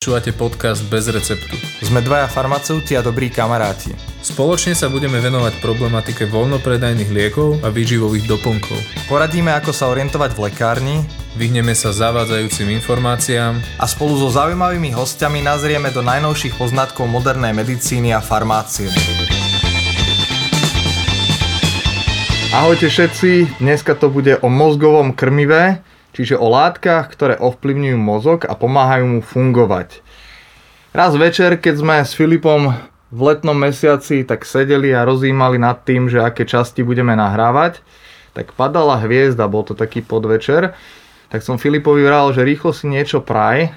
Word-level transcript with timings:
Počúvate 0.00 0.32
podcast 0.32 0.80
bez 0.88 1.12
receptu. 1.12 1.60
Sme 1.84 2.00
dvaja 2.00 2.24
farmaceuti 2.24 2.96
a 2.96 3.04
dobrí 3.04 3.28
kamaráti. 3.28 3.92
Spoločne 4.24 4.72
sa 4.72 4.88
budeme 4.88 5.20
venovať 5.20 5.60
problematike 5.60 6.24
voľnopredajných 6.24 7.12
liekov 7.12 7.60
a 7.60 7.68
výživových 7.68 8.24
doplnkov. 8.24 8.80
Poradíme, 9.12 9.52
ako 9.52 9.76
sa 9.76 9.92
orientovať 9.92 10.32
v 10.32 10.40
lekárni, 10.48 10.96
vyhneme 11.36 11.76
sa 11.76 11.92
zavádzajúcim 11.92 12.72
informáciám 12.80 13.60
a 13.76 13.84
spolu 13.84 14.16
so 14.16 14.32
zaujímavými 14.32 14.88
hostiami 14.88 15.44
nazrieme 15.44 15.92
do 15.92 16.00
najnovších 16.00 16.56
poznatkov 16.56 17.04
modernej 17.04 17.52
medicíny 17.52 18.16
a 18.16 18.24
farmácie. 18.24 18.88
Ahojte 22.56 22.88
všetci, 22.88 23.60
dneska 23.60 23.92
to 24.00 24.08
bude 24.08 24.40
o 24.40 24.48
mozgovom 24.48 25.12
krmive, 25.12 25.84
čiže 26.12 26.38
o 26.38 26.50
látkach, 26.50 27.10
ktoré 27.10 27.38
ovplyvňujú 27.38 27.98
mozog 27.98 28.46
a 28.46 28.54
pomáhajú 28.58 29.06
mu 29.06 29.20
fungovať. 29.22 30.02
Raz 30.90 31.14
večer, 31.14 31.54
keď 31.54 31.74
sme 31.78 31.96
s 32.02 32.14
Filipom 32.18 32.74
v 33.10 33.20
letnom 33.22 33.54
mesiaci 33.54 34.22
tak 34.26 34.46
sedeli 34.46 34.94
a 34.94 35.06
rozímali 35.06 35.58
nad 35.58 35.82
tým, 35.82 36.10
že 36.10 36.22
aké 36.22 36.46
časti 36.46 36.82
budeme 36.86 37.14
nahrávať, 37.14 37.82
tak 38.34 38.54
padala 38.54 38.98
hviezda, 39.02 39.50
bol 39.50 39.66
to 39.66 39.74
taký 39.74 40.02
podvečer, 40.02 40.74
tak 41.30 41.46
som 41.46 41.58
Filipovi 41.58 42.02
vral, 42.02 42.30
že 42.34 42.46
rýchlo 42.46 42.74
si 42.74 42.90
niečo 42.90 43.22
praj 43.22 43.70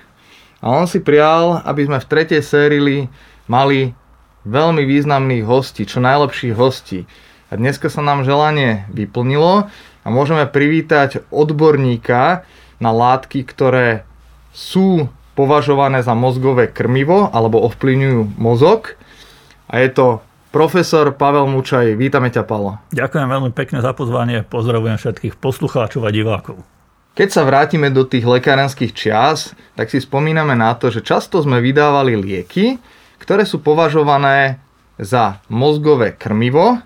a 0.61 0.65
on 0.73 0.89
si 0.89 1.01
prial, 1.01 1.61
aby 1.65 1.85
sme 1.85 2.01
v 2.01 2.09
tretej 2.09 2.41
sérii 2.41 3.09
mali 3.45 3.93
veľmi 4.45 4.83
významných 4.85 5.45
hostí, 5.45 5.85
čo 5.85 6.01
najlepších 6.01 6.53
hostí. 6.57 7.05
A 7.53 7.57
dneska 7.57 7.93
sa 7.93 8.01
nám 8.01 8.25
želanie 8.25 8.89
vyplnilo 8.89 9.69
a 10.03 10.07
môžeme 10.11 10.43
privítať 10.47 11.23
odborníka 11.31 12.43
na 12.83 12.91
látky, 12.91 13.47
ktoré 13.47 14.03
sú 14.51 15.07
považované 15.33 16.05
za 16.05 16.13
mozgové 16.13 16.69
krmivo 16.69 17.31
alebo 17.33 17.63
ovplyvňujú 17.65 18.37
mozog. 18.37 18.99
A 19.71 19.81
je 19.81 19.89
to 19.89 20.05
profesor 20.53 21.09
Pavel 21.15 21.49
Mučaj. 21.49 21.97
Vítame 21.97 22.29
ťa, 22.29 22.45
Palo. 22.45 22.77
Ďakujem 22.93 23.25
veľmi 23.25 23.51
pekne 23.57 23.81
za 23.81 23.97
pozvanie. 23.97 24.45
Pozdravujem 24.45 25.01
všetkých 25.01 25.41
poslucháčov 25.41 26.05
a 26.05 26.13
divákov. 26.13 26.61
Keď 27.13 27.29
sa 27.29 27.45
vrátime 27.45 27.89
do 27.93 28.05
tých 28.05 28.25
lekárenských 28.25 28.93
čias, 28.93 29.53
tak 29.77 29.89
si 29.89 30.01
spomíname 30.01 30.57
na 30.57 30.73
to, 30.77 30.89
že 30.89 31.05
často 31.05 31.41
sme 31.41 31.61
vydávali 31.61 32.17
lieky, 32.17 32.77
ktoré 33.21 33.45
sú 33.45 33.61
považované 33.61 34.61
za 34.97 35.41
mozgové 35.49 36.13
krmivo, 36.13 36.81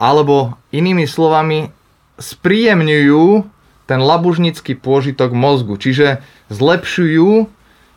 alebo 0.00 0.56
inými 0.72 1.04
slovami 1.08 1.77
spríjemňujú 2.18 3.46
ten 3.88 4.00
labužnický 4.04 4.76
pôžitok 4.76 5.32
mozgu, 5.32 5.80
čiže 5.80 6.20
zlepšujú 6.52 7.48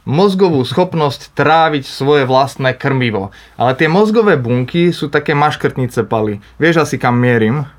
mozgovú 0.08 0.66
schopnosť 0.66 1.36
tráviť 1.38 1.84
svoje 1.86 2.24
vlastné 2.26 2.74
krmivo. 2.74 3.30
Ale 3.60 3.78
tie 3.78 3.86
mozgové 3.86 4.40
bunky 4.40 4.90
sú 4.90 5.12
také 5.12 5.38
maškrtnice 5.38 6.08
paly. 6.08 6.42
Vieš 6.58 6.88
asi 6.88 6.96
kam 6.98 7.22
mierim? 7.22 7.70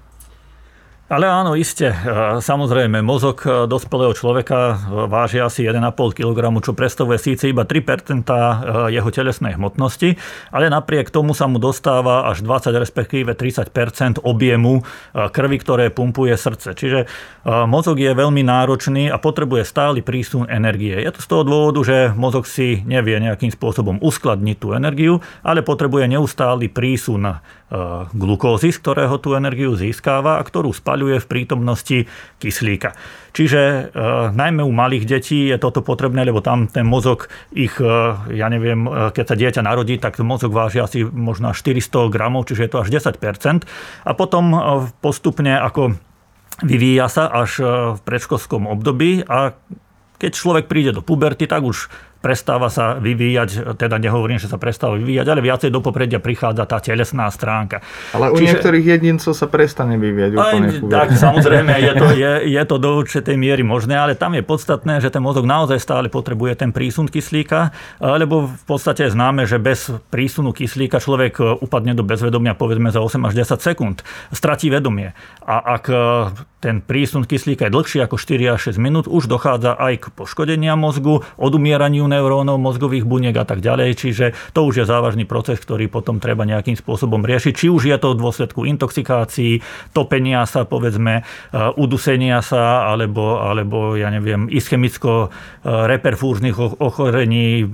Ale 1.11 1.27
áno, 1.27 1.59
iste. 1.59 1.91
E, 1.91 1.97
samozrejme, 2.39 3.03
mozog 3.03 3.43
e, 3.43 3.67
dospelého 3.67 4.15
človeka 4.15 4.59
e, 4.71 4.75
váži 5.11 5.43
asi 5.43 5.67
1,5 5.67 5.93
kg, 6.15 6.41
čo 6.63 6.79
predstavuje 6.79 7.19
síce 7.19 7.51
iba 7.51 7.67
3% 7.67 8.23
jeho 8.89 9.11
telesnej 9.11 9.59
hmotnosti, 9.59 10.15
ale 10.55 10.71
napriek 10.71 11.11
tomu 11.11 11.35
sa 11.35 11.51
mu 11.51 11.59
dostáva 11.59 12.31
až 12.31 12.47
20 12.47 12.71
respektíve 12.79 13.35
30% 13.35 14.23
objemu 14.23 14.87
krvi, 15.13 15.57
ktoré 15.59 15.91
pumpuje 15.91 16.33
srdce. 16.39 16.73
Čiže 16.79 17.01
mozog 17.67 17.99
je 17.99 18.15
veľmi 18.15 18.41
náročný 18.47 19.11
a 19.11 19.19
potrebuje 19.19 19.67
stály 19.67 20.01
prísun 20.01 20.47
energie. 20.49 20.95
Je 20.97 21.11
to 21.13 21.21
z 21.21 21.29
toho 21.29 21.43
dôvodu, 21.43 21.81
že 21.83 21.97
mozog 22.15 22.47
si 22.47 22.81
nevie 22.87 23.19
nejakým 23.19 23.51
spôsobom 23.51 23.99
uskladniť 24.01 24.57
tú 24.57 24.73
energiu, 24.73 25.21
ale 25.43 25.67
potrebuje 25.67 26.09
neustály 26.09 26.71
prísun 26.71 27.43
glukózy, 28.13 28.69
z 28.69 28.79
ktorého 28.85 29.17
tú 29.17 29.33
energiu 29.33 29.73
získava 29.73 30.37
a 30.37 30.43
ktorú 30.45 30.77
spaľuje 30.77 31.02
spaľuje 31.03 31.19
v 31.19 31.31
prítomnosti 31.31 31.99
kyslíka. 32.39 32.95
Čiže 33.35 33.61
e, 33.61 33.83
najmä 34.31 34.63
u 34.63 34.71
malých 34.71 35.05
detí 35.09 35.51
je 35.51 35.59
toto 35.59 35.83
potrebné, 35.83 36.23
lebo 36.23 36.39
tam 36.39 36.71
ten 36.71 36.87
mozog 36.87 37.27
ich, 37.51 37.75
e, 37.83 37.91
ja 38.31 38.47
neviem, 38.47 38.87
e, 38.87 39.11
keď 39.11 39.25
sa 39.27 39.35
dieťa 39.35 39.63
narodí, 39.67 39.99
tak 39.99 40.23
mozog 40.23 40.55
váži 40.55 40.79
asi 40.79 41.03
možno 41.03 41.51
400 41.51 42.07
gramov, 42.07 42.47
čiže 42.47 42.71
je 42.71 42.71
to 42.71 42.79
až 42.87 42.89
10% 42.95 43.67
A 44.07 44.13
potom 44.15 44.55
e, 44.55 44.59
postupne 45.03 45.59
ako 45.59 45.99
vyvíja 46.63 47.11
sa 47.11 47.27
až 47.27 47.51
e, 47.59 47.65
v 47.99 48.01
predškolskom 48.07 48.71
období 48.71 49.27
a 49.27 49.59
keď 50.23 50.31
človek 50.39 50.65
príde 50.71 50.95
do 50.95 51.03
puberty, 51.03 51.51
tak 51.51 51.67
už 51.67 51.91
prestáva 52.23 52.71
sa 52.71 52.97
vyvíjať, 53.03 53.75
teda 53.75 53.99
nehovorím, 53.99 54.39
že 54.39 54.47
sa 54.47 54.57
prestáva 54.57 54.95
vyvíjať, 54.95 55.27
ale 55.27 55.43
viacej 55.43 55.75
do 55.75 55.83
popredia 55.83 56.23
prichádza 56.23 56.65
tá 56.71 56.79
telesná 56.79 57.27
stránka. 57.35 57.83
Ale 58.15 58.31
u 58.31 58.39
Čiže, 58.39 58.63
niektorých 58.63 58.87
jedincov 58.87 59.35
sa 59.35 59.51
prestane 59.51 59.99
vyvíjať 59.99 60.33
úplne 60.39 60.69
aj, 60.71 60.87
Tak 60.87 61.09
samozrejme, 61.19 61.73
je 61.83 61.93
to, 61.99 62.07
je, 62.23 62.33
je 62.47 62.63
to 62.63 62.77
do 62.79 62.91
určitej 63.03 63.35
miery 63.35 63.67
možné, 63.67 63.99
ale 63.99 64.15
tam 64.15 64.39
je 64.39 64.47
podstatné, 64.47 65.03
že 65.03 65.11
ten 65.11 65.21
mozog 65.21 65.43
naozaj 65.43 65.83
stále 65.83 66.07
potrebuje 66.07 66.63
ten 66.63 66.71
prísun 66.71 67.11
kyslíka, 67.11 67.75
lebo 67.99 68.47
v 68.47 68.65
podstate 68.65 69.11
je 69.11 69.11
známe, 69.11 69.43
že 69.45 69.59
bez 69.59 69.91
prísunu 70.15 70.55
kyslíka 70.55 71.03
človek 71.03 71.59
upadne 71.59 71.99
do 71.99 72.07
bezvedomia 72.07 72.55
povedzme 72.55 72.95
za 72.95 73.03
8 73.03 73.19
až 73.27 73.35
10 73.35 73.59
sekúnd. 73.59 74.07
Stratí 74.31 74.71
vedomie. 74.71 75.11
A 75.43 75.59
ak 75.59 75.85
ten 76.63 76.79
prísun 76.79 77.27
kyslíka 77.27 77.67
je 77.67 77.75
dlhší 77.75 77.99
ako 78.07 78.15
4 78.15 78.55
až 78.55 78.71
6 78.71 78.79
minút, 78.79 79.05
už 79.11 79.27
dochádza 79.27 79.75
aj 79.75 79.95
k 79.99 80.05
poškodenia 80.15 80.79
mozgu, 80.79 81.27
odumieraniu 81.35 82.07
neurónov, 82.13 82.61
mozgových 82.61 83.09
buniek 83.09 83.33
a 83.33 83.49
tak 83.49 83.65
ďalej. 83.65 83.97
Čiže 83.97 84.37
to 84.53 84.69
už 84.69 84.85
je 84.85 84.87
závažný 84.89 85.25
proces, 85.25 85.57
ktorý 85.57 85.89
potom 85.89 86.21
treba 86.21 86.45
nejakým 86.45 86.77
spôsobom 86.77 87.25
riešiť. 87.25 87.53
Či 87.57 87.73
už 87.73 87.89
je 87.89 87.97
to 87.97 88.13
v 88.13 88.21
dôsledku 88.21 88.69
intoxikácií, 88.69 89.65
topenia 89.97 90.45
sa, 90.45 90.69
povedzme, 90.69 91.25
e, 91.25 91.57
udusenia 91.81 92.45
sa, 92.45 92.93
alebo, 92.93 93.41
alebo 93.41 93.97
ja 93.97 94.13
neviem, 94.13 94.53
ischemicko-reperfúznych 94.53 96.61
ochorení, 96.77 97.65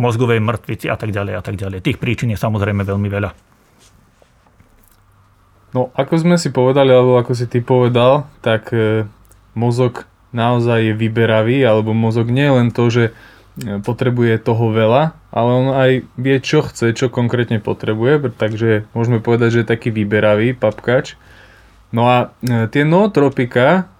mozgovej 0.00 0.40
mŕtvici 0.40 0.88
a 0.88 0.96
tak 0.96 1.12
ďalej 1.12 1.34
a 1.36 1.42
tak 1.44 1.60
ďalej. 1.60 1.84
Tých 1.84 2.00
príčin 2.00 2.32
je 2.32 2.40
samozrejme 2.40 2.84
veľmi 2.84 3.08
veľa. 3.12 3.30
No, 5.70 5.94
ako 5.94 6.14
sme 6.18 6.34
si 6.34 6.50
povedali, 6.50 6.90
alebo 6.90 7.20
ako 7.20 7.30
si 7.36 7.46
ty 7.46 7.62
povedal, 7.62 8.26
tak 8.42 8.74
e, 8.74 9.06
mozog 9.54 10.08
naozaj 10.34 10.90
je 10.90 10.94
vyberavý, 10.98 11.62
alebo 11.62 11.94
mozog 11.94 12.26
nie 12.30 12.42
je 12.42 12.56
len 12.58 12.68
to, 12.74 12.90
že 12.90 13.04
potrebuje 13.60 14.40
toho 14.40 14.72
veľa, 14.72 15.12
ale 15.30 15.50
on 15.50 15.68
aj 15.76 15.90
vie, 16.16 16.36
čo 16.40 16.64
chce, 16.64 16.96
čo 16.96 17.12
konkrétne 17.12 17.60
potrebuje, 17.60 18.32
takže 18.34 18.88
môžeme 18.96 19.20
povedať, 19.20 19.48
že 19.52 19.60
je 19.62 19.72
taký 19.72 19.92
vyberavý 19.92 20.56
papkač. 20.56 21.20
No 21.90 22.06
a 22.06 22.16
e, 22.40 22.70
tie 22.70 22.86
nootropika 22.86 23.90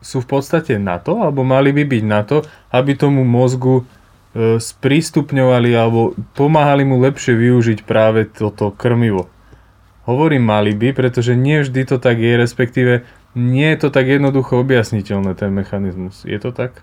sú 0.00 0.24
v 0.24 0.38
podstate 0.38 0.80
na 0.80 0.98
to, 0.98 1.20
alebo 1.20 1.44
mali 1.44 1.72
by 1.72 1.84
byť 1.84 2.04
na 2.04 2.20
to, 2.24 2.44
aby 2.72 2.96
tomu 2.96 3.22
mozgu 3.22 3.82
e, 3.82 3.84
sprístupňovali 4.58 5.70
alebo 5.76 6.16
pomáhali 6.32 6.84
mu 6.88 7.00
lepšie 7.00 7.36
využiť 7.36 7.84
práve 7.84 8.26
toto 8.26 8.72
krmivo. 8.72 9.28
Hovorím 10.06 10.46
mali 10.46 10.70
by, 10.72 10.94
pretože 10.94 11.34
nie 11.34 11.60
vždy 11.66 11.82
to 11.82 11.96
tak 11.98 12.22
je, 12.22 12.38
respektíve 12.38 13.02
nie 13.36 13.68
je 13.74 13.78
to 13.84 13.88
tak 13.92 14.08
jednoducho 14.08 14.62
objasniteľné 14.62 15.36
ten 15.36 15.52
mechanizmus. 15.52 16.24
Je 16.24 16.38
to 16.40 16.54
tak? 16.54 16.80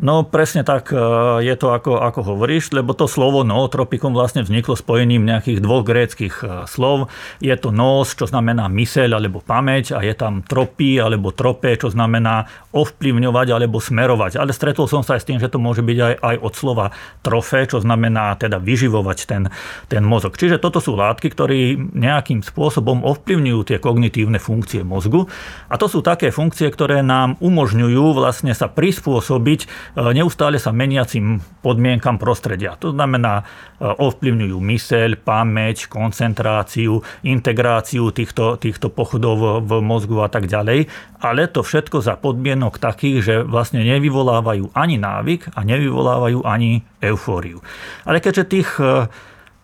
No 0.00 0.24
presne 0.24 0.64
tak 0.64 0.88
e, 0.88 0.96
je 1.44 1.52
to, 1.52 1.76
ako, 1.76 2.00
ako 2.00 2.24
hovoríš, 2.32 2.72
lebo 2.72 2.96
to 2.96 3.04
slovo 3.04 3.44
nootropikum 3.44 4.16
vlastne 4.16 4.40
vzniklo 4.40 4.72
spojením 4.72 5.28
nejakých 5.28 5.60
dvoch 5.60 5.84
gréckých 5.84 6.34
e, 6.40 6.44
slov. 6.64 7.12
Je 7.44 7.52
to 7.60 7.68
nos, 7.68 8.16
čo 8.16 8.24
znamená 8.24 8.72
myseľ 8.72 9.20
alebo 9.20 9.44
pamäť 9.44 9.92
a 9.92 10.00
je 10.00 10.16
tam 10.16 10.40
tropy 10.40 10.96
alebo 10.96 11.36
trope, 11.36 11.76
čo 11.76 11.92
znamená 11.92 12.48
ovplyvňovať 12.72 13.46
alebo 13.52 13.84
smerovať. 13.84 14.40
Ale 14.40 14.56
stretol 14.56 14.88
som 14.88 15.04
sa 15.04 15.20
aj 15.20 15.22
s 15.22 15.28
tým, 15.28 15.36
že 15.36 15.52
to 15.52 15.60
môže 15.60 15.84
byť 15.84 15.98
aj, 16.00 16.14
aj 16.24 16.36
od 16.40 16.52
slova 16.56 16.86
trofe, 17.20 17.68
čo 17.68 17.84
znamená 17.84 18.32
teda 18.40 18.56
vyživovať 18.64 19.18
ten, 19.28 19.52
ten 19.92 20.00
mozog. 20.08 20.40
Čiže 20.40 20.56
toto 20.56 20.80
sú 20.80 20.96
látky, 20.96 21.28
ktoré 21.28 21.76
nejakým 21.76 22.40
spôsobom 22.40 23.04
ovplyvňujú 23.04 23.60
tie 23.68 23.76
kognitívne 23.76 24.40
funkcie 24.40 24.80
mozgu. 24.88 25.28
A 25.68 25.76
to 25.76 25.84
sú 25.84 26.00
také 26.00 26.32
funkcie, 26.32 26.72
ktoré 26.72 27.04
nám 27.04 27.36
umožňujú 27.44 28.16
vlastne 28.16 28.56
sa 28.56 28.72
prispôsobiť 28.72 29.81
neustále 29.96 30.56
sa 30.56 30.72
meniacim 30.72 31.40
podmienkam 31.60 32.16
prostredia. 32.18 32.74
To 32.80 32.92
znamená, 32.92 33.42
e, 33.42 33.44
ovplyvňujú 33.86 34.58
myseľ, 34.58 35.10
pamäť, 35.22 35.86
koncentráciu, 35.86 37.00
integráciu 37.22 38.10
týchto, 38.10 38.56
týchto 38.56 38.88
pochodov 38.88 39.64
v 39.64 39.72
mozgu 39.80 40.22
a 40.22 40.28
tak 40.28 40.48
ďalej. 40.48 40.90
Ale 41.22 41.46
to 41.48 41.62
všetko 41.62 42.02
za 42.02 42.18
podmienok 42.18 42.82
takých, 42.82 43.18
že 43.22 43.34
vlastne 43.46 43.82
nevyvolávajú 43.86 44.74
ani 44.74 44.98
návyk 44.98 45.54
a 45.54 45.60
nevyvolávajú 45.62 46.42
ani 46.42 46.82
eufóriu. 47.02 47.62
Ale 48.02 48.18
keďže 48.18 48.44
tých 48.50 48.70
e, 48.78 49.06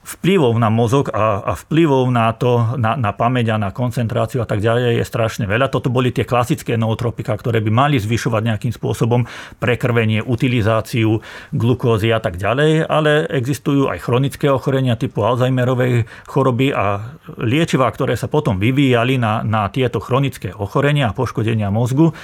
vplyvov 0.09 0.57
na 0.57 0.73
mozog 0.73 1.13
a, 1.13 1.45
a 1.45 1.53
vplyvov 1.53 2.09
na 2.09 2.33
to, 2.33 2.81
na, 2.81 2.97
na 2.97 3.13
pamäť 3.13 3.53
a 3.53 3.61
na 3.61 3.69
koncentráciu 3.69 4.41
a 4.41 4.49
tak 4.49 4.65
ďalej 4.65 4.99
je 4.99 5.05
strašne 5.05 5.45
veľa. 5.45 5.69
Toto 5.69 5.93
boli 5.93 6.09
tie 6.09 6.25
klasické 6.25 6.81
nootropika, 6.81 7.37
ktoré 7.37 7.61
by 7.61 7.69
mali 7.69 8.01
zvyšovať 8.01 8.43
nejakým 8.49 8.73
spôsobom 8.73 9.29
prekrvenie, 9.61 10.25
utilizáciu 10.25 11.21
glukózy 11.53 12.09
a 12.09 12.25
tak 12.25 12.41
ďalej, 12.41 12.89
ale 12.89 13.29
existujú 13.29 13.93
aj 13.93 14.01
chronické 14.01 14.49
ochorenia 14.49 14.97
typu 14.97 15.29
Alzheimerovej 15.29 16.09
choroby 16.25 16.73
a 16.73 17.13
liečivá, 17.37 17.93
ktoré 17.93 18.17
sa 18.17 18.33
potom 18.33 18.57
vyvíjali 18.57 19.21
na, 19.21 19.45
na 19.45 19.69
tieto 19.69 20.01
chronické 20.01 20.57
ochorenia 20.57 21.13
a 21.13 21.17
poškodenia 21.17 21.69
mozgu, 21.69 22.11
e, 22.11 22.15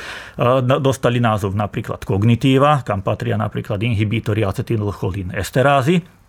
dostali 0.81 1.21
názov 1.21 1.53
napríklad 1.53 2.01
kognitíva, 2.09 2.81
kam 2.81 3.05
patria 3.05 3.37
napríklad 3.37 3.77
inhibítory 3.85 4.41
acetylcholín 4.41 5.37
esterázy, 5.37 6.24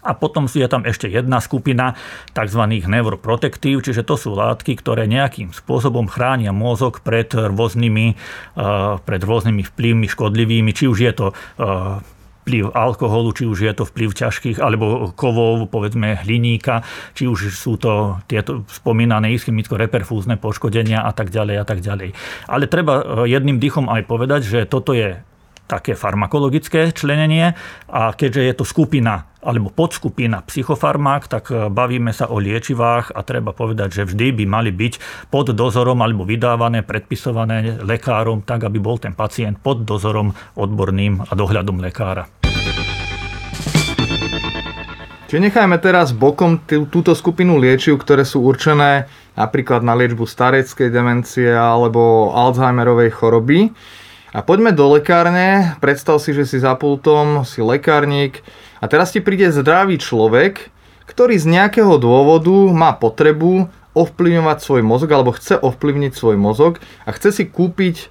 a 0.00 0.16
potom 0.16 0.48
je 0.48 0.64
tam 0.64 0.88
ešte 0.88 1.08
jedna 1.08 1.38
skupina 1.44 1.96
tzv. 2.32 2.62
neuroprotektív, 2.88 3.84
čiže 3.84 4.04
to 4.04 4.16
sú 4.16 4.32
látky, 4.32 4.76
ktoré 4.80 5.04
nejakým 5.04 5.52
spôsobom 5.52 6.08
chránia 6.08 6.56
mozog 6.56 7.04
pred 7.04 7.28
rôznymi, 7.32 8.06
eh, 8.12 8.92
pred 9.04 9.22
rôznymi 9.22 9.62
vplyvmi 9.68 10.06
škodlivými, 10.08 10.70
či 10.72 10.88
už 10.88 10.98
je 11.04 11.12
to 11.12 11.26
eh, 11.32 12.00
vplyv 12.40 12.72
alkoholu, 12.72 13.36
či 13.36 13.44
už 13.44 13.58
je 13.68 13.72
to 13.76 13.84
vplyv 13.84 14.16
ťažkých, 14.16 14.58
alebo 14.58 15.12
kovov, 15.12 15.68
povedzme 15.68 16.18
hliníka, 16.24 16.80
či 17.12 17.28
už 17.28 17.52
sú 17.52 17.76
to 17.76 18.16
tieto 18.24 18.64
spomínané 18.66 19.30
ischemicko-reperfúzne 19.36 20.40
poškodenia 20.40 21.04
a 21.04 21.12
tak 21.12 21.28
ďalej 21.28 21.56
a 21.60 21.64
tak 21.68 21.84
ďalej. 21.84 22.16
Ale 22.48 22.64
treba 22.66 22.94
eh, 23.00 23.04
jedným 23.28 23.60
dychom 23.60 23.92
aj 23.92 24.02
povedať, 24.08 24.40
že 24.48 24.58
toto 24.64 24.96
je 24.96 25.20
také 25.70 25.94
farmakologické 25.94 26.90
členenie 26.90 27.54
a 27.86 28.10
keďže 28.10 28.42
je 28.42 28.54
to 28.58 28.64
skupina 28.66 29.30
alebo 29.38 29.70
podskupina 29.70 30.42
psychofarmák, 30.42 31.30
tak 31.30 31.48
e, 31.48 31.70
bavíme 31.70 32.10
sa 32.10 32.28
o 32.28 32.42
liečivách 32.42 33.14
a 33.14 33.22
treba 33.22 33.54
povedať, 33.54 34.02
že 34.02 34.06
vždy 34.10 34.42
by 34.42 34.44
mali 34.44 34.74
byť 34.74 35.26
pod 35.30 35.54
dozorom 35.54 36.02
alebo 36.02 36.26
vydávané, 36.26 36.82
predpisované 36.84 37.80
lekárom, 37.80 38.44
tak 38.44 38.66
aby 38.66 38.82
bol 38.82 38.98
ten 38.98 39.14
pacient 39.16 39.62
pod 39.62 39.86
dozorom 39.86 40.34
odborným 40.58 41.24
a 41.24 41.32
dohľadom 41.32 41.80
lekára. 41.80 42.28
Čiže 45.30 45.46
nechajme 45.46 45.78
teraz 45.78 46.10
bokom 46.10 46.58
túto 46.66 47.14
skupinu 47.14 47.54
liečiv, 47.54 48.02
ktoré 48.02 48.26
sú 48.26 48.42
určené 48.42 49.06
napríklad 49.38 49.78
na 49.86 49.94
liečbu 49.94 50.26
stareckej 50.26 50.90
demencie 50.90 51.54
alebo 51.54 52.34
Alzheimerovej 52.34 53.14
choroby. 53.14 53.70
A 54.30 54.46
poďme 54.46 54.70
do 54.70 54.86
lekárne, 54.94 55.74
predstav 55.82 56.22
si, 56.22 56.30
že 56.30 56.46
si 56.46 56.62
za 56.62 56.78
pultom, 56.78 57.42
si 57.42 57.58
lekárnik 57.58 58.46
a 58.78 58.86
teraz 58.86 59.10
ti 59.10 59.18
príde 59.18 59.50
zdravý 59.50 59.98
človek, 59.98 60.70
ktorý 61.10 61.34
z 61.34 61.50
nejakého 61.50 61.98
dôvodu 61.98 62.54
má 62.70 62.94
potrebu 62.94 63.66
ovplyvňovať 63.98 64.58
svoj 64.62 64.82
mozog 64.86 65.10
alebo 65.10 65.34
chce 65.34 65.58
ovplyvniť 65.58 66.12
svoj 66.14 66.38
mozog 66.38 66.78
a 67.02 67.10
chce 67.10 67.42
si 67.42 67.44
kúpiť 67.50 68.06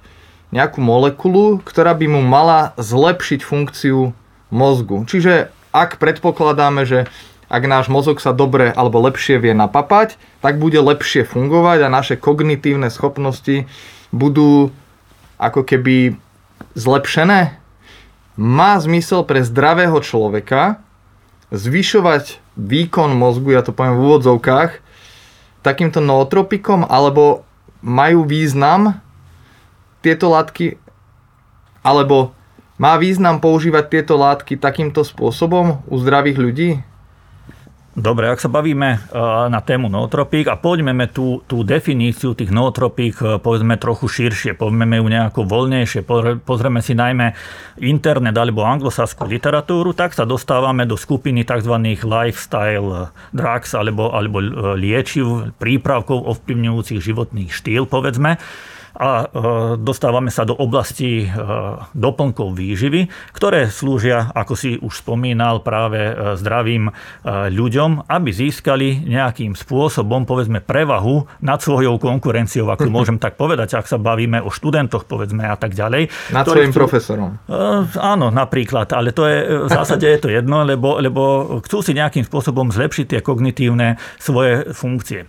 nejakú 0.52 0.84
molekulu, 0.84 1.64
ktorá 1.64 1.96
by 1.96 2.06
mu 2.12 2.20
mala 2.20 2.76
zlepšiť 2.76 3.40
funkciu 3.40 4.12
mozgu. 4.52 5.08
Čiže 5.08 5.48
ak 5.72 5.96
predpokladáme, 5.96 6.84
že 6.84 7.08
ak 7.48 7.64
náš 7.64 7.88
mozog 7.88 8.20
sa 8.20 8.36
dobre 8.36 8.68
alebo 8.70 9.00
lepšie 9.00 9.40
vie 9.40 9.56
napapať, 9.56 10.20
tak 10.44 10.60
bude 10.60 10.78
lepšie 10.78 11.24
fungovať 11.24 11.86
a 11.86 11.88
naše 11.88 12.14
kognitívne 12.20 12.92
schopnosti 12.92 13.64
budú 14.12 14.74
ako 15.40 15.64
keby 15.64 16.20
zlepšené? 16.76 17.56
Má 18.36 18.76
zmysel 18.76 19.24
pre 19.24 19.40
zdravého 19.40 19.96
človeka 20.04 20.84
zvyšovať 21.48 22.38
výkon 22.60 23.16
mozgu, 23.16 23.56
ja 23.56 23.64
to 23.64 23.72
poviem 23.72 23.96
v 23.96 24.04
úvodzovkách, 24.04 24.70
takýmto 25.64 26.04
nootropikom, 26.04 26.84
alebo 26.84 27.48
majú 27.80 28.28
význam 28.28 29.00
tieto 30.04 30.32
látky, 30.32 30.76
alebo 31.80 32.36
má 32.80 32.96
význam 32.96 33.40
používať 33.40 33.84
tieto 33.92 34.16
látky 34.16 34.56
takýmto 34.56 35.04
spôsobom 35.04 35.84
u 35.84 35.96
zdravých 36.00 36.38
ľudí? 36.40 36.70
Dobre, 38.00 38.32
ak 38.32 38.40
sa 38.40 38.48
bavíme 38.48 38.96
e, 38.96 38.98
na 39.52 39.60
tému 39.60 39.92
nootropík 39.92 40.48
a 40.48 40.56
poďme 40.56 41.04
tú, 41.12 41.44
tú 41.44 41.60
definíciu 41.60 42.32
tých 42.32 42.48
nootropík 42.48 43.14
e, 43.20 43.24
povedzme 43.36 43.76
trochu 43.76 44.08
širšie, 44.08 44.56
poďme 44.56 44.96
ju 44.96 45.04
nejako 45.04 45.44
voľnejšie, 45.44 46.08
pozrieme 46.40 46.80
si 46.80 46.96
najmä 46.96 47.36
internet 47.84 48.32
alebo 48.32 48.64
anglosaskú 48.64 49.28
literatúru, 49.28 49.92
tak 49.92 50.16
sa 50.16 50.24
dostávame 50.24 50.88
do 50.88 50.96
skupiny 50.96 51.44
tzv. 51.44 51.76
lifestyle 52.00 53.12
drugs 53.36 53.76
alebo, 53.76 54.16
alebo 54.16 54.40
liečiv, 54.80 55.52
prípravkov 55.60 56.24
ovplyvňujúcich 56.24 57.04
životný 57.04 57.52
štýl, 57.52 57.84
povedzme 57.84 58.40
a 58.96 59.10
e, 59.22 59.26
dostávame 59.78 60.32
sa 60.34 60.42
do 60.42 60.56
oblasti 60.56 61.24
e, 61.24 61.28
doplnkov 61.94 62.56
výživy, 62.56 63.06
ktoré 63.30 63.70
slúžia, 63.70 64.30
ako 64.34 64.54
si 64.58 64.76
už 64.80 65.04
spomínal, 65.06 65.62
práve 65.62 66.00
e, 66.00 66.12
zdravým 66.40 66.92
ľuďom, 67.50 68.06
aby 68.08 68.30
získali 68.32 69.04
nejakým 69.06 69.54
spôsobom, 69.54 70.24
povedzme, 70.24 70.62
prevahu 70.62 71.26
nad 71.44 71.60
svojou 71.60 72.00
konkurenciou, 72.00 72.70
ako 72.70 72.90
môžem 72.96 73.18
tak 73.20 73.38
povedať, 73.38 73.78
ak 73.78 73.86
sa 73.86 74.00
bavíme 74.00 74.42
o 74.42 74.50
študentoch, 74.50 75.06
povedzme, 75.06 75.46
a 75.46 75.56
tak 75.58 75.76
ďalej. 75.76 76.10
Nad 76.34 76.44
svojim 76.46 76.72
chcú... 76.72 76.80
profesorom. 76.86 77.30
Áno, 77.98 78.32
napríklad, 78.32 78.90
ale 78.96 79.12
to 79.14 79.26
je, 79.26 79.38
v 79.66 79.70
zásade 79.70 80.06
je 80.06 80.20
to 80.20 80.28
jedno, 80.30 80.62
lebo, 80.66 80.98
lebo 80.98 81.22
chcú 81.66 81.82
si 81.84 81.92
nejakým 81.94 82.24
spôsobom 82.26 82.72
zlepšiť 82.72 83.06
tie 83.16 83.20
kognitívne 83.20 84.00
svoje 84.18 84.72
funkcie. 84.72 85.26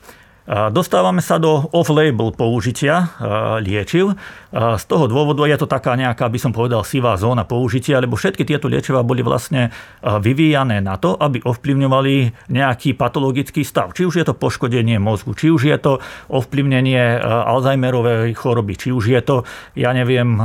Dostávame 0.52 1.24
sa 1.24 1.40
do 1.40 1.72
off-label 1.72 2.36
použitia 2.36 3.16
liečiv. 3.64 4.20
Z 4.52 4.84
toho 4.84 5.08
dôvodu 5.08 5.48
je 5.48 5.56
to 5.56 5.64
taká 5.64 5.96
nejaká, 5.96 6.28
by 6.28 6.36
som 6.36 6.52
povedal, 6.52 6.84
sivá 6.84 7.16
zóna 7.16 7.48
použitia, 7.48 8.04
lebo 8.04 8.20
všetky 8.20 8.44
tieto 8.44 8.68
liečivá 8.68 9.00
boli 9.00 9.24
vlastne 9.24 9.72
vyvíjané 10.04 10.84
na 10.84 11.00
to, 11.00 11.16
aby 11.16 11.40
ovplyvňovali 11.40 12.52
nejaký 12.52 13.00
patologický 13.00 13.64
stav. 13.64 13.96
Či 13.96 14.04
už 14.12 14.16
je 14.20 14.26
to 14.28 14.36
poškodenie 14.36 15.00
mozgu, 15.00 15.40
či 15.40 15.56
už 15.56 15.72
je 15.72 15.78
to 15.80 16.04
ovplyvnenie 16.28 17.16
Alzheimerovej 17.24 18.36
choroby, 18.36 18.76
či 18.76 18.92
už 18.92 19.08
je 19.08 19.22
to, 19.24 19.48
ja 19.80 19.96
neviem, 19.96 20.36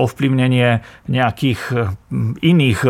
ovplyvnenie 0.00 0.80
nejakých 1.12 1.60
iných 2.40 2.80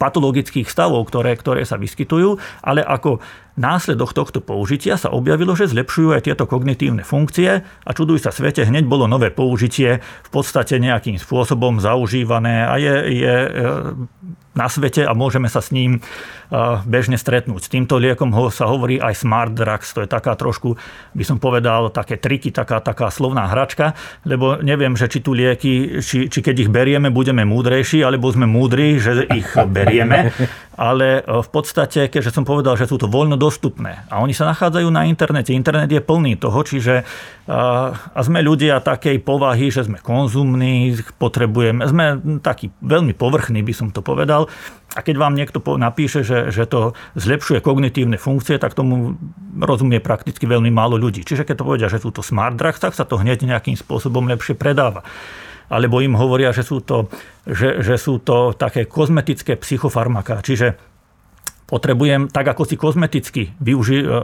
patologických 0.00 0.64
stavov, 0.64 1.12
ktoré, 1.12 1.36
ktoré 1.36 1.68
sa 1.68 1.76
vyskytujú, 1.76 2.40
ale 2.64 2.80
ako 2.80 3.20
následok 3.56 4.12
tohto 4.12 4.38
použitia 4.44 5.00
sa 5.00 5.10
objavilo, 5.12 5.56
že 5.56 5.72
zlepšujú 5.72 6.12
aj 6.12 6.28
tieto 6.28 6.44
kognitívne 6.44 7.02
funkcie 7.02 7.64
a 7.64 7.90
čuduj 7.90 8.22
sa 8.22 8.30
svete, 8.30 8.68
hneď 8.68 8.84
bolo 8.84 9.08
nové 9.08 9.32
použitie 9.32 10.00
v 10.00 10.30
podstate 10.30 10.76
nejakým 10.76 11.16
spôsobom 11.16 11.80
zaužívané 11.80 12.68
a 12.68 12.76
je, 12.76 12.94
je 13.16 13.34
na 14.56 14.72
svete 14.72 15.04
a 15.04 15.12
môžeme 15.12 15.52
sa 15.52 15.60
s 15.60 15.70
ním 15.70 16.00
bežne 16.88 17.20
stretnúť. 17.20 17.68
S 17.68 17.72
týmto 17.72 18.00
liekom 18.00 18.32
ho 18.32 18.48
sa 18.48 18.66
hovorí 18.70 18.96
aj 18.96 19.20
smart 19.20 19.52
drugs, 19.52 19.92
to 19.92 20.02
je 20.02 20.08
taká 20.08 20.32
trošku, 20.38 20.78
by 21.12 21.24
som 21.26 21.36
povedal, 21.36 21.92
také 21.92 22.16
triky, 22.16 22.54
taká, 22.54 22.80
taká 22.80 23.12
slovná 23.12 23.50
hračka, 23.50 23.92
lebo 24.24 24.62
neviem, 24.64 24.96
že 24.96 25.10
či 25.10 25.20
tu 25.20 25.36
lieky, 25.36 26.00
či, 26.00 26.32
či 26.32 26.38
keď 26.40 26.66
ich 26.66 26.70
berieme, 26.72 27.12
budeme 27.12 27.44
múdrejší, 27.44 28.00
alebo 28.00 28.32
sme 28.32 28.48
múdri, 28.48 28.96
že 28.96 29.28
ich 29.28 29.50
berieme, 29.68 30.32
ale 30.78 31.20
v 31.20 31.48
podstate, 31.50 32.08
keďže 32.08 32.32
som 32.32 32.46
povedal, 32.46 32.78
že 32.78 32.88
sú 32.88 32.96
to 32.96 33.10
voľno 33.10 33.34
dostupné 33.34 34.06
a 34.08 34.22
oni 34.22 34.32
sa 34.32 34.48
nachádzajú 34.48 34.88
na 34.88 35.04
internete, 35.04 35.50
internet 35.52 35.90
je 35.90 36.00
plný 36.00 36.38
toho, 36.38 36.62
čiže 36.62 37.02
a 37.46 38.20
sme 38.26 38.42
ľudia 38.42 38.82
takej 38.82 39.22
povahy, 39.22 39.70
že 39.70 39.86
sme 39.86 40.02
konzumní, 40.02 40.98
potrebujeme, 41.18 41.86
sme 41.86 42.18
takí 42.42 42.74
veľmi 42.82 43.14
povrchní, 43.14 43.62
by 43.62 43.70
som 43.70 43.94
to 43.94 44.02
povedal. 44.02 44.45
A 44.96 45.04
keď 45.04 45.16
vám 45.20 45.36
niekto 45.36 45.60
napíše, 45.76 46.24
že, 46.24 46.48
že 46.48 46.64
to 46.64 46.96
zlepšuje 47.20 47.60
kognitívne 47.60 48.16
funkcie, 48.16 48.56
tak 48.56 48.72
tomu 48.72 49.20
rozumie 49.60 50.00
prakticky 50.00 50.48
veľmi 50.48 50.72
málo 50.72 50.96
ľudí. 50.96 51.20
Čiže 51.20 51.44
keď 51.44 51.56
to 51.60 51.66
povedia, 51.68 51.92
že 51.92 52.00
sú 52.00 52.08
to 52.08 52.24
smart 52.24 52.56
drugs, 52.56 52.80
tak 52.80 52.96
sa 52.96 53.04
to 53.04 53.20
hneď 53.20 53.44
nejakým 53.44 53.76
spôsobom 53.76 54.24
lepšie 54.24 54.56
predáva 54.56 55.04
alebo 55.66 55.98
im 55.98 56.14
hovoria, 56.14 56.54
že 56.54 56.62
sú 56.62 56.78
to, 56.78 57.10
že, 57.42 57.82
že 57.82 57.98
sú 57.98 58.22
to 58.22 58.54
také 58.54 58.86
kozmetické 58.86 59.58
psychofarmaká. 59.58 60.38
Čiže 60.38 60.78
potrebujem, 61.66 62.30
tak 62.30 62.46
ako 62.54 62.62
si 62.62 62.78
kozmeticky 62.78 63.50
využi, 63.58 63.98
e, 64.00 64.06
e, 64.06 64.14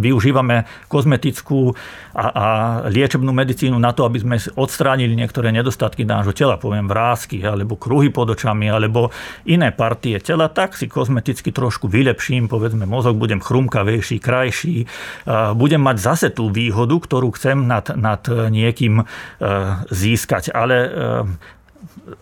využívame 0.00 0.64
kozmetickú 0.88 1.76
a, 2.16 2.26
a 2.32 2.46
liečebnú 2.88 3.36
medicínu 3.36 3.76
na 3.76 3.92
to, 3.92 4.08
aby 4.08 4.18
sme 4.24 4.36
odstránili 4.56 5.12
niektoré 5.12 5.52
nedostatky 5.52 6.08
nášho 6.08 6.32
tela, 6.32 6.56
poviem 6.56 6.88
vrázky, 6.88 7.44
alebo 7.44 7.76
kruhy 7.76 8.08
pod 8.08 8.32
očami, 8.32 8.72
alebo 8.72 9.12
iné 9.44 9.76
partie 9.76 10.16
tela, 10.24 10.48
tak 10.48 10.72
si 10.72 10.88
kozmeticky 10.88 11.52
trošku 11.52 11.84
vylepším, 11.86 12.48
povedzme 12.48 12.88
mozog, 12.88 13.20
budem 13.20 13.44
chrumkavejší, 13.44 14.16
krajší, 14.16 14.88
budem 15.52 15.82
mať 15.84 15.96
zase 16.00 16.28
tú 16.32 16.48
výhodu, 16.48 16.96
ktorú 16.96 17.36
chcem 17.36 17.68
nad, 17.68 17.92
nad 17.92 18.24
niekým 18.48 19.02
e, 19.02 19.04
získať. 19.92 20.48
Ale 20.56 20.76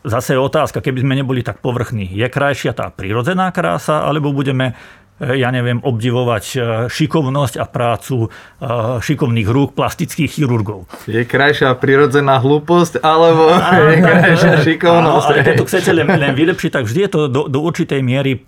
zase 0.04 0.37
je 0.37 0.40
otázka, 0.40 0.80
keby 0.80 1.04
sme 1.04 1.14
neboli 1.18 1.40
tak 1.44 1.61
povrchní. 1.61 2.09
Je 2.09 2.26
krajšia 2.28 2.73
tá 2.76 2.90
prirodzená 2.90 3.50
krása, 3.50 4.04
alebo 4.04 4.35
budeme 4.35 4.75
ja 5.23 5.54
neviem, 5.54 5.78
obdivovať 5.78 6.44
šikovnosť 6.90 7.54
a 7.62 7.64
prácu 7.71 8.35
šikovných 8.99 9.47
rúk 9.47 9.78
plastických 9.78 10.26
chirurgov. 10.26 10.90
Je 11.06 11.23
krajšia 11.23 11.71
prirodzená 11.78 12.42
hlúposť, 12.42 12.99
alebo 12.99 13.54
je 13.94 13.97
krajšia 14.02 14.54
šikovnosť. 14.66 15.26
ale 15.30 15.47
keď 15.47 15.54
to 15.62 15.66
chcete 15.71 15.90
len, 15.94 16.11
len 16.11 16.35
vylepšiť, 16.35 16.71
tak 16.75 16.85
vždy 16.90 17.00
je 17.06 17.11
to 17.14 17.21
do, 17.30 17.42
do 17.47 17.59
určitej 17.62 18.02
miery 18.02 18.42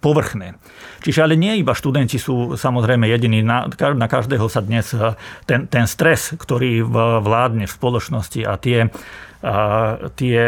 povrchné. 0.00 0.56
Čiže 1.04 1.20
ale 1.20 1.36
nie 1.36 1.60
iba 1.60 1.76
študenti 1.76 2.16
sú 2.16 2.56
samozrejme 2.56 3.04
jediní. 3.12 3.44
Na, 3.44 3.68
na 3.94 4.08
každého 4.08 4.48
sa 4.48 4.64
dnes 4.64 4.96
ten, 5.44 5.68
ten 5.68 5.84
stres, 5.84 6.32
ktorý 6.32 6.80
vládne 7.20 7.68
v 7.68 7.76
spoločnosti 7.76 8.40
a 8.42 8.56
tie 8.56 8.88
tie 10.18 10.42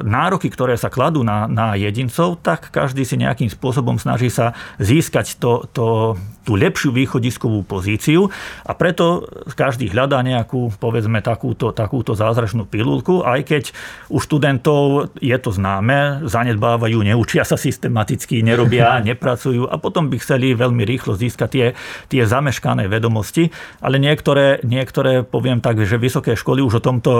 nároky, 0.00 0.48
ktoré 0.48 0.80
sa 0.80 0.88
kladú 0.88 1.20
na, 1.20 1.44
na 1.44 1.76
jedincov, 1.76 2.40
tak 2.40 2.72
každý 2.72 3.04
si 3.04 3.20
nejakým 3.20 3.52
spôsobom 3.52 4.00
snaží 4.00 4.32
sa 4.32 4.56
získať 4.80 5.36
to, 5.36 5.68
to, 5.70 6.16
tú 6.48 6.56
lepšiu 6.56 6.96
východiskovú 6.96 7.60
pozíciu 7.68 8.32
a 8.64 8.72
preto 8.72 9.28
každý 9.52 9.92
hľadá 9.92 10.24
nejakú, 10.24 10.72
povedzme, 10.80 11.20
takúto, 11.20 11.76
takúto 11.76 12.16
zázračnú 12.16 12.64
pilulku, 12.64 13.20
aj 13.20 13.44
keď 13.44 13.64
u 14.08 14.16
študentov 14.16 15.12
je 15.20 15.36
to 15.36 15.52
známe, 15.52 16.24
zanedbávajú, 16.24 17.04
neučia 17.04 17.44
sa 17.44 17.60
systematicky, 17.60 18.40
nerobia, 18.40 18.96
nepracujú 19.12 19.68
a 19.68 19.76
potom 19.76 20.08
by 20.08 20.16
chceli 20.16 20.56
veľmi 20.56 20.88
rýchlo 20.88 21.12
získať 21.20 21.48
tie, 21.52 21.66
tie 22.08 22.22
zameškané 22.24 22.88
vedomosti, 22.88 23.52
ale 23.84 24.00
niektoré, 24.00 24.64
niektoré, 24.64 25.20
poviem 25.28 25.60
tak, 25.60 25.84
že 25.84 26.00
vysoké 26.00 26.32
školy 26.32 26.64
už 26.64 26.80
o 26.80 26.82
tomto, 26.82 27.12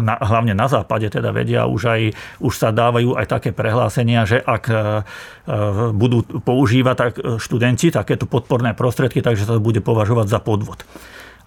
e, 0.00 0.08
hlavne 0.08 0.56
na 0.56 0.72
západe 0.72 1.12
teda 1.12 1.28
vedia, 1.36 1.68
už, 1.68 1.82
aj, 1.92 2.02
už 2.40 2.54
sa 2.56 2.72
dávajú 2.72 3.20
aj 3.20 3.26
také 3.28 3.50
prehlásenia, 3.52 4.24
že 4.24 4.40
ak 4.40 4.64
e, 4.70 4.74
e, 4.74 4.80
budú 5.92 6.24
používať 6.24 6.96
tak 6.96 7.12
študenti 7.42 7.90
takéto 7.90 8.24
podporné 8.30 8.61
podporné 8.62 8.78
prostriedky, 8.78 9.18
takže 9.18 9.42
sa 9.42 9.58
to 9.58 9.60
bude 9.60 9.82
považovať 9.82 10.30
za 10.30 10.38
podvod. 10.38 10.86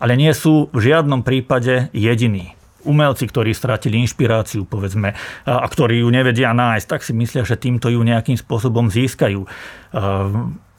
Ale 0.03 0.19
nie 0.19 0.35
sú 0.35 0.67
v 0.75 0.91
žiadnom 0.91 1.23
prípade 1.23 1.87
jediní 1.95 2.51
umelci, 2.85 3.25
ktorí 3.25 3.55
stratili 3.55 3.97
inšpiráciu, 4.05 4.67
povedzme, 4.67 5.17
a 5.47 5.65
ktorí 5.65 6.05
ju 6.05 6.09
nevedia 6.13 6.53
nájsť, 6.53 6.85
tak 6.85 7.01
si 7.01 7.17
myslia, 7.17 7.41
že 7.41 7.57
týmto 7.57 7.89
ju 7.89 8.03
nejakým 8.05 8.37
spôsobom 8.37 8.93
získajú. 8.93 9.41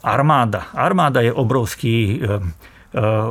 Armáda. 0.07 0.71
Armáda 0.71 1.19
je 1.25 1.35
obrovský 1.35 2.23
Eh, 2.23 2.39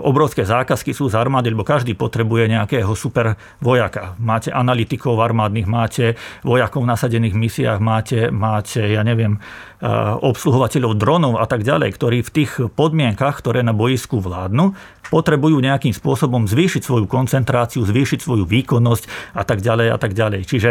obrovské 0.05 0.45
zákazky 0.45 0.93
sú 0.93 1.10
z 1.10 1.17
armády, 1.17 1.50
lebo 1.50 1.65
každý 1.65 1.98
potrebuje 1.98 2.53
nejakého 2.53 2.93
super 2.93 3.34
vojaka. 3.57 4.13
Máte 4.22 4.53
analytikov 4.53 5.17
armádnych, 5.17 5.65
máte 5.65 6.13
vojakov 6.45 6.86
v 6.86 6.91
nasadených 6.93 7.34
misiách, 7.34 7.79
máte, 7.81 8.29
máte 8.29 8.86
ja 8.86 9.01
neviem, 9.01 9.41
eh, 9.41 9.89
obsluhovateľov 10.22 10.93
dronov 11.01 11.34
a 11.41 11.50
tak 11.50 11.65
ďalej, 11.65 11.98
ktorí 11.98 12.17
v 12.22 12.34
tých 12.34 12.51
podmienkach, 12.77 13.41
ktoré 13.41 13.65
na 13.65 13.74
boisku 13.74 14.22
vládnu, 14.22 14.77
potrebujú 15.10 15.57
nejakým 15.57 15.93
spôsobom 15.98 16.45
zvýšiť 16.45 16.86
svoju 16.86 17.10
koncentráciu, 17.10 17.81
zvýšiť 17.86 18.22
svoju 18.22 18.45
výkonnosť 18.45 19.34
a 19.34 19.41
tak 19.41 19.65
ďalej 19.65 19.88
a 19.89 19.98
tak 19.98 20.13
ďalej. 20.13 20.45
Čiže 20.45 20.69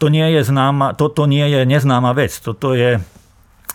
to 0.00 0.08
nie 0.08 0.24
je, 0.34 0.40
známa, 0.42 0.96
toto 0.96 1.28
nie 1.28 1.44
je 1.46 1.68
neznáma 1.68 2.16
vec. 2.16 2.32
Toto 2.40 2.74
je 2.74 2.98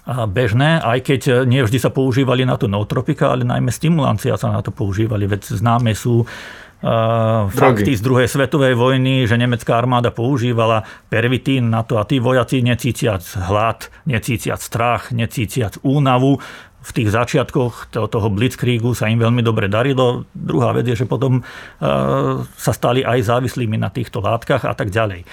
bežné, 0.07 0.79
aj 0.79 0.99
keď 1.03 1.21
e, 1.27 1.31
nie 1.43 1.59
vždy 1.59 1.83
sa 1.83 1.91
používali 1.91 2.47
na 2.47 2.55
to 2.55 2.71
nootropika, 2.71 3.35
ale 3.35 3.43
najmä 3.43 3.67
stimulancia 3.75 4.39
sa 4.39 4.47
na 4.55 4.63
to 4.63 4.71
používali. 4.71 5.27
Veď 5.27 5.59
známe 5.59 5.91
sú 5.91 6.23
Uh, 6.77 7.49
fakty 7.49 7.97
z 7.97 8.05
druhej 8.05 8.29
svetovej 8.29 8.77
vojny, 8.77 9.25
že 9.25 9.33
nemecká 9.33 9.81
armáda 9.81 10.13
používala 10.13 10.85
pervitín 11.09 11.73
na 11.73 11.81
to 11.81 11.97
a 11.97 12.05
tí 12.05 12.21
vojaci 12.21 12.61
necítiac 12.61 13.25
hlad, 13.49 13.89
necítiac 14.05 14.61
strach, 14.61 15.09
necítiac 15.09 15.81
únavu, 15.81 16.37
v 16.87 16.91
tých 16.93 17.09
začiatkoch 17.11 17.91
toho 17.91 18.27
Blitzkriegu 18.31 18.95
sa 18.95 19.11
im 19.11 19.19
veľmi 19.19 19.43
dobre 19.43 19.67
darilo. 19.67 20.23
Druhá 20.31 20.71
vec 20.71 20.87
je, 20.87 21.03
že 21.03 21.09
potom 21.09 21.41
uh, 21.41 22.45
sa 22.55 22.71
stali 22.71 23.03
aj 23.03 23.27
závislými 23.27 23.75
na 23.75 23.91
týchto 23.91 24.23
látkach 24.23 24.63
a 24.63 24.71
tak 24.71 24.93
ďalej. 24.93 25.27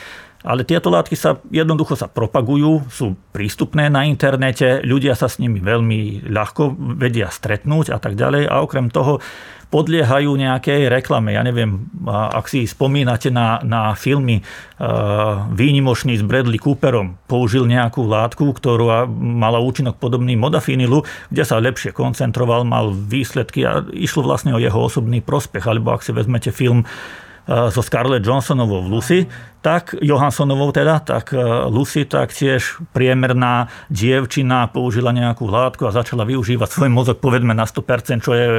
Ale 0.44 0.68
tieto 0.68 0.92
látky 0.92 1.16
sa 1.16 1.40
jednoducho 1.48 1.96
sa 1.96 2.04
propagujú, 2.04 2.84
sú 2.92 3.16
prístupné 3.32 3.88
na 3.88 4.04
internete, 4.04 4.84
ľudia 4.84 5.16
sa 5.16 5.24
s 5.24 5.40
nimi 5.40 5.56
veľmi 5.56 6.28
ľahko 6.28 6.76
vedia 7.00 7.32
stretnúť 7.32 7.88
a 7.88 7.96
tak 7.96 8.12
ďalej. 8.12 8.52
A 8.52 8.60
okrem 8.60 8.92
toho 8.92 9.24
podliehajú 9.72 10.36
nejakej 10.36 10.86
reklame. 10.92 11.34
Ja 11.34 11.42
neviem, 11.42 11.90
ak 12.06 12.46
si 12.46 12.62
spomínate 12.68 13.32
na, 13.32 13.58
na 13.64 13.96
filmy 13.98 14.44
Výnimočný 15.50 16.14
s 16.14 16.22
Bradley 16.22 16.62
Cooperom, 16.62 17.18
použil 17.26 17.66
nejakú 17.66 18.06
látku, 18.06 18.54
ktorá 18.54 19.08
mala 19.08 19.58
účinok 19.58 19.98
podobný 19.98 20.36
modafinilu, 20.38 21.02
kde 21.32 21.42
sa 21.42 21.58
lepšie 21.58 21.90
koncentroval, 21.90 22.62
mal 22.62 22.92
výsledky 22.92 23.66
a 23.66 23.82
išlo 23.96 24.22
vlastne 24.28 24.54
o 24.54 24.62
jeho 24.62 24.76
osobný 24.76 25.18
prospech. 25.18 25.66
Alebo 25.66 25.90
ak 25.90 26.06
si 26.06 26.14
vezmete 26.14 26.52
film 26.54 26.86
so 27.48 27.82
Scarlett 27.82 28.22
Johnsonovou 28.22 28.86
v 28.86 28.92
Lucy, 28.94 29.18
tak 29.64 29.96
Johanssonovou 29.96 30.76
teda, 30.76 31.00
tak 31.00 31.32
e, 31.32 31.40
Lucy 31.72 32.04
tak 32.04 32.36
tiež 32.36 32.84
priemerná 32.92 33.72
dievčina 33.88 34.68
použila 34.68 35.08
nejakú 35.08 35.48
látku 35.48 35.88
a 35.88 35.96
začala 35.96 36.28
využívať 36.28 36.68
svoj 36.68 36.92
mozog 36.92 37.16
povedzme 37.16 37.56
na 37.56 37.64
100%, 37.64 38.20
čo 38.20 38.36
je 38.36 38.44
e, 38.44 38.56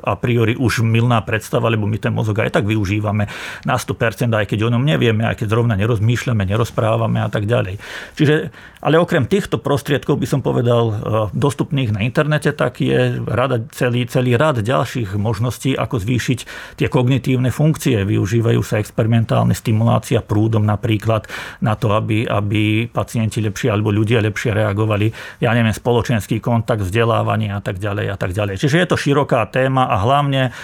a 0.00 0.16
priori 0.16 0.56
už 0.56 0.80
milná 0.80 1.20
predstava, 1.20 1.68
lebo 1.68 1.84
my 1.84 2.00
ten 2.00 2.16
mozog 2.16 2.40
aj 2.40 2.56
tak 2.56 2.64
využívame 2.64 3.28
na 3.68 3.76
100%, 3.76 4.32
aj 4.32 4.48
keď 4.48 4.64
o 4.64 4.72
ňom 4.72 4.80
nevieme, 4.80 5.28
aj 5.28 5.44
keď 5.44 5.52
zrovna 5.52 5.76
nerozmýšľame, 5.76 6.48
nerozprávame 6.48 7.20
a 7.20 7.28
tak 7.28 7.44
ďalej. 7.44 7.76
Čiže, 8.16 8.48
ale 8.80 8.96
okrem 8.96 9.28
týchto 9.28 9.60
prostriedkov 9.60 10.16
by 10.16 10.24
som 10.24 10.40
povedal 10.40 10.84
e, 10.88 10.94
dostupných 11.36 11.92
na 11.92 12.00
internete, 12.00 12.56
tak 12.56 12.80
je 12.80 13.20
rada, 13.28 13.60
celý, 13.76 14.08
celý 14.08 14.40
rad 14.40 14.64
ďalších 14.64 15.20
možností, 15.20 15.76
ako 15.76 16.00
zvýšiť 16.00 16.38
tie 16.80 16.88
kognitívne 16.88 17.52
funkcie. 17.52 18.08
Využívajú 18.08 18.64
sa 18.64 18.80
experimentálne 18.80 19.52
stimulácia 19.52 20.24
prúdu 20.24 20.45
prúdom 20.46 20.62
napríklad 20.62 21.26
na 21.58 21.74
to, 21.74 21.90
aby, 21.90 22.22
aby 22.22 22.86
pacienti 22.86 23.42
lepšie 23.42 23.74
alebo 23.74 23.90
ľudia 23.90 24.22
lepšie 24.22 24.54
reagovali, 24.54 25.10
ja 25.42 25.50
neviem, 25.50 25.74
spoločenský 25.74 26.38
kontakt, 26.38 26.86
vzdelávanie 26.86 27.50
a 27.50 27.58
tak 27.58 27.82
ďalej 27.82 28.14
a 28.14 28.16
tak 28.16 28.30
ďalej. 28.30 28.62
Čiže 28.62 28.78
je 28.78 28.86
to 28.86 28.94
široká 28.94 29.42
téma 29.50 29.90
a 29.90 29.98
hlavne 30.06 30.54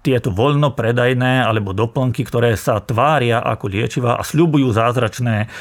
tieto 0.00 0.32
voľno 0.32 0.72
predajné 0.72 1.44
alebo 1.44 1.76
doplnky, 1.76 2.24
ktoré 2.24 2.56
sa 2.56 2.80
tvária 2.80 3.44
ako 3.44 3.68
liečiva 3.68 4.16
a 4.16 4.24
sľubujú 4.24 4.72
zázračné 4.72 5.52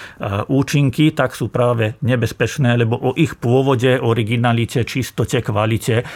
účinky, 0.48 1.12
tak 1.12 1.36
sú 1.36 1.52
práve 1.52 2.00
nebezpečné, 2.00 2.80
lebo 2.80 2.96
o 2.96 3.12
ich 3.20 3.36
pôvode, 3.36 4.00
originalite, 4.00 4.88
čistote, 4.88 5.44
kvalite 5.44 6.08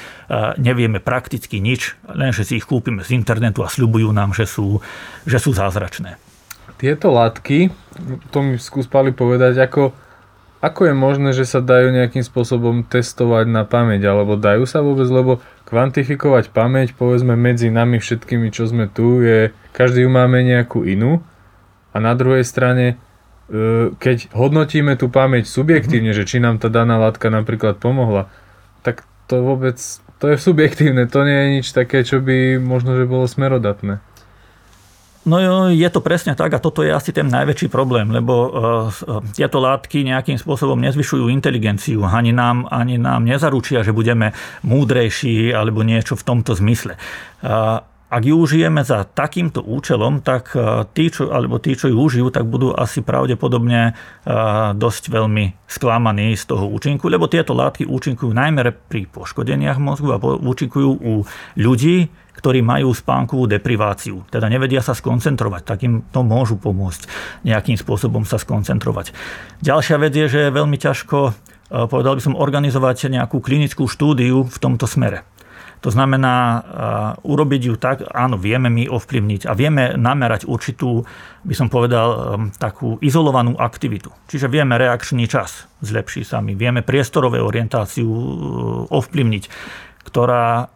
nevieme 0.63 1.03
prakticky 1.03 1.59
nič, 1.59 1.99
lenže 2.07 2.47
si 2.47 2.63
ich 2.63 2.67
kúpime 2.69 3.03
z 3.03 3.19
internetu 3.19 3.67
a 3.67 3.73
sľubujú 3.73 4.15
nám, 4.15 4.31
že 4.31 4.47
sú, 4.47 4.79
že 5.27 5.43
sú 5.43 5.51
zázračné 5.51 6.32
tieto 6.83 7.15
látky, 7.15 7.71
to 8.35 8.37
mi 8.43 8.59
skús 8.59 8.91
Pali 8.91 9.15
povedať, 9.15 9.55
ako, 9.55 9.95
ako 10.59 10.91
je 10.91 10.95
možné, 10.95 11.29
že 11.31 11.47
sa 11.47 11.63
dajú 11.63 11.95
nejakým 11.95 12.27
spôsobom 12.27 12.83
testovať 12.83 13.47
na 13.47 13.63
pamäť, 13.63 14.11
alebo 14.11 14.35
dajú 14.35 14.67
sa 14.67 14.83
vôbec, 14.83 15.07
lebo 15.07 15.39
kvantifikovať 15.63 16.51
pamäť, 16.51 16.91
povedzme 16.91 17.39
medzi 17.39 17.71
nami 17.71 18.03
všetkými, 18.03 18.51
čo 18.51 18.67
sme 18.67 18.91
tu, 18.91 19.23
je, 19.23 19.55
každý 19.71 20.03
ju 20.03 20.11
máme 20.11 20.43
nejakú 20.43 20.83
inú 20.83 21.23
a 21.95 22.03
na 22.03 22.11
druhej 22.19 22.43
strane, 22.43 22.99
e, 23.47 23.95
keď 23.95 24.35
hodnotíme 24.35 24.99
tú 24.99 25.07
pamäť 25.07 25.47
subjektívne, 25.47 26.11
že 26.11 26.27
či 26.27 26.43
nám 26.43 26.59
tá 26.59 26.67
daná 26.67 26.99
látka 26.99 27.31
napríklad 27.31 27.79
pomohla, 27.79 28.27
tak 28.83 29.07
to 29.31 29.39
vôbec, 29.39 29.79
to 30.19 30.25
je 30.27 30.35
subjektívne, 30.35 31.07
to 31.07 31.23
nie 31.23 31.39
je 31.39 31.47
nič 31.63 31.67
také, 31.71 32.03
čo 32.03 32.19
by 32.19 32.59
možno, 32.59 32.99
že 32.99 33.07
bolo 33.07 33.23
smerodatné. 33.23 34.03
No 35.23 35.39
je 35.71 35.87
to 35.87 36.03
presne 36.03 36.35
tak 36.35 36.51
a 36.51 36.59
toto 36.59 36.83
je 36.83 36.91
asi 36.91 37.15
ten 37.15 37.31
najväčší 37.31 37.71
problém, 37.71 38.11
lebo 38.11 38.33
e, 38.35 38.49
tieto 39.31 39.63
látky 39.63 40.03
nejakým 40.03 40.35
spôsobom 40.35 40.75
nezvyšujú 40.83 41.31
inteligenciu, 41.31 42.03
ani 42.03 42.35
nám, 42.35 42.67
ani 42.67 42.99
nám 42.99 43.23
nezaručia, 43.23 43.87
že 43.87 43.95
budeme 43.95 44.35
múdrejší 44.67 45.55
alebo 45.55 45.79
niečo 45.79 46.19
v 46.19 46.27
tomto 46.27 46.51
zmysle. 46.59 46.99
Ak 48.13 48.21
ju 48.21 48.45
užijeme 48.45 48.85
za 48.85 49.09
takýmto 49.09 49.65
účelom, 49.65 50.21
tak 50.21 50.53
e, 50.53 50.85
tí, 50.93 51.09
čo, 51.09 51.33
alebo 51.33 51.57
tí, 51.57 51.73
čo 51.73 51.89
ju 51.89 51.97
užijú, 51.97 52.29
tak 52.29 52.45
budú 52.45 52.69
asi 52.69 53.01
pravdepodobne 53.01 53.89
e, 53.89 53.93
dosť 54.77 55.09
veľmi 55.09 55.65
sklamaní 55.65 56.37
z 56.37 56.45
toho 56.45 56.69
účinku, 56.69 57.09
lebo 57.09 57.25
tieto 57.25 57.57
látky 57.57 57.89
účinkujú 57.89 58.29
najmä 58.29 58.69
pri 58.85 59.09
poškodeniach 59.09 59.81
mozgu 59.81 60.13
a 60.13 60.21
účinkujú 60.21 60.89
u 60.93 61.25
ľudí, 61.57 62.13
ktorí 62.33 62.65
majú 62.65 62.91
spánkovú 62.91 63.45
depriváciu, 63.45 64.25
teda 64.27 64.49
nevedia 64.49 64.81
sa 64.81 64.97
skoncentrovať, 64.97 65.61
tak 65.63 65.79
im 65.85 66.03
to 66.09 66.25
môžu 66.25 66.57
pomôcť 66.57 67.07
nejakým 67.45 67.77
spôsobom 67.77 68.25
sa 68.25 68.41
skoncentrovať. 68.41 69.13
Ďalšia 69.61 69.97
vec 70.01 70.13
je, 70.17 70.25
že 70.27 70.39
je 70.49 70.57
veľmi 70.57 70.77
ťažko, 70.81 71.17
e, 71.29 71.31
povedal 71.87 72.17
by 72.17 72.21
som, 72.21 72.33
organizovať 72.35 73.13
nejakú 73.13 73.39
klinickú 73.39 73.85
štúdiu 73.85 74.43
v 74.49 74.57
tomto 74.57 74.89
smere. 74.89 75.23
To 75.83 75.91
znamená 75.91 76.63
urobiť 77.27 77.61
ju 77.67 77.75
tak, 77.75 78.07
áno, 78.07 78.39
vieme 78.39 78.71
my 78.71 78.87
ovplyvniť 78.87 79.43
a 79.43 79.51
vieme 79.51 79.99
namerať 79.99 80.47
určitú, 80.47 81.03
by 81.43 81.51
som 81.51 81.67
povedal, 81.67 82.39
takú 82.55 82.95
izolovanú 83.03 83.59
aktivitu. 83.59 84.07
Čiže 84.31 84.47
vieme 84.47 84.79
reakčný 84.79 85.27
čas, 85.27 85.67
zlepší 85.83 86.23
sa 86.23 86.39
mi, 86.39 86.55
vieme 86.55 86.87
priestorové 86.87 87.43
orientáciu 87.43 88.07
ovplyvniť, 88.87 89.43
ktorá 90.07 90.71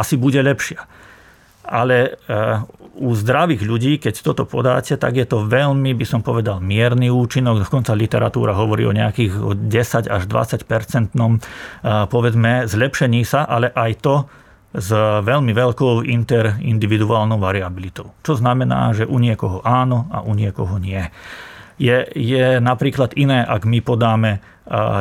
asi 0.00 0.20
bude 0.20 0.38
lepšia. 0.42 0.84
Ale 1.66 2.14
u 2.96 3.10
zdravých 3.12 3.62
ľudí, 3.66 3.92
keď 3.98 4.22
toto 4.22 4.46
podáte, 4.46 4.94
tak 4.94 5.18
je 5.18 5.26
to 5.26 5.44
veľmi, 5.44 5.98
by 5.98 6.06
som 6.06 6.22
povedal, 6.22 6.62
mierny 6.62 7.10
účinok. 7.10 7.66
Dokonca 7.66 7.92
literatúra 7.92 8.54
hovorí 8.54 8.86
o 8.86 8.94
nejakých 8.94 9.34
10 9.66 10.06
až 10.06 10.22
20 10.30 10.62
percentnom 10.62 11.42
povedzme 12.06 12.70
zlepšení 12.70 13.26
sa, 13.26 13.44
ale 13.44 13.74
aj 13.74 13.92
to 13.98 14.14
s 14.76 14.94
veľmi 15.26 15.50
veľkou 15.56 16.06
interindividuálnou 16.06 17.40
variabilitou. 17.40 18.14
Čo 18.22 18.38
znamená, 18.38 18.94
že 18.94 19.08
u 19.08 19.18
niekoho 19.18 19.58
áno 19.66 20.06
a 20.14 20.22
u 20.22 20.36
niekoho 20.36 20.78
nie. 20.78 21.02
Je, 21.82 22.08
je 22.14 22.62
napríklad 22.62 23.12
iné, 23.18 23.44
ak 23.44 23.68
my 23.68 23.84
podáme 23.84 24.40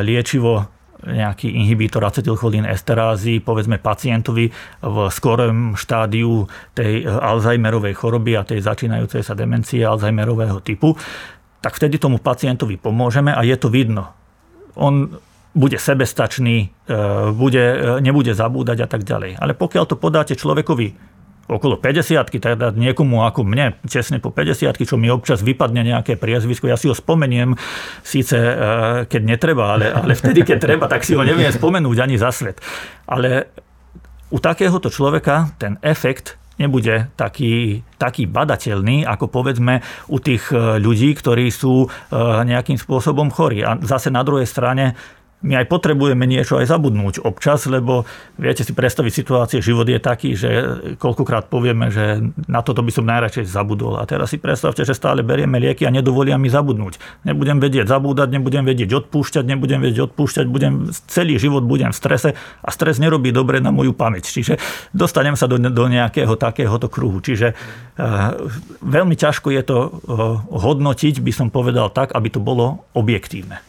liečivo 0.03 0.67
nejaký 1.05 1.53
inhibítor 1.53 2.03
acetylcholín 2.03 2.65
esterázy, 2.65 3.39
povedzme 3.39 3.77
pacientovi 3.77 4.49
v 4.81 4.97
skorom 5.13 5.77
štádiu 5.77 6.49
tej 6.73 7.05
Alzheimerovej 7.05 7.93
choroby 7.93 8.35
a 8.35 8.47
tej 8.47 8.65
začínajúcej 8.65 9.21
sa 9.21 9.37
demencie 9.37 9.85
Alzheimerového 9.85 10.59
typu, 10.65 10.97
tak 11.61 11.77
vtedy 11.77 11.97
tomu 11.97 12.21
pacientovi 12.21 12.77
pomôžeme 12.77 13.33
a 13.33 13.41
je 13.41 13.57
to 13.57 13.69
vidno. 13.73 14.13
On 14.77 15.17
bude 15.55 15.79
sebestačný, 15.79 16.67
e, 16.67 16.97
bude, 17.31 17.63
e, 17.63 17.77
nebude 18.03 18.35
zabúdať 18.35 18.77
a 18.83 18.87
tak 18.91 19.07
ďalej. 19.07 19.39
Ale 19.39 19.55
pokiaľ 19.55 19.83
to 19.87 19.95
podáte 19.95 20.35
človekovi 20.35 21.14
okolo 21.45 21.77
50 21.77 22.25
teda 22.41 22.73
niekomu 22.73 23.21
ako 23.21 23.45
mne, 23.45 23.77
tesne 23.85 24.17
po 24.17 24.33
50 24.33 24.73
čo 24.81 24.97
mi 24.97 25.09
občas 25.13 25.45
vypadne 25.45 25.85
nejaké 25.85 26.17
priezvisko, 26.17 26.65
ja 26.65 26.77
si 26.77 26.89
ho 26.89 26.95
spomeniem, 26.97 27.53
síce 28.01 28.37
e, 28.37 28.53
keď 29.05 29.21
netreba, 29.21 29.77
ale, 29.77 29.93
ale 29.93 30.17
vtedy, 30.17 30.41
keď 30.41 30.57
treba, 30.57 30.85
tak 30.89 31.05
si 31.05 31.13
ho 31.13 31.21
neviem 31.21 31.49
spomenúť 31.53 31.97
ani 32.01 32.15
za 32.17 32.33
svet. 32.33 32.57
Ale 33.05 33.49
u 34.33 34.41
takéhoto 34.41 34.89
človeka 34.89 35.53
ten 35.61 35.77
efekt 35.85 36.41
nebude 36.55 37.11
taký, 37.19 37.83
taký 37.99 38.25
badateľný, 38.25 39.03
ako 39.03 39.27
povedzme 39.27 39.83
u 40.07 40.17
tých 40.17 40.49
e, 40.49 40.79
ľudí, 40.79 41.13
ktorí 41.13 41.51
sú 41.51 41.85
e, 41.85 41.87
nejakým 42.47 42.79
spôsobom 42.79 43.29
chorí. 43.29 43.61
A 43.61 43.75
zase 43.83 44.09
na 44.09 44.23
druhej 44.23 44.47
strane 44.47 44.95
my 45.45 45.61
aj 45.61 45.65
potrebujeme 45.69 46.25
niečo 46.25 46.57
aj 46.57 46.71
zabudnúť 46.71 47.21
občas, 47.21 47.69
lebo 47.69 48.07
viete 48.39 48.65
si 48.65 48.73
predstaviť 48.73 49.11
situácie, 49.13 49.59
život 49.61 49.85
je 49.85 49.99
taký, 50.01 50.33
že 50.33 50.49
koľkokrát 50.97 51.51
povieme, 51.51 51.93
že 51.93 52.23
na 52.49 52.65
toto 52.65 52.81
by 52.81 52.89
som 52.89 53.05
najradšej 53.05 53.45
zabudol. 53.45 54.01
A 54.01 54.07
teraz 54.09 54.33
si 54.33 54.41
predstavte, 54.41 54.81
že 54.81 54.97
stále 54.97 55.21
berieme 55.21 55.61
lieky 55.61 55.85
a 55.85 55.93
nedovolia 55.93 56.41
mi 56.41 56.49
zabudnúť. 56.49 56.97
Nebudem 57.29 57.61
vedieť 57.61 57.85
zabúdať, 57.85 58.33
nebudem 58.33 58.65
vedieť 58.65 59.05
odpúšťať, 59.05 59.43
nebudem 59.45 59.79
vedieť 59.85 60.09
odpúšťať, 60.09 60.45
budem, 60.49 60.89
celý 61.05 61.37
život 61.37 61.61
budem 61.61 61.93
v 61.93 61.99
strese 61.99 62.29
a 62.65 62.69
stres 62.73 62.97
nerobí 62.97 63.29
dobre 63.29 63.61
na 63.61 63.69
moju 63.69 63.93
pamäť. 63.93 64.31
Čiže 64.33 64.57
dostanem 64.97 65.37
sa 65.37 65.45
do, 65.45 65.61
do 65.61 65.85
nejakého 65.85 66.33
takéhoto 66.41 66.89
kruhu. 66.89 67.21
Čiže 67.21 67.53
uh, 67.53 68.33
veľmi 68.81 69.13
ťažko 69.13 69.53
je 69.53 69.61
to 69.61 69.77
uh, 69.77 69.89
hodnotiť, 70.49 71.21
by 71.21 71.31
som 71.31 71.47
povedal 71.53 71.93
tak, 71.93 72.17
aby 72.17 72.33
to 72.33 72.41
bolo 72.41 72.89
objektívne. 72.97 73.61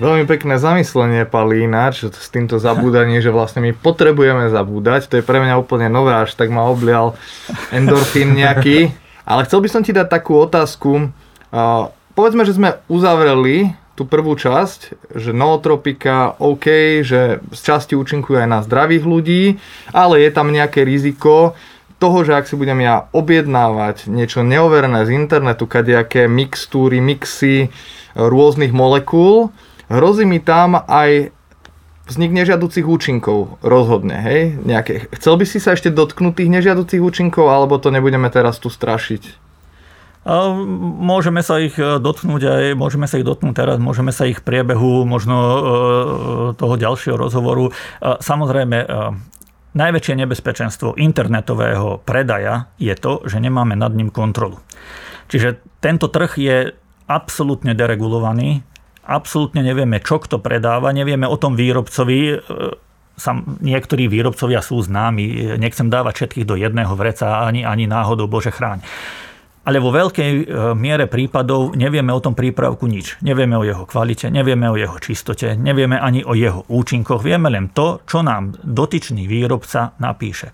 Veľmi 0.00 0.24
pekné 0.24 0.56
zamyslenie, 0.56 1.28
Pali, 1.28 1.68
ináč 1.68 2.08
s 2.08 2.32
týmto 2.32 2.56
zabúdaním, 2.56 3.20
že 3.20 3.28
vlastne 3.28 3.60
my 3.60 3.76
potrebujeme 3.76 4.48
zabúdať. 4.48 5.12
To 5.12 5.20
je 5.20 5.28
pre 5.28 5.44
mňa 5.44 5.60
úplne 5.60 5.92
nové, 5.92 6.16
až 6.16 6.32
tak 6.40 6.48
ma 6.48 6.64
oblial 6.64 7.20
endorfín 7.68 8.32
nejaký. 8.32 8.96
Ale 9.28 9.44
chcel 9.44 9.60
by 9.60 9.68
som 9.68 9.84
ti 9.84 9.92
dať 9.92 10.08
takú 10.08 10.40
otázku. 10.40 11.12
povedzme, 12.16 12.48
že 12.48 12.56
sme 12.56 12.80
uzavreli 12.88 13.76
tú 13.92 14.08
prvú 14.08 14.32
časť, 14.40 15.12
že 15.20 15.36
nootropika 15.36 16.32
OK, 16.40 17.04
že 17.04 17.44
z 17.52 17.60
časti 17.60 17.92
účinkujú 17.92 18.40
aj 18.40 18.48
na 18.48 18.64
zdravých 18.64 19.04
ľudí, 19.04 19.60
ale 19.92 20.24
je 20.24 20.30
tam 20.32 20.48
nejaké 20.48 20.80
riziko 20.80 21.52
toho, 22.00 22.24
že 22.24 22.40
ak 22.40 22.48
si 22.48 22.56
budem 22.56 22.80
ja 22.80 23.12
objednávať 23.12 24.08
niečo 24.08 24.40
neoverené 24.40 25.04
z 25.04 25.12
internetu, 25.12 25.68
kadejaké 25.68 26.24
mixtúry, 26.24 27.04
mixy 27.04 27.68
rôznych 28.16 28.72
molekúl, 28.72 29.52
hrozí 29.90 30.24
mi 30.24 30.38
tam 30.38 30.78
aj 30.78 31.34
vznik 32.10 32.30
nežiaducich 32.34 32.86
účinkov 32.86 33.62
rozhodne, 33.62 34.18
hej? 34.18 34.58
Nejaké. 34.62 35.10
Chcel 35.14 35.34
by 35.38 35.44
si 35.46 35.58
sa 35.62 35.78
ešte 35.78 35.94
dotknúť 35.94 36.42
tých 36.42 36.50
nežiaducich 36.50 36.98
účinkov, 36.98 37.50
alebo 37.50 37.78
to 37.78 37.94
nebudeme 37.94 38.26
teraz 38.30 38.58
tu 38.58 38.66
strašiť? 38.70 39.50
Môžeme 41.00 41.40
sa 41.40 41.56
ich 41.56 41.80
e, 41.80 41.96
dotknúť 41.96 42.42
aj, 42.44 42.64
môžeme 42.76 43.08
sa 43.08 43.16
ich 43.16 43.24
dotknúť 43.24 43.56
teraz, 43.56 43.76
môžeme 43.80 44.12
sa 44.12 44.28
ich 44.28 44.44
priebehu 44.44 45.08
možno 45.08 45.36
e, 45.40 45.58
toho 46.60 46.74
ďalšieho 46.76 47.16
rozhovoru. 47.16 47.72
Samozrejme, 48.04 48.78
e, 48.84 48.86
najväčšie 49.72 50.14
nebezpečenstvo 50.20 51.00
internetového 51.00 52.04
predaja 52.04 52.68
je 52.76 52.92
to, 53.00 53.24
že 53.24 53.40
nemáme 53.40 53.72
nad 53.80 53.96
ním 53.96 54.12
kontrolu. 54.12 54.60
Čiže 55.32 55.62
tento 55.80 56.12
trh 56.12 56.36
je 56.36 56.56
absolútne 57.08 57.72
deregulovaný, 57.72 58.60
absolútne 59.10 59.66
nevieme, 59.66 59.98
čo 59.98 60.22
kto 60.22 60.38
predáva, 60.38 60.94
nevieme 60.94 61.26
o 61.26 61.34
tom 61.34 61.58
výrobcovi, 61.58 62.18
e, 62.30 62.34
sam, 63.18 63.58
niektorí 63.58 64.06
výrobcovia 64.06 64.62
sú 64.62 64.80
známi, 64.80 65.58
nechcem 65.58 65.90
dávať 65.90 66.24
všetkých 66.24 66.46
do 66.46 66.54
jedného 66.54 66.94
vreca, 66.94 67.42
ani, 67.42 67.66
ani 67.66 67.90
náhodou, 67.90 68.30
Bože 68.30 68.54
chráň. 68.54 68.80
Ale 69.60 69.76
vo 69.76 69.92
veľkej 69.92 70.30
e, 70.32 70.44
miere 70.72 71.04
prípadov 71.04 71.76
nevieme 71.76 72.16
o 72.16 72.24
tom 72.24 72.32
prípravku 72.32 72.88
nič. 72.88 73.20
Nevieme 73.20 73.60
o 73.60 73.66
jeho 73.66 73.84
kvalite, 73.84 74.32
nevieme 74.32 74.72
o 74.72 74.74
jeho 74.74 74.96
čistote, 74.96 75.52
nevieme 75.52 76.00
ani 76.00 76.24
o 76.24 76.32
jeho 76.32 76.64
účinkoch. 76.72 77.20
Vieme 77.20 77.52
len 77.52 77.68
to, 77.76 78.00
čo 78.08 78.24
nám 78.24 78.56
dotyčný 78.56 79.28
výrobca 79.28 80.00
napíše. 80.00 80.48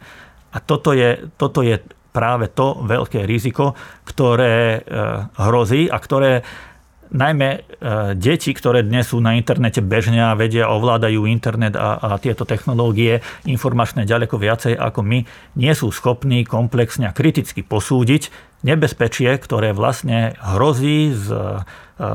A 0.50 0.58
toto 0.58 0.90
je, 0.90 1.30
toto 1.38 1.62
je 1.62 1.78
práve 2.10 2.50
to 2.50 2.82
veľké 2.82 3.22
riziko, 3.30 3.78
ktoré 4.02 4.80
e, 4.82 5.00
hrozí 5.38 5.86
a 5.86 6.02
ktoré 6.02 6.42
najmä 7.12 7.48
e, 7.52 7.58
deti, 8.18 8.50
ktoré 8.54 8.82
dnes 8.82 9.10
sú 9.10 9.22
na 9.22 9.34
internete 9.38 9.82
bežne 9.84 10.22
a 10.22 10.38
vedia, 10.38 10.70
ovládajú 10.70 11.26
internet 11.26 11.78
a, 11.78 11.98
a 11.98 12.08
tieto 12.16 12.42
technológie 12.46 13.22
informačné 13.44 14.08
ďaleko 14.08 14.38
viacej 14.38 14.74
ako 14.74 15.00
my, 15.02 15.18
nie 15.58 15.72
sú 15.76 15.92
schopní 15.94 16.42
komplexne 16.46 17.10
a 17.10 17.16
kriticky 17.16 17.62
posúdiť 17.66 18.30
nebezpečie, 18.66 19.30
ktoré 19.38 19.70
vlastne 19.76 20.34
hrozí 20.42 21.12
z, 21.14 21.28
e, 21.32 22.08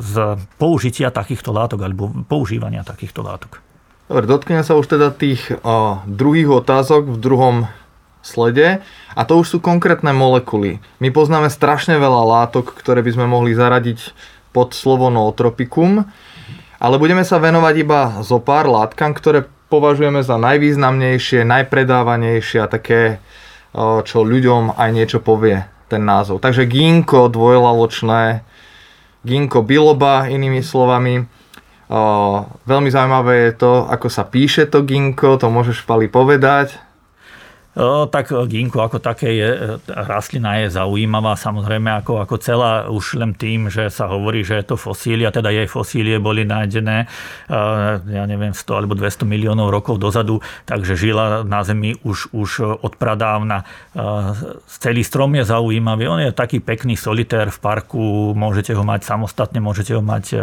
z 0.00 0.12
použitia 0.56 1.12
takýchto 1.12 1.52
látok 1.52 1.84
alebo 1.84 2.10
používania 2.24 2.86
takýchto 2.86 3.20
látok. 3.20 3.60
Dobre, 4.08 4.24
dotknem 4.24 4.64
sa 4.64 4.72
už 4.72 4.88
teda 4.88 5.12
tých 5.12 5.52
o, 5.60 6.00
druhých 6.08 6.48
otázok 6.64 7.12
v 7.12 7.18
druhom 7.20 7.56
slede 8.24 8.80
a 9.12 9.20
to 9.28 9.40
už 9.40 9.46
sú 9.52 9.58
konkrétne 9.60 10.10
molekuly. 10.16 10.80
My 10.98 11.12
poznáme 11.12 11.52
strašne 11.52 12.00
veľa 12.00 12.24
látok, 12.24 12.72
ktoré 12.72 13.04
by 13.04 13.10
sme 13.14 13.26
mohli 13.28 13.52
zaradiť 13.52 13.98
pod 14.50 14.72
slovo 14.72 15.12
nootropikum, 15.12 16.08
ale 16.78 16.96
budeme 16.96 17.26
sa 17.26 17.42
venovať 17.42 17.74
iba 17.78 18.00
zo 18.22 18.38
pár 18.38 18.70
látkam, 18.70 19.12
ktoré 19.12 19.46
považujeme 19.68 20.24
za 20.24 20.40
najvýznamnejšie, 20.40 21.44
najpredávanejšie 21.44 22.58
a 22.64 22.70
také, 22.70 23.20
čo 23.78 24.24
ľuďom 24.24 24.78
aj 24.80 24.90
niečo 24.94 25.18
povie 25.20 25.66
ten 25.92 26.02
názov. 26.04 26.40
Takže 26.40 26.64
ginko 26.64 27.28
dvojlaločné, 27.28 28.40
ginko 29.28 29.60
biloba 29.60 30.30
inými 30.30 30.64
slovami. 30.64 31.28
veľmi 32.64 32.90
zaujímavé 32.92 33.52
je 33.52 33.52
to, 33.60 33.72
ako 33.88 34.08
sa 34.08 34.24
píše 34.24 34.68
to 34.68 34.84
ginko, 34.84 35.36
to 35.36 35.52
môžeš 35.52 35.84
Pali 35.84 36.08
povedať 36.08 36.87
tak 38.10 38.34
ginko 38.34 38.82
ako 38.82 38.98
také 38.98 39.38
je, 39.38 39.78
rastlina 39.86 40.66
je 40.66 40.74
zaujímavá 40.74 41.38
samozrejme 41.38 42.02
ako, 42.02 42.26
ako 42.26 42.34
celá 42.42 42.90
už 42.90 43.22
len 43.22 43.38
tým, 43.38 43.70
že 43.70 43.86
sa 43.86 44.10
hovorí, 44.10 44.42
že 44.42 44.58
je 44.58 44.74
to 44.74 44.76
fosília, 44.80 45.30
teda 45.30 45.54
jej 45.54 45.70
fosílie 45.70 46.18
boli 46.18 46.42
nájdené 46.42 47.06
ja 48.08 48.24
neviem 48.24 48.50
100 48.50 48.66
alebo 48.74 48.96
200 48.96 49.28
miliónov 49.28 49.70
rokov 49.70 50.00
dozadu, 50.00 50.40
takže 50.64 50.96
žila 50.96 51.44
na 51.44 51.62
Zemi 51.62 51.94
už, 52.02 52.32
už 52.32 52.80
od 52.80 52.96
pradávna. 52.96 53.62
Celý 54.66 55.04
strom 55.04 55.36
je 55.36 55.44
zaujímavý, 55.44 56.08
on 56.08 56.20
je 56.24 56.32
taký 56.32 56.58
pekný 56.64 56.96
solitér 56.96 57.52
v 57.52 57.58
parku, 57.60 58.32
môžete 58.32 58.72
ho 58.72 58.82
mať 58.82 59.04
samostatne, 59.04 59.60
môžete 59.60 59.92
ho 59.94 60.02
mať 60.02 60.34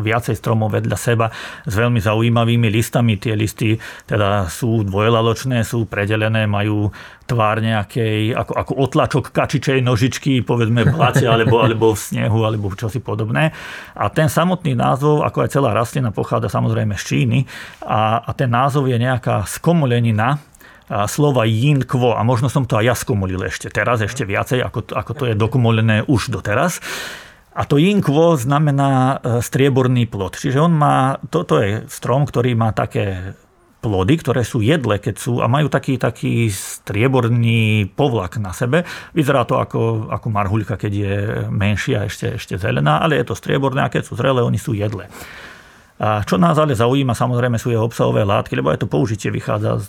viacej 0.00 0.38
stromov 0.38 0.72
vedľa 0.72 0.96
seba 0.96 1.26
s 1.66 1.74
veľmi 1.74 1.98
zaujímavými 1.98 2.70
listami. 2.70 3.18
Tie 3.18 3.34
listy 3.34 3.76
teda 4.06 4.46
sú 4.46 4.86
dvojlaločné, 4.86 5.66
sú 5.66 5.84
predelené 5.84 6.21
zelené, 6.22 6.46
majú 6.46 6.94
tvár 7.26 7.58
nejakej, 7.58 8.38
ako, 8.38 8.52
ako 8.54 8.72
otlačok 8.86 9.24
kačičej 9.34 9.82
nožičky, 9.82 10.46
povedzme 10.46 10.86
v 10.86 10.94
blate, 10.94 11.26
alebo, 11.26 11.58
alebo 11.58 11.90
v 11.90 11.98
snehu, 11.98 12.46
alebo 12.46 12.70
čosi 12.78 13.02
podobné. 13.02 13.50
A 13.98 14.06
ten 14.14 14.30
samotný 14.30 14.78
názov, 14.78 15.26
ako 15.26 15.42
aj 15.42 15.50
celá 15.50 15.74
rastlina, 15.74 16.14
pochádza 16.14 16.46
samozrejme 16.46 16.94
z 16.94 17.02
Číny 17.02 17.38
a, 17.82 18.22
a 18.22 18.30
ten 18.38 18.46
názov 18.52 18.86
je 18.86 18.96
nejaká 19.00 19.42
skomolenina, 19.50 20.38
slova 21.08 21.48
yin 21.48 21.80
kvo 21.88 22.12
a 22.12 22.20
možno 22.20 22.52
som 22.52 22.68
to 22.68 22.76
aj 22.76 22.84
ja 22.84 22.92
skomolil 22.92 23.40
ešte 23.48 23.72
teraz, 23.72 24.04
ešte 24.04 24.28
viacej, 24.28 24.60
ako, 24.60 24.92
ako 24.92 25.12
to 25.16 25.24
je 25.32 25.34
dokumolené 25.38 26.04
už 26.04 26.28
doteraz. 26.28 26.84
A 27.52 27.68
to 27.68 27.76
jinkvo 27.76 28.36
znamená 28.40 29.20
e, 29.20 29.44
strieborný 29.44 30.08
plod. 30.08 30.40
Čiže 30.40 30.56
on 30.56 30.72
má, 30.72 31.20
toto 31.28 31.60
je 31.60 31.84
strom, 31.84 32.24
ktorý 32.24 32.56
má 32.56 32.72
také 32.72 33.36
plody, 33.82 34.14
ktoré 34.22 34.46
sú 34.46 34.62
jedle, 34.62 35.02
keď 35.02 35.14
sú 35.18 35.42
a 35.42 35.50
majú 35.50 35.66
taký, 35.66 35.98
taký 35.98 36.46
strieborný 36.46 37.90
povlak 37.98 38.38
na 38.38 38.54
sebe. 38.54 38.86
Vyzerá 39.10 39.42
to 39.42 39.58
ako, 39.58 40.06
ako 40.06 40.26
marhuľka, 40.30 40.78
keď 40.78 40.92
je 40.94 41.14
menšia, 41.50 42.06
ešte, 42.06 42.38
ešte 42.38 42.54
zelená, 42.62 43.02
ale 43.02 43.18
je 43.18 43.26
to 43.26 43.34
strieborné 43.34 43.82
a 43.82 43.90
keď 43.90 44.06
sú 44.06 44.14
zrelé, 44.14 44.38
oni 44.38 44.56
sú 44.56 44.78
jedle. 44.78 45.10
A 45.98 46.22
čo 46.22 46.38
nás 46.38 46.54
ale 46.62 46.78
zaujíma, 46.78 47.18
samozrejme 47.18 47.58
sú 47.58 47.74
jeho 47.74 47.82
obsahové 47.82 48.22
látky, 48.22 48.54
lebo 48.54 48.70
aj 48.70 48.86
to 48.86 48.90
použitie 48.90 49.34
vychádza 49.34 49.82
z, 49.82 49.86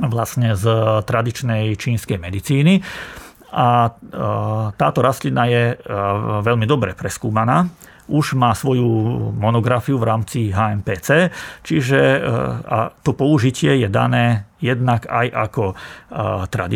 vlastne 0.00 0.56
z 0.56 0.64
tradičnej 1.04 1.76
čínskej 1.76 2.16
medicíny 2.16 2.80
a 3.52 3.88
táto 4.76 5.00
rastlina 5.00 5.48
je 5.48 5.64
veľmi 6.44 6.66
dobre 6.68 6.92
preskúmaná 6.92 7.68
už 8.06 8.38
má 8.38 8.54
svoju 8.54 8.86
monografiu 9.34 9.98
v 9.98 10.04
rámci 10.04 10.38
HMPC, 10.54 11.30
čiže 11.62 11.98
e, 11.98 12.18
a 12.66 12.90
to 13.02 13.12
použitie 13.12 13.82
je 13.82 13.88
dané 13.90 14.46
jednak 14.60 15.04
aj 15.06 15.26
ako 15.32 15.64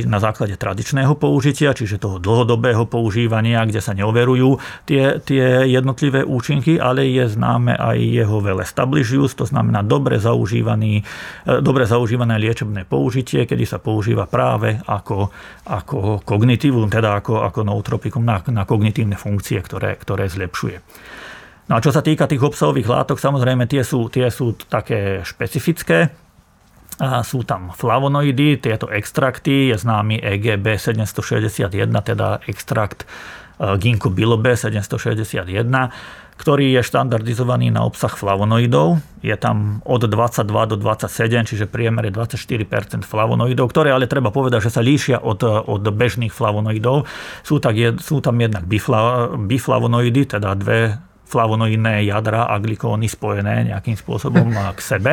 na 0.07 0.21
základe 0.21 0.55
tradičného 0.61 1.17
použitia, 1.17 1.73
čiže 1.73 1.97
toho 1.97 2.21
dlhodobého 2.21 2.85
používania, 2.85 3.65
kde 3.65 3.81
sa 3.81 3.97
neoverujú 3.97 4.61
tie, 4.85 5.17
tie 5.25 5.65
jednotlivé 5.65 6.23
účinky, 6.23 6.77
ale 6.77 7.09
je 7.09 7.25
známe 7.29 7.73
aj 7.73 7.97
jeho 7.97 8.39
well 8.45 8.61
established 8.61 9.13
to 9.35 9.45
znamená 9.49 9.81
dobre, 9.83 10.21
zaužívaný, 10.21 11.01
e, 11.01 11.53
dobre 11.65 11.89
zaužívané 11.89 12.37
liečebné 12.37 12.85
použitie, 12.85 13.49
kedy 13.49 13.65
sa 13.65 13.81
používa 13.81 14.29
práve 14.29 14.77
ako, 14.87 15.33
ako 15.67 16.21
kognitívum, 16.23 16.93
teda 16.93 17.21
ako, 17.21 17.43
ako 17.43 17.61
nootropikum 17.65 18.23
na, 18.23 18.45
na 18.53 18.69
kognitívne 18.69 19.17
funkcie, 19.17 19.59
ktoré, 19.65 19.97
ktoré 19.97 20.29
zlepšuje. 20.29 20.79
No 21.71 21.79
a 21.79 21.83
čo 21.85 21.95
sa 21.95 22.03
týka 22.03 22.27
tých 22.27 22.43
obsahových 22.43 22.91
látok, 22.91 23.23
samozrejme 23.23 23.71
tie 23.71 23.87
sú, 23.87 24.11
tie 24.11 24.27
sú 24.27 24.59
také 24.59 25.23
špecifické. 25.23 26.11
Sú 27.01 27.49
tam 27.49 27.73
flavonoidy, 27.73 28.61
tieto 28.61 28.85
extrakty, 28.93 29.73
je 29.73 29.77
známy 29.81 30.21
EGB 30.21 30.77
761, 30.77 31.73
teda 32.05 32.45
extrakt 32.45 33.09
e, 33.57 33.73
ginkgo 33.81 34.13
biloba 34.13 34.53
761, 34.53 35.65
ktorý 36.37 36.77
je 36.77 36.85
štandardizovaný 36.85 37.73
na 37.73 37.89
obsah 37.89 38.13
flavonoidov. 38.13 39.01
Je 39.25 39.33
tam 39.41 39.81
od 39.89 40.05
22 40.05 40.45
do 40.73 40.77
27, 40.77 41.49
čiže 41.49 41.65
priemer 41.73 42.13
je 42.13 42.17
24% 42.17 43.09
flavonoidov, 43.09 43.73
ktoré 43.73 43.97
ale 43.97 44.05
treba 44.05 44.29
povedať, 44.29 44.69
že 44.69 44.73
sa 44.73 44.85
líšia 44.85 45.25
od, 45.25 45.41
od 45.45 45.81
bežných 45.81 46.37
flavonoidov. 46.37 47.09
Sú, 47.41 47.65
tak, 47.65 47.81
sú 48.05 48.21
tam 48.21 48.37
jednak 48.37 48.69
bifla, 48.69 49.37
biflavonoidy, 49.41 50.37
teda 50.37 50.53
dve 50.53 51.01
flavonoidné 51.31 52.03
jadra 52.11 52.51
a 52.51 52.59
glikóny 52.59 53.07
spojené 53.07 53.71
nejakým 53.71 53.95
spôsobom 53.95 54.51
k 54.75 54.81
sebe. 54.83 55.13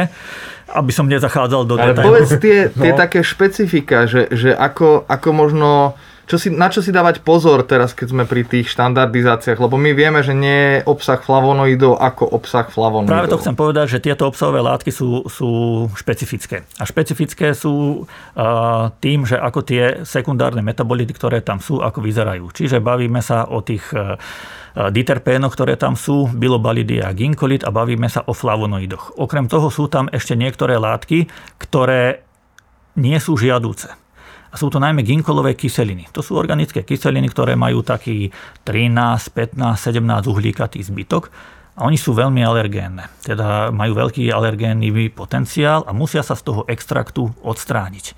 Aby 0.73 0.91
som 0.91 1.05
nezachádzal 1.05 1.61
do 1.69 1.77
Ale 1.77 1.93
povedz 1.93 2.41
tie, 2.41 2.67
tie 2.83 2.91
no. 2.91 2.97
také 2.97 3.21
špecifika, 3.21 4.09
že, 4.09 4.33
že 4.33 4.57
ako, 4.57 5.05
ako 5.05 5.29
možno 5.29 5.69
čo 6.27 6.35
si, 6.35 6.51
na 6.51 6.67
čo 6.67 6.83
si 6.83 6.91
dávať 6.91 7.23
pozor 7.23 7.63
teraz, 7.63 7.95
keď 7.95 8.07
sme 8.11 8.23
pri 8.27 8.43
tých 8.43 8.67
štandardizáciách? 8.75 9.63
Lebo 9.63 9.79
my 9.79 9.95
vieme, 9.95 10.19
že 10.19 10.35
nie 10.35 10.83
je 10.83 10.83
obsah 10.83 11.23
flavonoidov 11.23 11.95
ako 11.95 12.27
obsah 12.27 12.67
flavonoidov. 12.67 13.15
Práve 13.15 13.31
to 13.31 13.39
chcem 13.39 13.55
povedať, 13.55 13.85
že 13.95 14.03
tieto 14.03 14.27
obsahové 14.27 14.59
látky 14.59 14.91
sú, 14.91 15.23
sú 15.31 15.49
špecifické. 15.95 16.67
A 16.75 16.83
špecifické 16.83 17.55
sú 17.55 18.03
uh, 18.03 18.91
tým, 18.99 19.23
že 19.23 19.39
ako 19.39 19.59
tie 19.63 20.03
sekundárne 20.03 20.59
metabolity, 20.59 21.15
ktoré 21.15 21.39
tam 21.39 21.63
sú, 21.63 21.79
ako 21.79 22.03
vyzerajú. 22.03 22.51
Čiže 22.51 22.83
bavíme 22.83 23.23
sa 23.23 23.47
o 23.47 23.63
tých 23.63 23.87
uh, 23.95 24.19
diterpénoch, 24.77 25.57
ktoré 25.57 25.73
tam 25.73 25.97
sú, 25.97 26.29
bilobalidy 26.29 27.01
a 27.01 27.09
ginkolit 27.09 27.65
a 27.65 27.73
bavíme 27.73 28.05
sa 28.05 28.21
o 28.29 28.33
flavonoidoch. 28.37 29.17
Okrem 29.17 29.49
toho 29.49 29.73
sú 29.73 29.89
tam 29.89 30.05
ešte 30.13 30.37
niektoré 30.37 30.77
látky, 30.77 31.25
ktoré 31.57 32.21
nie 32.93 33.17
sú 33.17 33.37
žiadúce. 33.37 33.89
A 34.47 34.55
sú 34.55 34.69
to 34.71 34.77
najmä 34.77 35.03
ginkolové 35.03 35.57
kyseliny. 35.57 36.07
To 36.13 36.21
sú 36.21 36.37
organické 36.37 36.85
kyseliny, 36.85 37.27
ktoré 37.33 37.57
majú 37.57 37.83
taký 37.83 38.31
13, 38.63 39.33
15, 39.33 39.57
17 39.57 40.01
uhlíkatý 40.29 40.79
zbytok 40.85 41.29
a 41.77 41.85
oni 41.85 41.97
sú 41.99 42.15
veľmi 42.15 42.41
alergénne. 42.41 43.09
Teda 43.21 43.69
majú 43.73 43.97
veľký 43.97 44.29
alergénny 44.29 44.89
potenciál 45.11 45.83
a 45.85 45.91
musia 45.91 46.21
sa 46.21 46.37
z 46.37 46.47
toho 46.47 46.61
extraktu 46.69 47.33
odstrániť 47.43 48.13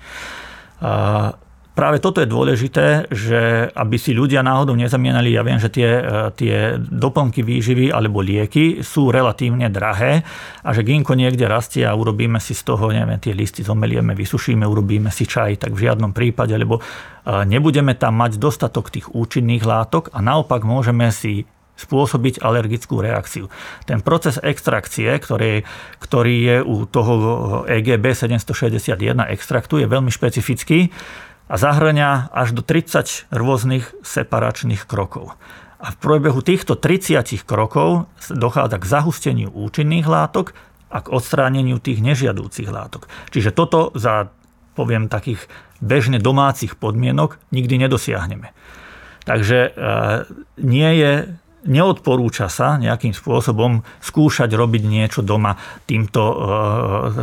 práve 1.74 2.02
toto 2.02 2.20
je 2.20 2.28
dôležité, 2.28 3.10
že 3.10 3.70
aby 3.72 3.96
si 3.96 4.12
ľudia 4.12 4.42
náhodou 4.42 4.74
nezamienali, 4.76 5.32
ja 5.34 5.42
viem, 5.46 5.56
že 5.56 5.70
tie, 5.70 5.88
e, 5.88 6.02
tie 6.34 6.56
doplnky 6.78 7.40
výživy 7.40 7.94
alebo 7.94 8.20
lieky 8.20 8.82
sú 8.84 9.08
relatívne 9.08 9.70
drahé 9.70 10.26
a 10.60 10.70
že 10.74 10.84
ginko 10.84 11.14
niekde 11.14 11.46
rastie 11.46 11.86
a 11.86 11.96
urobíme 11.96 12.42
si 12.42 12.52
z 12.52 12.62
toho, 12.66 12.90
neviem, 12.90 13.18
tie 13.22 13.32
listy 13.32 13.64
zomelieme, 13.64 14.12
vysušíme, 14.12 14.66
urobíme 14.66 15.08
si 15.08 15.24
čaj, 15.24 15.62
tak 15.62 15.72
v 15.72 15.88
žiadnom 15.88 16.10
prípade, 16.12 16.52
lebo 16.58 16.78
e, 16.78 16.82
nebudeme 17.46 17.94
tam 17.94 18.18
mať 18.18 18.36
dostatok 18.36 18.90
tých 18.92 19.06
účinných 19.10 19.64
látok 19.64 20.10
a 20.12 20.18
naopak 20.20 20.66
môžeme 20.66 21.08
si 21.14 21.48
spôsobiť 21.80 22.44
alergickú 22.44 23.00
reakciu. 23.00 23.48
Ten 23.88 24.04
proces 24.04 24.36
extrakcie, 24.36 25.08
ktorý, 25.16 25.64
ktorý 25.96 26.36
je 26.36 26.56
u 26.60 26.84
toho 26.84 27.12
EGB 27.64 28.12
761 28.12 29.00
extraktu, 29.32 29.80
je 29.80 29.88
veľmi 29.88 30.12
špecifický 30.12 30.92
a 31.50 31.54
zahrania 31.58 32.30
až 32.30 32.54
do 32.54 32.62
30 32.62 33.26
rôznych 33.34 33.90
separačných 34.06 34.86
krokov. 34.86 35.34
A 35.82 35.90
v 35.90 35.96
priebehu 35.98 36.38
týchto 36.46 36.78
30 36.78 37.42
krokov 37.42 38.06
dochádza 38.30 38.78
k 38.78 38.86
zahusteniu 38.86 39.48
účinných 39.50 40.06
látok 40.06 40.54
a 40.94 41.02
k 41.02 41.10
odstráneniu 41.10 41.82
tých 41.82 41.98
nežiadúcich 41.98 42.70
látok. 42.70 43.10
Čiže 43.34 43.50
toto 43.50 43.90
za, 43.98 44.30
poviem, 44.78 45.10
takých 45.10 45.50
bežne 45.82 46.22
domácich 46.22 46.78
podmienok 46.78 47.42
nikdy 47.50 47.82
nedosiahneme. 47.82 48.54
Takže 49.26 49.58
e, 49.58 49.70
nie 50.62 50.90
je 51.00 51.12
neodporúča 51.68 52.48
sa 52.48 52.80
nejakým 52.80 53.12
spôsobom 53.12 53.84
skúšať 54.00 54.48
robiť 54.56 54.82
niečo 54.88 55.20
doma 55.20 55.56
týmto 55.84 56.22
e, 56.22 56.34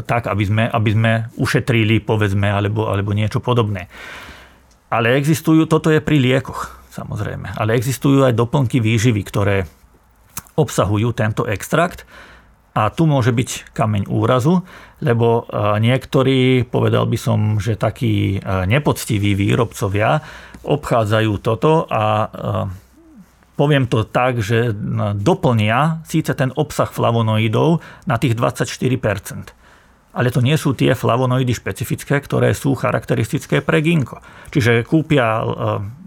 tak, 0.06 0.30
aby 0.30 0.44
sme, 0.46 0.64
aby 0.70 0.90
sme 0.94 1.12
ušetrili, 1.42 2.04
povedzme, 2.04 2.46
alebo, 2.46 2.86
alebo 2.90 3.18
niečo 3.18 3.42
podobné. 3.42 3.90
Ale 4.94 5.18
existujú, 5.18 5.66
toto 5.66 5.90
je 5.90 6.00
pri 6.00 6.22
liekoch, 6.22 6.70
samozrejme, 6.94 7.58
ale 7.58 7.76
existujú 7.76 8.24
aj 8.24 8.38
doplnky 8.38 8.78
výživy, 8.78 9.22
ktoré 9.26 9.66
obsahujú 10.58 11.14
tento 11.14 11.46
extrakt 11.50 12.06
a 12.78 12.94
tu 12.94 13.10
môže 13.10 13.34
byť 13.34 13.74
kameň 13.74 14.06
úrazu, 14.06 14.62
lebo 15.02 15.50
e, 15.50 15.82
niektorí, 15.82 16.62
povedal 16.70 17.10
by 17.10 17.18
som, 17.18 17.40
že 17.58 17.74
takí 17.74 18.38
e, 18.38 18.40
nepoctiví 18.70 19.34
výrobcovia 19.34 20.22
obchádzajú 20.68 21.34
toto 21.42 21.88
a 21.88 22.28
poviem 23.58 23.90
to 23.90 24.06
tak, 24.06 24.40
že 24.40 24.72
doplnia 25.18 26.06
síce 26.06 26.32
ten 26.38 26.54
obsah 26.54 26.88
flavonoidov 26.88 27.82
na 28.06 28.22
tých 28.22 28.38
24%. 28.38 29.58
Ale 30.18 30.34
to 30.34 30.42
nie 30.42 30.58
sú 30.58 30.74
tie 30.74 30.98
flavonoidy 30.98 31.54
špecifické, 31.54 32.18
ktoré 32.22 32.54
sú 32.54 32.74
charakteristické 32.74 33.62
pre 33.62 33.86
ginko. 33.86 34.18
Čiže 34.50 34.82
kúpia 34.82 35.42
e, 35.42 35.44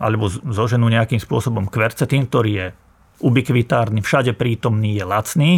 alebo 0.03 0.27
zoženú 0.31 0.91
nejakým 0.91 1.23
spôsobom 1.23 1.71
kvercetín, 1.71 2.27
ktorý 2.27 2.51
je 2.51 2.67
ubikvitárny, 3.23 4.03
všade 4.03 4.35
prítomný, 4.35 4.99
je 4.99 5.05
lacný 5.05 5.53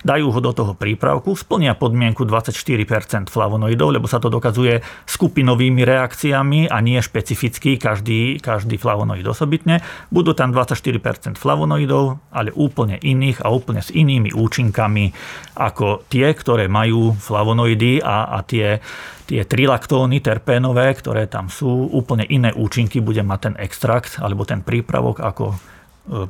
dajú 0.00 0.32
ho 0.32 0.40
do 0.40 0.52
toho 0.56 0.72
prípravku, 0.72 1.36
splnia 1.36 1.76
podmienku 1.76 2.24
24% 2.24 3.28
flavonoidov, 3.28 4.00
lebo 4.00 4.06
sa 4.08 4.16
to 4.16 4.32
dokazuje 4.32 4.80
skupinovými 5.04 5.84
reakciami 5.84 6.72
a 6.72 6.80
nie 6.80 6.96
špecificky 7.00 7.76
každý, 7.76 8.40
každý 8.40 8.80
flavonoid 8.80 9.24
osobitne. 9.28 9.84
Budú 10.08 10.32
tam 10.32 10.56
24% 10.56 11.36
flavonoidov, 11.36 12.32
ale 12.32 12.50
úplne 12.56 12.96
iných 12.96 13.44
a 13.44 13.52
úplne 13.52 13.84
s 13.84 13.92
inými 13.92 14.32
účinkami 14.32 15.12
ako 15.60 16.08
tie, 16.08 16.32
ktoré 16.32 16.66
majú 16.72 17.12
flavonoidy 17.12 18.00
a, 18.00 18.36
a 18.36 18.38
tie, 18.40 18.80
tie 19.28 19.44
trilaktóny 19.44 20.24
terpénové, 20.24 20.96
ktoré 20.96 21.28
tam 21.28 21.52
sú, 21.52 21.92
úplne 21.92 22.24
iné 22.24 22.56
účinky 22.56 23.04
bude 23.04 23.20
mať 23.20 23.40
ten 23.40 23.54
extrakt 23.60 24.16
alebo 24.16 24.48
ten 24.48 24.64
prípravok 24.64 25.20
ako 25.20 25.60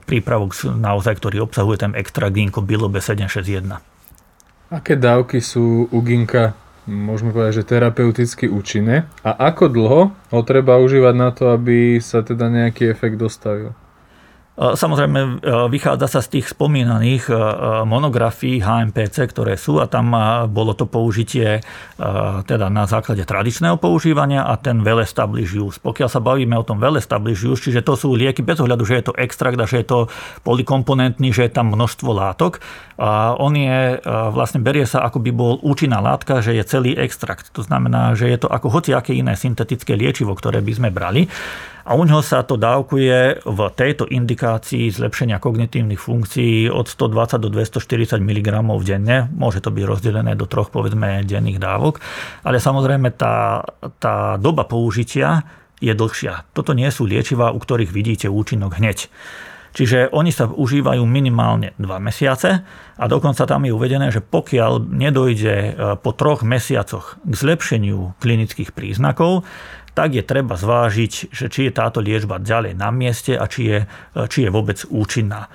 prípravok 0.04 0.52
naozaj, 0.64 1.16
ktorý 1.16 1.48
obsahuje 1.48 1.88
ten 1.88 1.92
extra 1.96 2.28
ginko 2.28 2.60
bilobe 2.60 3.00
761. 3.00 3.80
Aké 4.70 4.94
dávky 4.94 5.42
sú 5.42 5.90
u 5.90 5.98
ginka 6.04 6.54
môžeme 6.90 7.30
povedať, 7.30 7.62
že 7.62 7.68
terapeuticky 7.70 8.50
účinné. 8.50 9.06
A 9.22 9.30
ako 9.52 9.70
dlho 9.70 10.02
ho 10.10 10.40
treba 10.42 10.80
užívať 10.82 11.14
na 11.14 11.30
to, 11.30 11.54
aby 11.54 12.02
sa 12.02 12.26
teda 12.26 12.50
nejaký 12.50 12.90
efekt 12.90 13.16
dostavil? 13.16 13.76
Samozrejme, 14.60 15.40
vychádza 15.72 16.04
sa 16.04 16.20
z 16.20 16.36
tých 16.36 16.52
spomínaných 16.52 17.32
monografií 17.88 18.60
HMPC, 18.60 19.32
ktoré 19.32 19.56
sú 19.56 19.80
a 19.80 19.88
tam 19.88 20.12
bolo 20.52 20.76
to 20.76 20.84
použitie 20.84 21.64
teda 22.44 22.68
na 22.68 22.84
základe 22.84 23.24
tradičného 23.24 23.80
používania 23.80 24.44
a 24.44 24.60
ten 24.60 24.84
well 24.84 25.00
established 25.00 25.56
use. 25.56 25.80
Pokiaľ 25.80 26.08
sa 26.12 26.20
bavíme 26.20 26.52
o 26.60 26.66
tom 26.68 26.76
well 26.76 27.00
established 27.00 27.40
use, 27.40 27.64
čiže 27.64 27.80
to 27.80 27.96
sú 27.96 28.12
lieky 28.12 28.44
bez 28.44 28.60
ohľadu, 28.60 28.84
že 28.84 29.00
je 29.00 29.04
to 29.08 29.16
extrakt 29.16 29.56
a 29.56 29.64
že 29.64 29.80
je 29.80 29.86
to 29.88 29.98
polikomponentný, 30.44 31.32
že 31.32 31.48
je 31.48 31.56
tam 31.56 31.72
množstvo 31.72 32.12
látok, 32.12 32.60
a 33.00 33.32
on 33.40 33.56
je, 33.56 33.96
vlastne 34.28 34.60
berie 34.60 34.84
sa 34.84 35.00
ako 35.08 35.24
by 35.24 35.32
bol 35.32 35.56
účinná 35.64 36.04
látka, 36.04 36.44
že 36.44 36.52
je 36.52 36.60
celý 36.68 36.92
extrakt. 37.00 37.48
To 37.56 37.64
znamená, 37.64 38.12
že 38.12 38.28
je 38.28 38.44
to 38.44 38.52
ako 38.52 38.68
hociaké 38.68 39.16
iné 39.16 39.40
syntetické 39.40 39.96
liečivo, 39.96 40.36
ktoré 40.36 40.60
by 40.60 40.72
sme 40.76 40.92
brali. 40.92 41.24
A 41.84 41.96
u 41.96 42.02
ňoho 42.04 42.20
sa 42.20 42.44
to 42.44 42.60
dávkuje 42.60 43.44
v 43.44 43.60
tejto 43.72 44.04
indikácii 44.08 44.92
zlepšenia 44.92 45.40
kognitívnych 45.40 46.00
funkcií 46.00 46.68
od 46.68 46.88
120 46.88 47.40
do 47.40 47.48
240 47.48 48.20
mg 48.20 48.48
denne. 48.84 49.28
Môže 49.32 49.64
to 49.64 49.72
byť 49.72 49.84
rozdelené 49.84 50.32
do 50.36 50.44
troch 50.44 50.68
povedzme 50.68 51.24
denných 51.24 51.60
dávok. 51.60 52.00
Ale 52.44 52.60
samozrejme 52.60 53.16
tá, 53.16 53.64
tá 53.96 54.36
doba 54.36 54.68
použitia 54.68 55.44
je 55.80 55.96
dlhšia. 55.96 56.44
Toto 56.52 56.76
nie 56.76 56.88
sú 56.92 57.08
liečivá, 57.08 57.50
u 57.50 57.58
ktorých 57.58 57.90
vidíte 57.90 58.28
účinok 58.28 58.76
hneď. 58.76 59.08
Čiže 59.70 60.10
oni 60.10 60.34
sa 60.34 60.50
užívajú 60.50 61.06
minimálne 61.06 61.78
2 61.78 61.86
mesiace 62.02 62.66
a 62.98 63.04
dokonca 63.06 63.46
tam 63.46 63.62
je 63.62 63.70
uvedené, 63.70 64.10
že 64.10 64.18
pokiaľ 64.18 64.90
nedojde 64.90 65.54
e, 65.54 65.70
po 66.02 66.10
troch 66.10 66.42
mesiacoch 66.42 67.22
k 67.22 67.34
zlepšeniu 67.38 68.18
klinických 68.18 68.74
príznakov, 68.74 69.46
tak 69.94 70.14
je 70.16 70.22
treba 70.22 70.54
zvážiť, 70.56 71.32
že 71.34 71.46
či 71.50 71.68
je 71.68 71.72
táto 71.72 71.98
liečba 72.02 72.38
ďalej 72.42 72.78
na 72.78 72.90
mieste 72.94 73.36
a 73.36 73.44
či 73.50 73.62
je, 73.68 73.78
či 74.30 74.46
je 74.46 74.50
vôbec 74.50 74.80
účinná. 74.88 75.50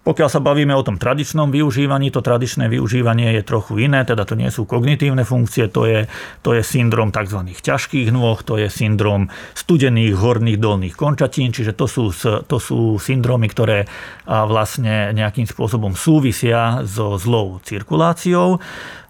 Pokiaľ 0.00 0.28
sa 0.32 0.40
bavíme 0.40 0.72
o 0.72 0.80
tom 0.80 0.96
tradičnom 0.96 1.52
využívaní, 1.52 2.08
to 2.08 2.24
tradičné 2.24 2.72
využívanie 2.72 3.36
je 3.36 3.44
trochu 3.44 3.84
iné, 3.84 4.00
teda 4.00 4.24
to 4.24 4.32
nie 4.32 4.48
sú 4.48 4.64
kognitívne 4.64 5.28
funkcie, 5.28 5.68
to 5.68 5.84
je, 5.84 6.08
to 6.40 6.56
je 6.56 6.64
syndrom 6.64 7.12
tzv. 7.12 7.36
ťažkých 7.44 8.08
nôh, 8.08 8.40
to 8.40 8.56
je 8.56 8.72
syndrom 8.72 9.28
studených 9.52 10.16
horných 10.16 10.56
dolných 10.56 10.96
končatín, 10.96 11.52
čiže 11.52 11.76
to 11.76 11.84
sú, 11.84 12.16
to 12.48 12.56
sú 12.56 12.96
syndromy, 12.96 13.52
ktoré 13.52 13.84
vlastne 14.24 15.12
nejakým 15.12 15.44
spôsobom 15.44 15.92
súvisia 15.92 16.80
so 16.88 17.20
zlou 17.20 17.60
cirkuláciou 17.60 18.56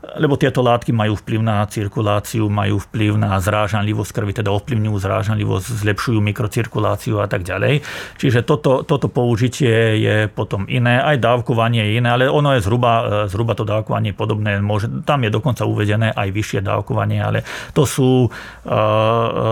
lebo 0.00 0.40
tieto 0.40 0.64
látky 0.64 0.96
majú 0.96 1.12
vplyv 1.20 1.40
na 1.44 1.60
cirkuláciu, 1.68 2.48
majú 2.48 2.80
vplyv 2.88 3.20
na 3.20 3.36
zrážanlivosť 3.36 4.10
krvi, 4.16 4.32
teda 4.32 4.48
ovplyvňujú 4.48 4.96
zrážanlivosť, 4.96 5.66
zlepšujú 5.84 6.18
mikrocirkuláciu 6.24 7.20
a 7.20 7.28
tak 7.28 7.44
ďalej. 7.44 7.84
Čiže 8.16 8.40
toto, 8.48 8.80
toto 8.80 9.12
použitie 9.12 10.00
je 10.00 10.16
potom 10.32 10.64
iné, 10.72 11.04
aj 11.04 11.20
dávkovanie 11.20 11.84
je 11.84 11.92
iné, 12.00 12.08
ale 12.08 12.32
ono 12.32 12.56
je 12.56 12.64
zhruba, 12.64 13.28
zhruba 13.28 13.52
to 13.52 13.68
dávkovanie 13.68 14.16
podobné. 14.16 14.56
Môže, 14.64 14.88
tam 15.04 15.20
je 15.20 15.30
dokonca 15.30 15.68
uvedené 15.68 16.16
aj 16.16 16.28
vyššie 16.32 16.60
dávkovanie, 16.64 17.20
ale 17.20 17.44
to 17.76 17.84
sú, 17.84 18.32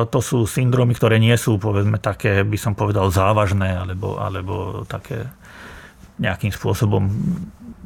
to 0.08 0.20
sú 0.24 0.48
syndromy, 0.48 0.96
ktoré 0.96 1.20
nie 1.20 1.36
sú 1.36 1.60
povedzme 1.60 2.00
také, 2.00 2.40
by 2.40 2.56
som 2.56 2.72
povedal, 2.72 3.12
závažné 3.12 3.84
alebo, 3.84 4.16
alebo 4.16 4.88
také 4.88 5.28
nejakým 6.18 6.50
spôsobom 6.50 7.06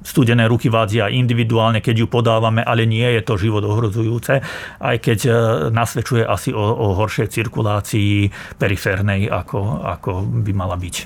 studené 0.02 0.46
ruky 0.50 0.68
vádzia 0.68 1.10
individuálne, 1.10 1.82
keď 1.82 2.04
ju 2.04 2.06
podávame, 2.06 2.62
ale 2.62 2.86
nie 2.86 3.06
je 3.18 3.22
to 3.22 3.40
život 3.40 3.62
ohrozujúce, 3.62 4.42
aj 4.82 4.96
keď 4.98 5.18
e, 5.26 5.32
nasvedčuje 5.70 6.22
asi 6.26 6.50
o, 6.50 6.60
o 6.60 6.86
horšej 6.98 7.30
cirkulácii 7.30 8.30
periférnej, 8.58 9.30
ako, 9.30 9.82
ako 9.82 10.10
by 10.42 10.52
mala 10.52 10.76
byť. 10.76 10.96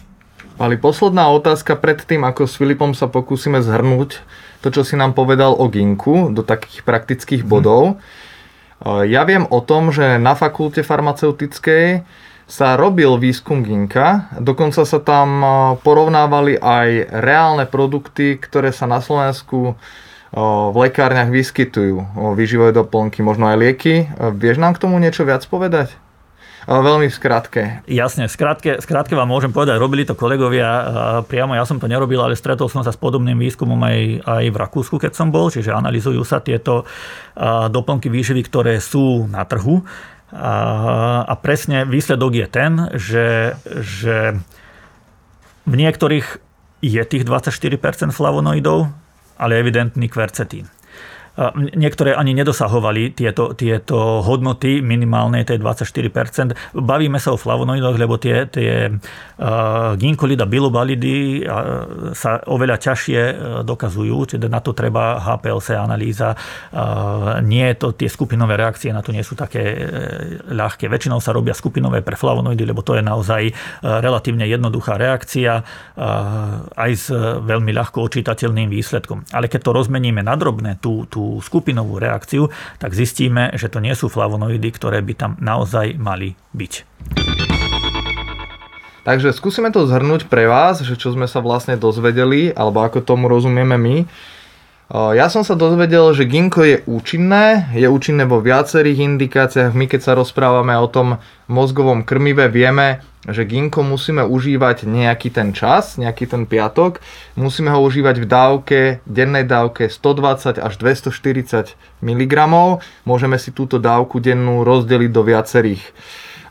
Ale 0.56 0.80
posledná 0.80 1.28
otázka 1.28 1.76
pred 1.76 2.00
tým, 2.00 2.24
ako 2.24 2.48
s 2.48 2.56
Filipom 2.56 2.96
sa 2.96 3.12
pokúsime 3.12 3.60
zhrnúť 3.60 4.24
to, 4.64 4.72
čo 4.72 4.82
si 4.88 4.96
nám 4.96 5.12
povedal 5.12 5.52
o 5.52 5.68
ginku 5.68 6.32
do 6.32 6.40
takých 6.40 6.80
praktických 6.80 7.44
bodov. 7.44 8.00
Hmm. 8.00 9.04
Ja 9.08 9.24
viem 9.24 9.48
o 9.48 9.60
tom, 9.64 9.88
že 9.88 10.20
na 10.20 10.36
fakulte 10.36 10.84
farmaceutickej 10.84 12.04
sa 12.46 12.78
robil 12.78 13.18
výskum 13.18 13.66
ginka, 13.66 14.30
dokonca 14.38 14.86
sa 14.86 14.98
tam 15.02 15.28
e, 15.42 15.48
porovnávali 15.82 16.54
aj 16.62 17.10
reálne 17.10 17.66
produkty, 17.66 18.38
ktoré 18.38 18.70
sa 18.70 18.86
na 18.86 19.02
Slovensku 19.02 19.74
e, 19.74 20.38
v 20.70 20.76
lekárniach 20.78 21.26
vyskytujú, 21.26 22.06
výživové 22.38 22.70
doplnky, 22.70 23.26
možno 23.26 23.50
aj 23.50 23.58
lieky. 23.58 23.94
E, 24.06 24.30
vieš 24.30 24.62
nám 24.62 24.78
k 24.78 24.82
tomu 24.86 25.02
niečo 25.02 25.26
viac 25.26 25.42
povedať? 25.42 25.98
Veľmi 26.66 27.06
v 27.06 27.14
skratke. 27.14 27.62
Jasne, 27.86 28.26
v 28.26 28.32
skratke, 28.34 28.70
v 28.78 28.82
skratke 28.82 29.14
vám 29.14 29.30
môžem 29.30 29.54
povedať, 29.54 29.78
robili 29.78 30.02
to 30.02 30.18
kolegovia 30.18 30.66
priamo, 31.22 31.54
ja 31.54 31.62
som 31.62 31.78
to 31.78 31.86
nerobil, 31.86 32.18
ale 32.18 32.34
stretol 32.34 32.66
som 32.66 32.82
sa 32.82 32.90
s 32.90 32.98
podobným 32.98 33.38
výskumom 33.38 33.78
aj, 33.86 34.26
aj 34.26 34.44
v 34.50 34.56
Rakúsku, 34.66 34.98
keď 34.98 35.14
som 35.14 35.30
bol, 35.30 35.46
čiže 35.46 35.70
analizujú 35.70 36.26
sa 36.26 36.42
tieto 36.42 36.82
doplnky 37.70 38.10
výživy, 38.10 38.42
ktoré 38.50 38.82
sú 38.82 39.30
na 39.30 39.46
trhu 39.46 39.86
a, 40.34 41.34
presne 41.38 41.86
výsledok 41.86 42.32
je 42.34 42.46
ten, 42.50 42.72
že, 42.98 43.28
že 43.82 44.38
v 45.66 45.74
niektorých 45.74 46.26
je 46.82 47.02
tých 47.02 47.24
24% 47.24 48.10
flavonoidov, 48.10 48.90
ale 49.38 49.52
evidentný 49.58 50.10
kvercetín. 50.10 50.70
Niektoré 51.76 52.16
ani 52.16 52.32
nedosahovali 52.32 53.12
tieto, 53.12 53.52
tieto 53.52 54.24
hodnoty 54.24 54.80
minimálnej, 54.80 55.44
tej 55.44 55.60
24%. 55.60 56.72
Bavíme 56.72 57.20
sa 57.20 57.36
o 57.36 57.40
flavonoidoch, 57.40 57.96
lebo 58.00 58.16
tie, 58.16 58.48
tie 58.48 58.88
uh, 58.88 59.92
ginkolid 60.00 60.40
a 60.40 60.48
bilobalidy 60.48 61.44
uh, 61.44 62.16
sa 62.16 62.40
oveľa 62.48 62.80
ťažšie 62.80 63.20
uh, 63.20 63.34
dokazujú, 63.68 64.36
teda 64.36 64.48
na 64.48 64.64
to 64.64 64.72
treba 64.72 65.20
HPLC 65.20 65.76
analýza. 65.76 66.32
Nie 67.44 67.76
to, 67.76 67.92
tie 67.92 68.08
skupinové 68.08 68.56
reakcie 68.56 68.92
na 68.92 69.04
to 69.04 69.12
nie 69.12 69.20
sú 69.20 69.36
také 69.36 69.62
ľahké. 70.48 70.88
Väčšinou 70.88 71.20
sa 71.20 71.36
robia 71.36 71.52
skupinové 71.52 72.00
pre 72.00 72.16
flavonoidy, 72.16 72.64
lebo 72.64 72.80
to 72.80 72.96
je 72.96 73.02
naozaj 73.04 73.52
relatívne 73.82 74.48
jednoduchá 74.48 74.96
reakcia 74.96 75.64
aj 76.76 76.90
s 76.92 77.08
veľmi 77.42 77.72
ľahko 77.72 78.04
očítateľným 78.06 78.68
výsledkom. 78.70 79.28
Ale 79.32 79.50
keď 79.50 79.60
to 79.66 79.76
rozmeníme 79.76 80.22
na 80.22 80.34
drobné, 80.38 80.78
tú, 80.80 81.08
tú 81.08 81.25
skupinovú 81.42 81.98
reakciu, 81.98 82.48
tak 82.78 82.94
zistíme, 82.96 83.54
že 83.54 83.70
to 83.70 83.82
nie 83.82 83.94
sú 83.94 84.06
flavonoidy, 84.10 84.68
ktoré 84.72 85.02
by 85.02 85.14
tam 85.14 85.32
naozaj 85.42 85.98
mali 85.98 86.38
byť. 86.54 86.72
Takže 89.06 89.30
skúsime 89.30 89.70
to 89.70 89.86
zhrnúť 89.86 90.26
pre 90.26 90.50
vás, 90.50 90.82
že 90.82 90.98
čo 90.98 91.14
sme 91.14 91.30
sa 91.30 91.38
vlastne 91.38 91.78
dozvedeli, 91.78 92.50
alebo 92.50 92.82
ako 92.82 93.06
tomu 93.06 93.30
rozumieme 93.30 93.78
my. 93.78 93.96
Ja 94.86 95.26
som 95.26 95.42
sa 95.42 95.58
dozvedel, 95.58 96.14
že 96.14 96.30
ginko 96.30 96.62
je 96.62 96.78
účinné, 96.86 97.74
je 97.74 97.90
účinné 97.90 98.22
vo 98.22 98.38
viacerých 98.38 99.02
indikáciách. 99.02 99.74
My 99.74 99.90
keď 99.90 100.00
sa 100.06 100.12
rozprávame 100.14 100.78
o 100.78 100.86
tom 100.86 101.18
mozgovom 101.50 102.06
krmive, 102.06 102.46
vieme, 102.46 103.02
že 103.26 103.42
ginko 103.42 103.82
musíme 103.82 104.22
užívať 104.22 104.86
nejaký 104.86 105.34
ten 105.34 105.50
čas, 105.50 105.98
nejaký 105.98 106.30
ten 106.30 106.46
piatok. 106.46 107.02
Musíme 107.34 107.74
ho 107.74 107.82
užívať 107.82 108.22
v 108.22 108.26
dávke, 108.30 108.80
dennej 109.10 109.42
dávke 109.42 109.90
120 109.90 110.62
až 110.62 110.74
240 110.78 111.74
mg. 112.06 112.34
Môžeme 113.02 113.42
si 113.42 113.50
túto 113.50 113.82
dávku 113.82 114.22
dennú 114.22 114.62
rozdeliť 114.62 115.10
do 115.10 115.22
viacerých 115.26 115.82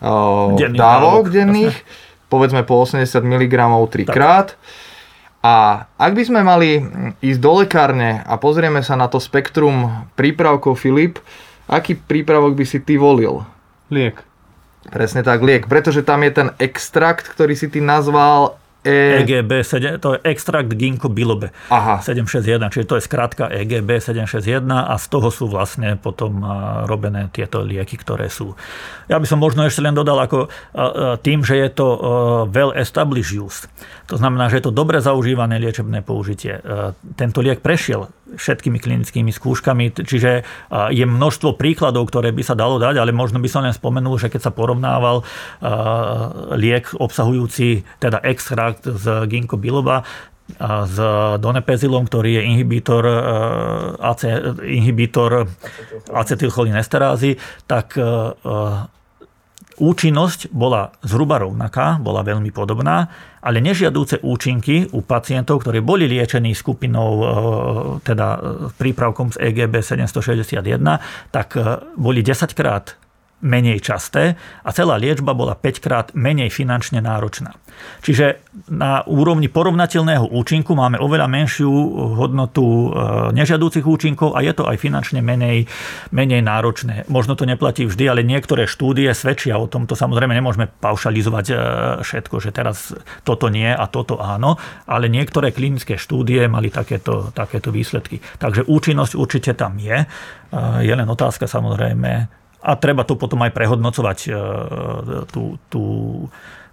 uh, 0.04 0.52
dávok, 0.60 0.76
dávok 0.76 1.26
denných. 1.32 1.76
Povedzme 2.28 2.68
po 2.68 2.84
80 2.84 3.00
mg 3.16 3.56
3 3.56 4.12
krát. 4.12 4.60
A 5.46 5.86
ak 6.02 6.18
by 6.18 6.24
sme 6.26 6.42
mali 6.42 6.82
ísť 7.22 7.38
do 7.38 7.62
lekárne 7.62 8.26
a 8.26 8.34
pozrieme 8.42 8.82
sa 8.82 8.98
na 8.98 9.06
to 9.06 9.22
spektrum 9.22 10.10
prípravkov 10.18 10.82
Filip, 10.82 11.22
aký 11.70 11.94
prípravok 11.94 12.58
by 12.58 12.66
si 12.66 12.82
ty 12.82 12.98
volil? 12.98 13.46
Liek. 13.94 14.26
Presne 14.90 15.22
tak, 15.22 15.46
liek. 15.46 15.70
Pretože 15.70 16.02
tam 16.02 16.26
je 16.26 16.34
ten 16.34 16.50
extrakt, 16.58 17.30
ktorý 17.30 17.54
si 17.54 17.70
ty 17.70 17.78
nazval 17.78 18.58
E... 18.86 19.26
EGB, 19.26 19.66
7, 19.66 19.98
to 19.98 20.14
je 20.14 20.20
extrakt 20.30 20.70
ginkgo 20.78 21.10
bilobe 21.10 21.50
Aha. 21.74 22.06
761, 22.06 22.70
čiže 22.70 22.86
to 22.86 22.96
je 23.02 23.04
skratka 23.10 23.50
EGB 23.50 23.98
761 23.98 24.70
a 24.70 24.94
z 25.02 25.06
toho 25.10 25.34
sú 25.34 25.50
vlastne 25.50 25.98
potom 25.98 26.46
robené 26.86 27.34
tieto 27.34 27.66
lieky, 27.66 27.98
ktoré 27.98 28.30
sú. 28.30 28.54
Ja 29.10 29.18
by 29.18 29.26
som 29.26 29.42
možno 29.42 29.66
ešte 29.66 29.82
len 29.82 29.98
dodal 29.98 30.22
ako 30.22 30.54
tým, 31.26 31.42
že 31.42 31.58
je 31.66 31.70
to 31.74 31.88
well 32.54 32.70
established 32.78 33.34
use. 33.34 33.66
To 34.06 34.22
znamená, 34.22 34.54
že 34.54 34.62
je 34.62 34.70
to 34.70 34.74
dobre 34.74 35.02
zaužívané 35.02 35.58
liečebné 35.58 36.06
použitie. 36.06 36.62
Tento 37.18 37.42
liek 37.42 37.66
prešiel 37.66 38.06
všetkými 38.26 38.82
klinickými 38.82 39.30
skúškami, 39.30 40.02
čiže 40.02 40.44
je 40.92 41.06
množstvo 41.06 41.56
príkladov, 41.56 42.10
ktoré 42.10 42.34
by 42.34 42.44
sa 42.44 42.58
dalo 42.58 42.82
dať, 42.82 42.98
ale 42.98 43.14
možno 43.14 43.38
by 43.40 43.50
som 43.50 43.62
len 43.64 43.72
spomenul, 43.72 44.18
že 44.18 44.34
keď 44.34 44.50
sa 44.50 44.52
porovnával 44.52 45.22
liek 46.58 46.90
obsahujúci 46.98 47.86
teda 48.02 48.20
extrakt 48.26 48.75
z 48.84 49.30
ginkgo 49.30 49.56
biloba, 49.56 50.04
a 50.62 50.86
s 50.86 50.98
donepezilom, 51.42 52.06
ktorý 52.06 52.38
je 52.38 52.42
inhibitor, 52.46 53.02
AC, 53.98 54.30
inhibitor 54.62 55.50
acetylcholinesterázy, 56.14 57.42
tak 57.66 57.98
Účinnosť 59.76 60.56
bola 60.56 60.96
zhruba 61.04 61.36
rovnaká, 61.36 62.00
bola 62.00 62.24
veľmi 62.24 62.48
podobná, 62.56 63.12
ale 63.44 63.60
nežiadúce 63.60 64.24
účinky 64.24 64.88
u 64.96 65.04
pacientov, 65.04 65.68
ktorí 65.68 65.84
boli 65.84 66.08
liečení 66.08 66.56
skupinou 66.56 67.20
teda 68.00 68.40
prípravkom 68.80 69.36
z 69.36 69.52
EGB 69.52 69.84
761, 69.84 70.80
tak 71.28 71.60
boli 72.00 72.24
10 72.24 72.56
krát 72.56 72.96
menej 73.44 73.84
časté 73.84 74.40
a 74.64 74.70
celá 74.72 74.96
liečba 74.96 75.36
bola 75.36 75.54
5 75.54 75.84
krát 75.84 76.08
menej 76.16 76.50
finančne 76.50 77.04
náročná. 77.04 77.54
Čiže 78.02 78.40
na 78.72 79.04
úrovni 79.04 79.52
porovnateľného 79.52 80.32
účinku 80.32 80.74
máme 80.74 80.96
oveľa 80.96 81.28
menšiu 81.28 81.70
hodnotu 82.16 82.64
e, 82.64 82.88
nežiadúcich 83.36 83.84
účinkov 83.84 84.34
a 84.34 84.40
je 84.40 84.56
to 84.56 84.64
aj 84.64 84.80
finančne 84.80 85.20
menej, 85.20 85.68
menej 86.16 86.40
náročné. 86.40 87.04
Možno 87.12 87.36
to 87.36 87.44
neplatí 87.44 87.84
vždy, 87.84 88.08
ale 88.08 88.22
niektoré 88.24 88.66
štúdie 88.66 89.12
svedčia 89.12 89.60
o 89.60 89.68
tom. 89.68 89.86
To 89.92 90.00
samozrejme 90.00 90.32
nemôžeme 90.32 90.72
paušalizovať 90.72 91.46
e, 91.52 91.56
všetko, 92.02 92.36
že 92.40 92.56
teraz 92.56 92.96
toto 93.28 93.52
nie 93.52 93.70
a 93.70 93.86
toto 93.92 94.24
áno, 94.24 94.56
ale 94.88 95.12
niektoré 95.12 95.52
klinické 95.52 96.00
štúdie 96.00 96.48
mali 96.48 96.72
takéto, 96.72 97.36
takéto 97.36 97.76
výsledky. 97.76 98.24
Takže 98.40 98.66
účinnosť 98.66 99.14
určite 99.20 99.52
tam 99.54 99.76
je. 99.76 100.08
Je 100.80 100.94
len 100.96 101.10
otázka 101.10 101.50
samozrejme, 101.52 102.32
a 102.66 102.72
treba 102.74 103.06
to 103.06 103.14
potom 103.14 103.46
aj 103.46 103.54
prehodnocovať 103.54 104.20
e, 104.26 104.30
tú, 105.30 105.62
tú 105.70 105.84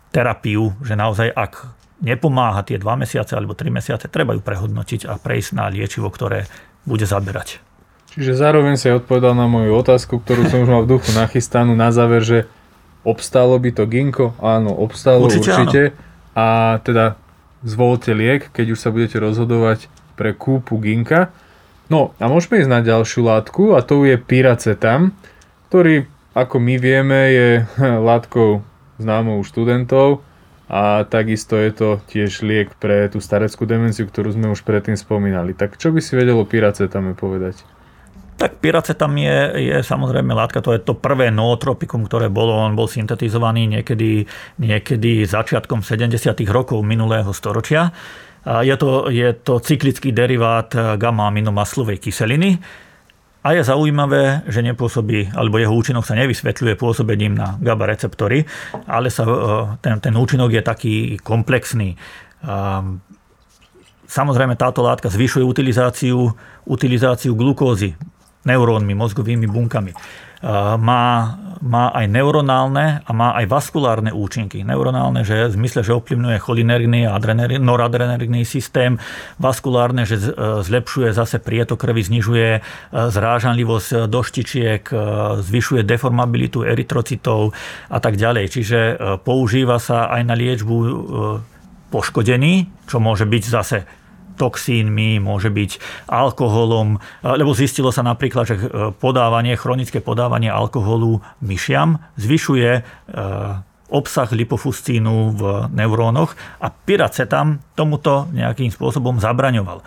terapiu, 0.09 0.72
že 0.81 0.96
naozaj 0.96 1.28
ak 1.28 1.68
nepomáha 2.00 2.64
tie 2.64 2.81
2 2.81 3.05
mesiace 3.05 3.37
alebo 3.37 3.52
3 3.52 3.68
mesiace, 3.68 4.09
treba 4.09 4.33
ju 4.33 4.40
prehodnotiť 4.40 5.05
a 5.05 5.20
prejsť 5.20 5.50
na 5.52 5.68
liečivo, 5.68 6.09
ktoré 6.09 6.48
bude 6.88 7.05
zaberať. 7.05 7.61
Čiže 8.12 8.37
zároveň 8.37 8.76
si 8.76 8.92
odpovedal 8.92 9.37
na 9.37 9.48
moju 9.48 9.72
otázku, 9.72 10.20
ktorú 10.20 10.48
som 10.48 10.64
už 10.64 10.68
mal 10.68 10.83
v 10.85 10.96
duchu 10.96 11.12
nachystanú 11.16 11.72
na 11.76 11.92
záver, 11.92 12.20
že 12.24 12.38
obstálo 13.05 13.57
by 13.57 13.70
to 13.72 13.85
ginko? 13.88 14.37
Áno, 14.40 14.72
obstálo 14.72 15.28
určite. 15.28 15.48
určite. 15.48 15.83
A 16.37 16.76
teda 16.85 17.16
zvolte 17.64 18.12
liek, 18.12 18.52
keď 18.52 18.76
už 18.76 18.78
sa 18.81 18.92
budete 18.92 19.16
rozhodovať 19.16 19.88
pre 20.16 20.37
kúpu 20.37 20.76
ginka. 20.81 21.33
No 21.88 22.12
a 22.20 22.28
môžeme 22.28 22.61
ísť 22.61 22.72
na 22.72 22.81
ďalšiu 22.85 23.24
látku 23.24 23.76
a 23.76 23.81
to 23.81 24.05
je 24.05 24.16
piracetam 24.20 25.16
ktorý, 25.72 26.04
ako 26.37 26.61
my 26.61 26.76
vieme, 26.76 27.20
je 27.32 27.48
látkou 28.12 28.61
známou 29.00 29.40
študentov 29.40 30.20
a 30.68 31.08
takisto 31.08 31.56
je 31.56 31.72
to 31.72 31.88
tiež 32.12 32.44
liek 32.44 32.76
pre 32.76 33.08
tú 33.08 33.24
stareckú 33.24 33.64
demenciu, 33.64 34.04
ktorú 34.04 34.37
sme 34.37 34.52
už 34.52 34.68
predtým 34.68 35.00
spomínali. 35.00 35.56
Tak 35.56 35.80
čo 35.80 35.88
by 35.88 36.04
si 36.04 36.12
vedelo 36.12 36.44
piracetame 36.44 37.16
povedať? 37.16 37.64
Tak 38.37 38.61
piracetam 38.61 39.16
je, 39.16 39.72
je 39.72 39.76
samozrejme 39.80 40.37
látka, 40.37 40.61
to 40.61 40.76
je 40.76 40.80
to 40.85 40.92
prvé 40.92 41.32
nootropikum, 41.32 42.04
ktoré 42.04 42.28
bolo, 42.28 42.52
on 42.52 42.76
bol 42.76 42.85
syntetizovaný 42.85 43.80
niekedy, 43.80 44.28
niekedy 44.61 45.24
začiatkom 45.24 45.80
70. 45.80 46.37
rokov 46.52 46.85
minulého 46.85 47.32
storočia. 47.32 47.96
Je 48.44 48.76
to, 48.76 49.08
je 49.08 49.30
to 49.40 49.56
cyklický 49.56 50.12
derivát 50.12 50.68
gamma-aminomaslovej 51.00 51.96
kyseliny, 51.96 52.61
a 53.42 53.59
je 53.59 53.62
zaujímavé, 53.66 54.46
že 54.46 54.62
nepôsobí, 54.62 55.35
alebo 55.35 55.59
jeho 55.59 55.74
účinok 55.74 56.07
sa 56.07 56.14
nevysvetľuje 56.14 56.78
pôsobením 56.78 57.35
na 57.35 57.59
GABA 57.59 57.90
receptory, 57.90 58.46
ale 58.87 59.11
sa, 59.11 59.26
e, 59.26 59.35
ten, 59.83 59.98
ten 59.98 60.14
účinok 60.14 60.55
je 60.55 60.62
taký 60.62 60.94
komplexný. 61.18 61.98
Samozrejme, 64.07 64.59
táto 64.59 64.83
látka 64.83 65.11
zvyšuje 65.11 65.46
utilizáciu, 65.46 66.35
utilizáciu 66.66 67.33
glukózy 67.38 67.94
neurónmi, 68.42 68.94
mozgovými 68.98 69.46
bunkami 69.46 69.94
má, 70.76 71.38
má 71.62 71.85
aj 71.94 72.11
neuronálne 72.11 73.07
a 73.07 73.11
má 73.14 73.38
aj 73.38 73.46
vaskulárne 73.46 74.11
účinky. 74.11 74.66
Neuronálne, 74.66 75.22
že 75.22 75.46
v 75.46 75.55
zmysle, 75.55 75.87
že 75.87 75.94
ovplyvňuje 75.94 76.38
cholinergný 76.42 77.07
a 77.07 77.16
noradrenergný 77.62 78.42
systém. 78.42 78.98
Vaskulárne, 79.38 80.02
že 80.02 80.18
zlepšuje 80.66 81.14
zase 81.14 81.38
prietok 81.38 81.87
krvi, 81.87 82.02
znižuje 82.02 82.48
e, 82.59 82.61
zrážanlivosť 82.90 84.11
doštičiek, 84.11 84.83
e, 84.90 84.94
zvyšuje 85.46 85.87
deformabilitu 85.87 86.66
erytrocitov 86.66 87.55
a 87.87 87.98
tak 88.02 88.18
ďalej. 88.18 88.44
Čiže 88.50 88.78
používa 89.22 89.78
sa 89.78 90.11
aj 90.11 90.22
na 90.26 90.35
liečbu 90.35 90.76
poškodení, 91.94 92.72
čo 92.90 92.98
môže 92.98 93.28
byť 93.28 93.44
zase 93.46 94.02
toxínmi, 94.37 95.23
môže 95.23 95.49
byť 95.53 95.71
alkoholom, 96.09 97.01
lebo 97.23 97.53
zistilo 97.53 97.95
sa 97.95 98.05
napríklad, 98.05 98.45
že 98.49 98.57
e, 98.57 98.62
podávanie, 98.97 99.57
chronické 99.57 100.01
podávanie 100.01 100.49
alkoholu 100.49 101.21
myšiam 101.40 102.01
zvyšuje 102.16 102.71
e, 102.79 102.83
obsah 103.92 104.29
lipofuscínu 104.33 105.14
v 105.37 105.42
neurónoch 105.77 106.33
a 106.64 106.73
piracetam 106.73 107.61
tomuto 107.77 108.33
nejakým 108.33 108.73
spôsobom 108.73 109.21
zabraňoval. 109.21 109.85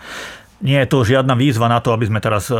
Nie 0.64 0.88
je 0.88 0.88
to 0.88 1.04
žiadna 1.04 1.36
výzva 1.36 1.68
na 1.68 1.84
to, 1.84 1.92
aby 1.92 2.08
sme 2.08 2.22
teraz 2.22 2.48
e, 2.48 2.56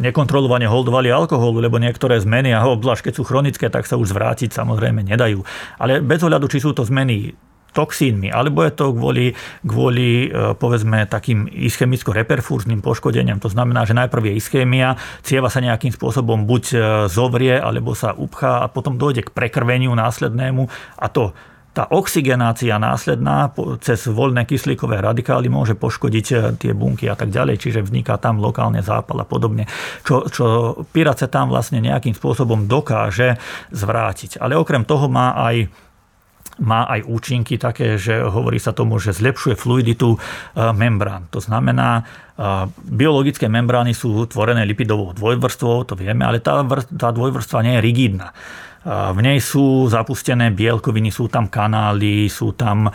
nekontrolovane 0.00 0.64
holdovali 0.64 1.12
alkoholu, 1.12 1.60
lebo 1.60 1.76
niektoré 1.76 2.16
zmeny, 2.16 2.56
a 2.56 2.64
obzvlášť 2.64 3.10
keď 3.10 3.14
sú 3.18 3.22
chronické, 3.28 3.68
tak 3.68 3.84
sa 3.84 4.00
už 4.00 4.16
zvrátiť 4.16 4.56
samozrejme 4.56 5.04
nedajú. 5.04 5.44
Ale 5.76 6.00
bez 6.00 6.24
ohľadu, 6.24 6.48
či 6.48 6.64
sú 6.64 6.72
to 6.72 6.80
zmeny 6.88 7.36
toxínmi, 7.72 8.28
alebo 8.30 8.62
je 8.66 8.72
to 8.74 8.92
kvôli, 8.92 9.32
kvôli 9.62 10.28
e, 10.28 10.54
povedzme 10.58 11.06
takým 11.06 11.46
ischemicko-reperfúzným 11.46 12.82
poškodeniam. 12.82 13.38
To 13.42 13.50
znamená, 13.50 13.86
že 13.86 13.96
najprv 13.96 14.30
je 14.30 14.38
ischémia, 14.38 14.98
cieva 15.22 15.48
sa 15.48 15.62
nejakým 15.62 15.94
spôsobom 15.94 16.44
buď 16.44 16.64
e, 16.72 16.76
zovrie, 17.10 17.54
alebo 17.56 17.94
sa 17.94 18.14
upchá 18.14 18.64
a 18.64 18.70
potom 18.70 18.98
dojde 18.98 19.26
k 19.26 19.34
prekrveniu 19.34 19.94
následnému 19.94 20.66
a 20.98 21.06
to 21.08 21.32
tá 21.70 21.86
oxigenácia 21.86 22.74
následná 22.82 23.54
cez 23.78 24.10
voľné 24.10 24.42
kyslíkové 24.42 24.98
radikály 24.98 25.46
môže 25.46 25.78
poškodiť 25.78 26.26
e, 26.34 26.36
tie 26.58 26.72
bunky 26.74 27.06
a 27.06 27.14
tak 27.14 27.30
ďalej, 27.30 27.62
čiže 27.62 27.86
vzniká 27.86 28.18
tam 28.18 28.42
lokálne 28.42 28.82
zápal 28.82 29.22
a 29.22 29.26
podobne, 29.26 29.70
čo, 30.02 30.26
čo 30.26 30.74
piracetám 30.90 31.46
vlastne 31.46 31.78
nejakým 31.78 32.18
spôsobom 32.18 32.66
dokáže 32.66 33.38
zvrátiť. 33.70 34.42
Ale 34.42 34.58
okrem 34.58 34.82
toho 34.82 35.06
má 35.06 35.38
aj 35.38 35.70
má 36.60 36.84
aj 36.86 37.08
účinky 37.08 37.56
také, 37.56 37.96
že 37.96 38.20
hovorí 38.20 38.60
sa 38.60 38.76
tomu, 38.76 39.00
že 39.00 39.16
zlepšuje 39.16 39.56
fluiditu 39.56 40.14
e, 40.14 40.18
membrán. 40.76 41.26
To 41.32 41.40
znamená, 41.40 42.00
e, 42.00 42.02
biologické 42.84 43.48
membrány 43.48 43.96
sú 43.96 44.28
tvorené 44.28 44.68
lipidovou 44.68 45.16
dvojvrstvou, 45.16 45.88
to 45.88 45.96
vieme, 45.96 46.22
ale 46.22 46.44
tá, 46.44 46.60
tá 46.92 47.08
dvojvrstva 47.10 47.64
nie 47.64 47.74
je 47.80 47.84
rigidná. 47.84 48.36
E, 48.80 48.88
v 48.88 49.20
nej 49.20 49.38
sú 49.38 49.86
zapustené 49.86 50.50
bielkoviny, 50.50 51.12
sú 51.12 51.28
tam 51.28 51.52
kanály, 51.52 52.26
sú 52.32 52.56
tam, 52.56 52.88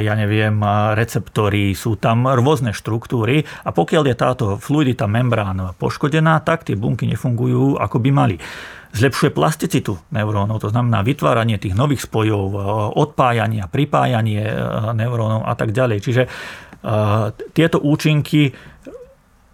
ja 0.00 0.14
neviem, 0.16 0.56
receptory, 0.96 1.76
sú 1.76 2.00
tam 2.00 2.24
rôzne 2.24 2.72
štruktúry 2.72 3.44
a 3.64 3.70
pokiaľ 3.70 4.02
je 4.08 4.16
táto 4.16 4.44
fluidita 4.56 5.04
membrán 5.04 5.76
poškodená, 5.76 6.40
tak 6.42 6.64
tie 6.64 6.78
bunky 6.78 7.04
nefungujú 7.04 7.76
ako 7.76 7.96
by 8.00 8.10
mali 8.10 8.36
zlepšuje 8.90 9.30
plasticitu 9.30 9.98
neurónov, 10.10 10.58
to 10.58 10.68
znamená 10.70 11.06
vytváranie 11.06 11.62
tých 11.62 11.78
nových 11.78 12.06
spojov, 12.10 12.42
e, 12.50 12.56
odpájanie, 12.98 13.62
pripájanie 13.70 14.42
e, 14.42 14.54
neurónov 14.98 15.46
a 15.46 15.54
tak 15.54 15.70
ďalej. 15.70 15.98
Čiže 16.02 16.22
e, 16.26 16.28
tieto 17.54 17.78
účinky 17.78 18.50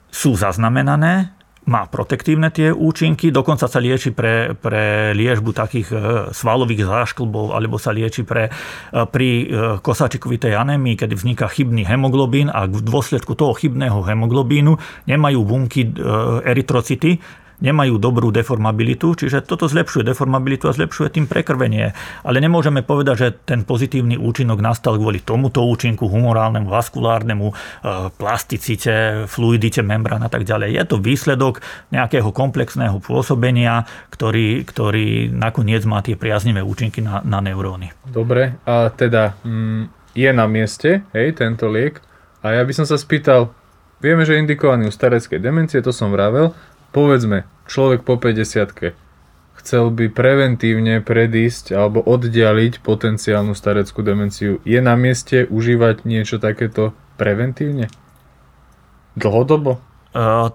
sú 0.08 0.32
zaznamenané, 0.32 1.36
má 1.66 1.90
protektívne 1.90 2.54
tie 2.54 2.70
účinky, 2.70 3.34
dokonca 3.34 3.66
sa 3.66 3.82
lieči 3.82 4.14
pre, 4.14 4.54
pre 4.54 5.10
liežbu 5.18 5.50
takých 5.50 5.88
svalových 6.30 6.86
zášklbov, 6.86 7.58
alebo 7.58 7.74
sa 7.74 7.90
lieči 7.90 8.22
pre, 8.22 8.54
pri 8.90 9.28
kosačikovitej 9.82 10.54
anémii, 10.54 10.94
kedy 10.94 11.18
vzniká 11.18 11.50
chybný 11.50 11.82
hemoglobín 11.82 12.54
a 12.54 12.70
v 12.70 12.82
dôsledku 12.86 13.34
toho 13.34 13.50
chybného 13.58 13.98
hemoglobínu 13.98 14.78
nemajú 15.10 15.40
bunky 15.42 15.90
erytrocity, 16.46 17.18
nemajú 17.60 17.96
dobrú 17.96 18.28
deformabilitu, 18.28 19.16
čiže 19.16 19.44
toto 19.44 19.68
zlepšuje 19.68 20.04
deformabilitu 20.04 20.68
a 20.68 20.76
zlepšuje 20.76 21.08
tým 21.16 21.26
prekrvenie. 21.28 21.92
Ale 22.24 22.40
nemôžeme 22.40 22.84
povedať, 22.84 23.16
že 23.16 23.28
ten 23.44 23.64
pozitívny 23.64 24.20
účinok 24.20 24.60
nastal 24.60 25.00
kvôli 25.00 25.24
tomuto 25.24 25.64
účinku 25.64 26.08
humorálnemu, 26.08 26.68
vaskulárnemu, 26.68 27.46
e, 27.48 27.54
plasticite, 28.14 29.24
fluidite 29.30 29.80
membrán 29.80 30.24
a 30.24 30.30
tak 30.32 30.44
ďalej. 30.44 30.76
Je 30.76 30.84
to 30.84 30.96
výsledok 31.00 31.64
nejakého 31.92 32.28
komplexného 32.32 33.00
pôsobenia, 33.00 33.88
ktorý, 34.12 34.64
ktorý 34.64 35.32
nakoniec 35.32 35.84
má 35.88 36.04
tie 36.04 36.18
priaznivé 36.18 36.60
účinky 36.60 37.00
na, 37.00 37.24
na 37.24 37.40
neuróny. 37.40 37.92
Dobre, 38.04 38.60
a 38.68 38.92
teda 38.92 39.36
mm, 39.44 40.12
je 40.16 40.30
na 40.32 40.46
mieste 40.48 41.04
hej, 41.12 41.36
tento 41.36 41.68
liek 41.68 42.00
a 42.46 42.56
ja 42.56 42.62
by 42.62 42.72
som 42.72 42.86
sa 42.86 42.94
spýtal, 42.94 43.50
vieme, 43.98 44.22
že 44.22 44.36
je 44.36 44.42
indikovaný 44.46 44.88
u 44.88 44.92
stareckej 44.94 45.42
demencie, 45.42 45.82
to 45.82 45.90
som 45.90 46.14
vravel, 46.14 46.54
povedzme, 46.96 47.44
človek 47.68 48.08
po 48.08 48.16
50 48.16 48.96
chcel 49.60 49.84
by 49.92 50.08
preventívne 50.08 51.04
predísť 51.04 51.76
alebo 51.76 52.00
oddialiť 52.00 52.80
potenciálnu 52.80 53.52
stareckú 53.52 54.00
demenciu, 54.00 54.64
je 54.64 54.80
na 54.80 54.96
mieste 54.96 55.44
užívať 55.44 56.08
niečo 56.08 56.40
takéto 56.40 56.96
preventívne? 57.20 57.92
Dlhodobo? 59.20 59.84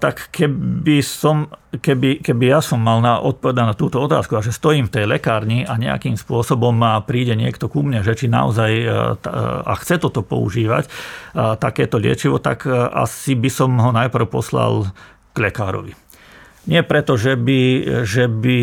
tak 0.01 0.33
keby, 0.33 1.05
som, 1.05 1.45
keby, 1.69 2.25
keby 2.25 2.45
ja 2.49 2.65
som 2.65 2.81
mal 2.81 2.97
na 2.97 3.21
odpovedať 3.21 3.61
na 3.61 3.77
túto 3.77 4.01
otázku 4.01 4.33
a 4.33 4.41
že 4.41 4.49
stojím 4.49 4.89
v 4.89 4.93
tej 4.97 5.05
lekárni 5.05 5.61
a 5.69 5.77
nejakým 5.77 6.17
spôsobom 6.17 6.81
príde 7.05 7.37
niekto 7.37 7.69
ku 7.69 7.85
mne, 7.85 8.01
že 8.01 8.17
či 8.17 8.25
naozaj 8.25 8.71
a 9.69 9.73
chce 9.77 10.01
toto 10.01 10.25
používať, 10.25 10.89
takéto 11.61 12.01
liečivo, 12.01 12.41
tak 12.41 12.65
asi 12.89 13.37
by 13.37 13.49
som 13.53 13.77
ho 13.77 13.93
najprv 13.93 14.25
poslal 14.33 14.89
k 15.29 15.37
lekárovi. 15.37 15.93
Nie 16.69 16.85
preto, 16.85 17.17
že 17.17 17.33
by, 17.33 17.61
že 18.05 18.29
by 18.29 18.59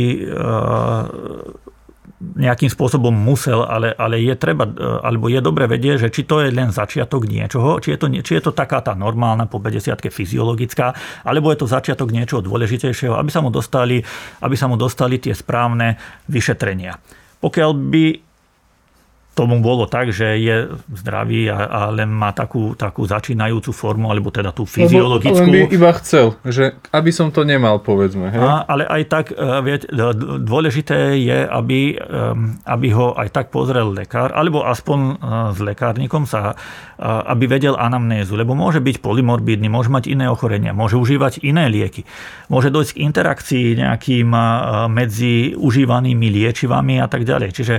nejakým 2.18 2.66
spôsobom 2.66 3.14
musel, 3.14 3.62
ale, 3.62 3.94
ale 3.94 4.18
je 4.18 4.34
treba, 4.34 4.66
e, 4.66 4.74
alebo 5.06 5.30
je 5.30 5.38
dobre 5.38 5.70
vedieť, 5.70 6.06
že 6.06 6.08
či 6.10 6.26
to 6.26 6.42
je 6.42 6.50
len 6.50 6.74
začiatok 6.74 7.30
niečoho, 7.30 7.78
či 7.78 7.94
je 7.94 7.98
to, 7.98 8.06
či 8.10 8.32
je 8.38 8.42
to 8.42 8.50
taká 8.50 8.82
tá 8.82 8.98
normálna 8.98 9.46
po 9.46 9.62
50 9.62 10.10
fyziologická, 10.10 10.94
alebo 11.22 11.54
je 11.54 11.62
to 11.62 11.70
začiatok 11.70 12.10
niečoho 12.10 12.42
dôležitejšieho, 12.42 13.14
aby 13.14 13.30
sa 13.30 13.38
mu 13.38 13.54
dostali, 13.54 14.02
aby 14.42 14.54
sa 14.58 14.66
mu 14.66 14.74
dostali 14.74 15.22
tie 15.22 15.30
správne 15.30 15.94
vyšetrenia. 16.26 16.98
Pokiaľ 17.38 17.70
by 17.70 18.04
tomu 19.38 19.62
bolo 19.62 19.86
tak, 19.86 20.10
že 20.10 20.34
je 20.42 20.66
zdravý 20.90 21.46
a, 21.46 21.70
a 21.70 21.80
len 21.94 22.10
má 22.10 22.34
takú, 22.34 22.74
takú 22.74 23.06
začínajúcu 23.06 23.70
formu, 23.70 24.10
alebo 24.10 24.34
teda 24.34 24.50
tú 24.50 24.66
fyziologickú. 24.66 25.46
Len 25.46 25.70
by 25.70 25.78
iba 25.78 25.90
chcel, 26.02 26.34
že 26.42 26.74
aby 26.90 27.14
som 27.14 27.30
to 27.30 27.46
nemal, 27.46 27.78
povedzme. 27.78 28.34
Hej? 28.34 28.42
A, 28.42 28.66
ale 28.66 28.82
aj 28.90 29.02
tak, 29.06 29.24
e, 29.30 29.38
viete, 29.62 29.86
dôležité 30.42 31.14
je, 31.22 31.38
aby, 31.46 31.94
aby 32.66 32.88
ho 32.90 33.14
aj 33.14 33.30
tak 33.30 33.46
pozrel 33.54 33.94
lekár, 33.94 34.34
alebo 34.34 34.66
aspoň 34.66 34.98
e, 34.98 35.14
s 35.54 35.58
lekárnikom 35.62 36.26
sa, 36.26 36.58
e, 36.98 37.06
aby 37.06 37.46
vedel 37.46 37.78
anamnézu, 37.78 38.34
lebo 38.34 38.58
môže 38.58 38.82
byť 38.82 38.98
polymorbidný, 38.98 39.70
môže 39.70 39.94
mať 39.94 40.10
iné 40.10 40.26
ochorenia, 40.26 40.74
môže 40.74 40.98
užívať 40.98 41.46
iné 41.46 41.70
lieky, 41.70 42.02
môže 42.50 42.74
dojsť 42.74 42.90
k 42.98 43.02
interakcii 43.06 43.66
nejakým 43.78 44.30
medzi 44.90 45.54
užívanými 45.54 46.26
liečivami 46.26 46.98
a 46.98 47.06
tak 47.06 47.22
ďalej. 47.22 47.54
Čiže 47.54 47.76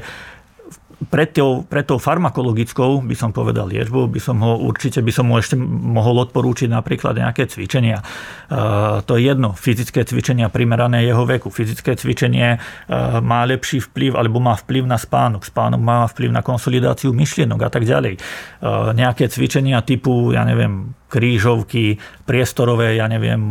pred 1.07 1.31
tou, 1.31 1.63
pred 1.63 1.87
tou 1.87 1.95
farmakologickou, 1.95 2.99
by 2.99 3.15
som 3.15 3.31
povedal, 3.31 3.71
liečbou, 3.71 4.11
by 4.11 4.19
som 4.19 4.43
ho 4.43 4.59
určite, 4.59 4.99
by 4.99 5.11
som 5.15 5.31
mu 5.31 5.39
ešte 5.39 5.55
mohol 5.55 6.27
odporúčiť 6.27 6.67
napríklad 6.67 7.15
nejaké 7.15 7.47
cvičenia. 7.47 8.03
Uh, 8.51 8.99
to 9.07 9.15
je 9.15 9.31
jedno, 9.31 9.55
fyzické 9.55 10.03
cvičenia 10.03 10.51
primerané 10.51 11.07
jeho 11.07 11.23
veku. 11.23 11.47
Fyzické 11.47 11.95
cvičenie 11.95 12.59
uh, 12.59 13.23
má 13.23 13.47
lepší 13.47 13.79
vplyv, 13.79 14.19
alebo 14.19 14.43
má 14.43 14.59
vplyv 14.59 14.83
na 14.83 14.99
spánok. 14.99 15.47
Spánok 15.47 15.79
má 15.79 16.03
vplyv 16.11 16.35
na 16.35 16.43
konsolidáciu 16.43 17.15
myšlienok 17.15 17.59
a 17.63 17.69
tak 17.71 17.87
ďalej. 17.87 18.19
Uh, 18.59 18.91
nejaké 18.91 19.31
cvičenia 19.31 19.79
typu, 19.87 20.35
ja 20.35 20.43
neviem, 20.43 20.98
krížovky, 21.09 21.97
priestorové, 22.23 22.95
ja 23.01 23.09
neviem, 23.09 23.49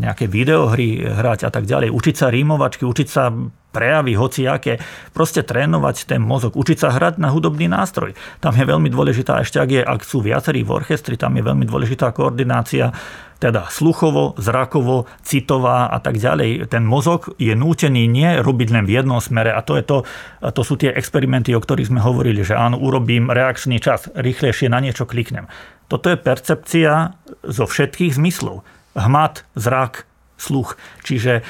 nejaké 0.00 0.24
videohry 0.26 1.04
hrať 1.04 1.46
a 1.46 1.50
tak 1.52 1.68
ďalej. 1.68 1.92
Učiť 1.92 2.14
sa 2.16 2.32
rímovačky, 2.32 2.88
učiť 2.88 3.08
sa 3.08 3.28
prejavy, 3.74 4.14
hociaké. 4.14 4.78
Proste 5.10 5.42
trénovať 5.42 6.06
ten 6.06 6.22
mozog, 6.22 6.54
učiť 6.54 6.78
sa 6.78 6.94
hrať 6.94 7.18
na 7.18 7.34
hudobný 7.34 7.66
nástroj. 7.66 8.14
Tam 8.38 8.54
je 8.54 8.62
veľmi 8.62 8.86
dôležitá, 8.86 9.42
ešte 9.42 9.58
ak, 9.58 9.70
je, 9.74 9.82
ak 9.82 10.00
sú 10.06 10.22
viacerí 10.22 10.62
v 10.62 10.78
orchestri, 10.78 11.18
tam 11.18 11.34
je 11.34 11.42
veľmi 11.42 11.66
dôležitá 11.66 12.14
koordinácia 12.14 12.94
teda 13.42 13.68
sluchovo, 13.68 14.32
zrakovo, 14.40 15.04
citová 15.20 15.92
a 15.92 16.00
tak 16.00 16.16
ďalej. 16.16 16.70
Ten 16.72 16.86
mozog 16.86 17.34
je 17.36 17.52
nútený 17.52 18.08
nie 18.08 18.40
robiť 18.40 18.68
len 18.72 18.88
v 18.88 18.96
jednom 19.02 19.20
smere 19.20 19.52
a 19.52 19.60
to, 19.60 19.76
je 19.76 19.84
to, 19.84 19.98
to 20.40 20.62
sú 20.64 20.80
tie 20.80 20.88
experimenty, 20.88 21.52
o 21.52 21.60
ktorých 21.60 21.92
sme 21.92 22.00
hovorili, 22.00 22.40
že 22.40 22.56
áno, 22.56 22.80
urobím 22.80 23.28
reakčný 23.28 23.82
čas, 23.84 24.08
rýchlejšie 24.16 24.72
na 24.72 24.80
niečo 24.80 25.04
kliknem. 25.04 25.50
Toto 25.88 26.08
je 26.08 26.16
percepcia 26.16 27.16
zo 27.44 27.64
všetkých 27.68 28.16
zmyslov. 28.16 28.64
Hmat, 28.94 29.42
zrak, 29.58 30.06
sluch. 30.44 30.76
Čiže 31.06 31.40
e, 31.40 31.42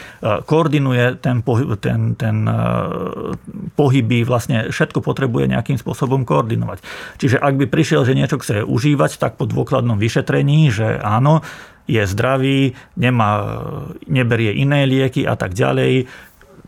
koordinuje 0.45 1.19
ten, 1.19 1.41
pohyb, 1.41 1.75
ten, 1.81 2.15
ten 2.15 2.47
e, 2.47 2.57
pohyby, 3.75 4.23
vlastne 4.23 4.71
všetko 4.71 5.01
potrebuje 5.01 5.51
nejakým 5.51 5.81
spôsobom 5.81 6.23
koordinovať. 6.23 6.79
Čiže 7.19 7.41
ak 7.41 7.55
by 7.59 7.67
prišiel, 7.67 8.05
že 8.07 8.17
niečo 8.17 8.39
chce 8.39 8.63
užívať, 8.63 9.19
tak 9.19 9.41
po 9.41 9.49
dôkladnom 9.49 9.97
vyšetrení, 9.97 10.71
že 10.71 11.01
áno, 11.01 11.43
je 11.85 12.01
zdravý, 12.09 12.73
nemá, 12.97 13.61
neberie 14.09 14.57
iné 14.57 14.89
lieky 14.89 15.29
a 15.29 15.37
tak 15.37 15.53
ďalej, 15.53 16.09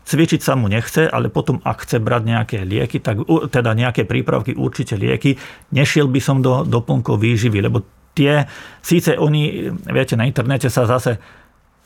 cvičiť 0.07 0.39
sa 0.39 0.55
mu 0.55 0.71
nechce, 0.71 1.03
ale 1.03 1.27
potom 1.27 1.59
ak 1.67 1.83
chce 1.83 1.99
brať 1.99 2.23
nejaké 2.23 2.57
lieky, 2.63 3.03
tak, 3.03 3.27
teda 3.27 3.75
nejaké 3.75 4.07
prípravky, 4.07 4.55
určite 4.55 4.95
lieky, 4.95 5.35
nešiel 5.75 6.07
by 6.07 6.19
som 6.23 6.39
do 6.39 6.63
doplnkov 6.63 7.19
výživy, 7.19 7.59
lebo 7.59 7.83
tie, 8.15 8.47
síce 8.79 9.19
oni, 9.19 9.69
viete, 9.91 10.15
na 10.15 10.23
internete 10.23 10.71
sa 10.71 10.87
zase 10.87 11.19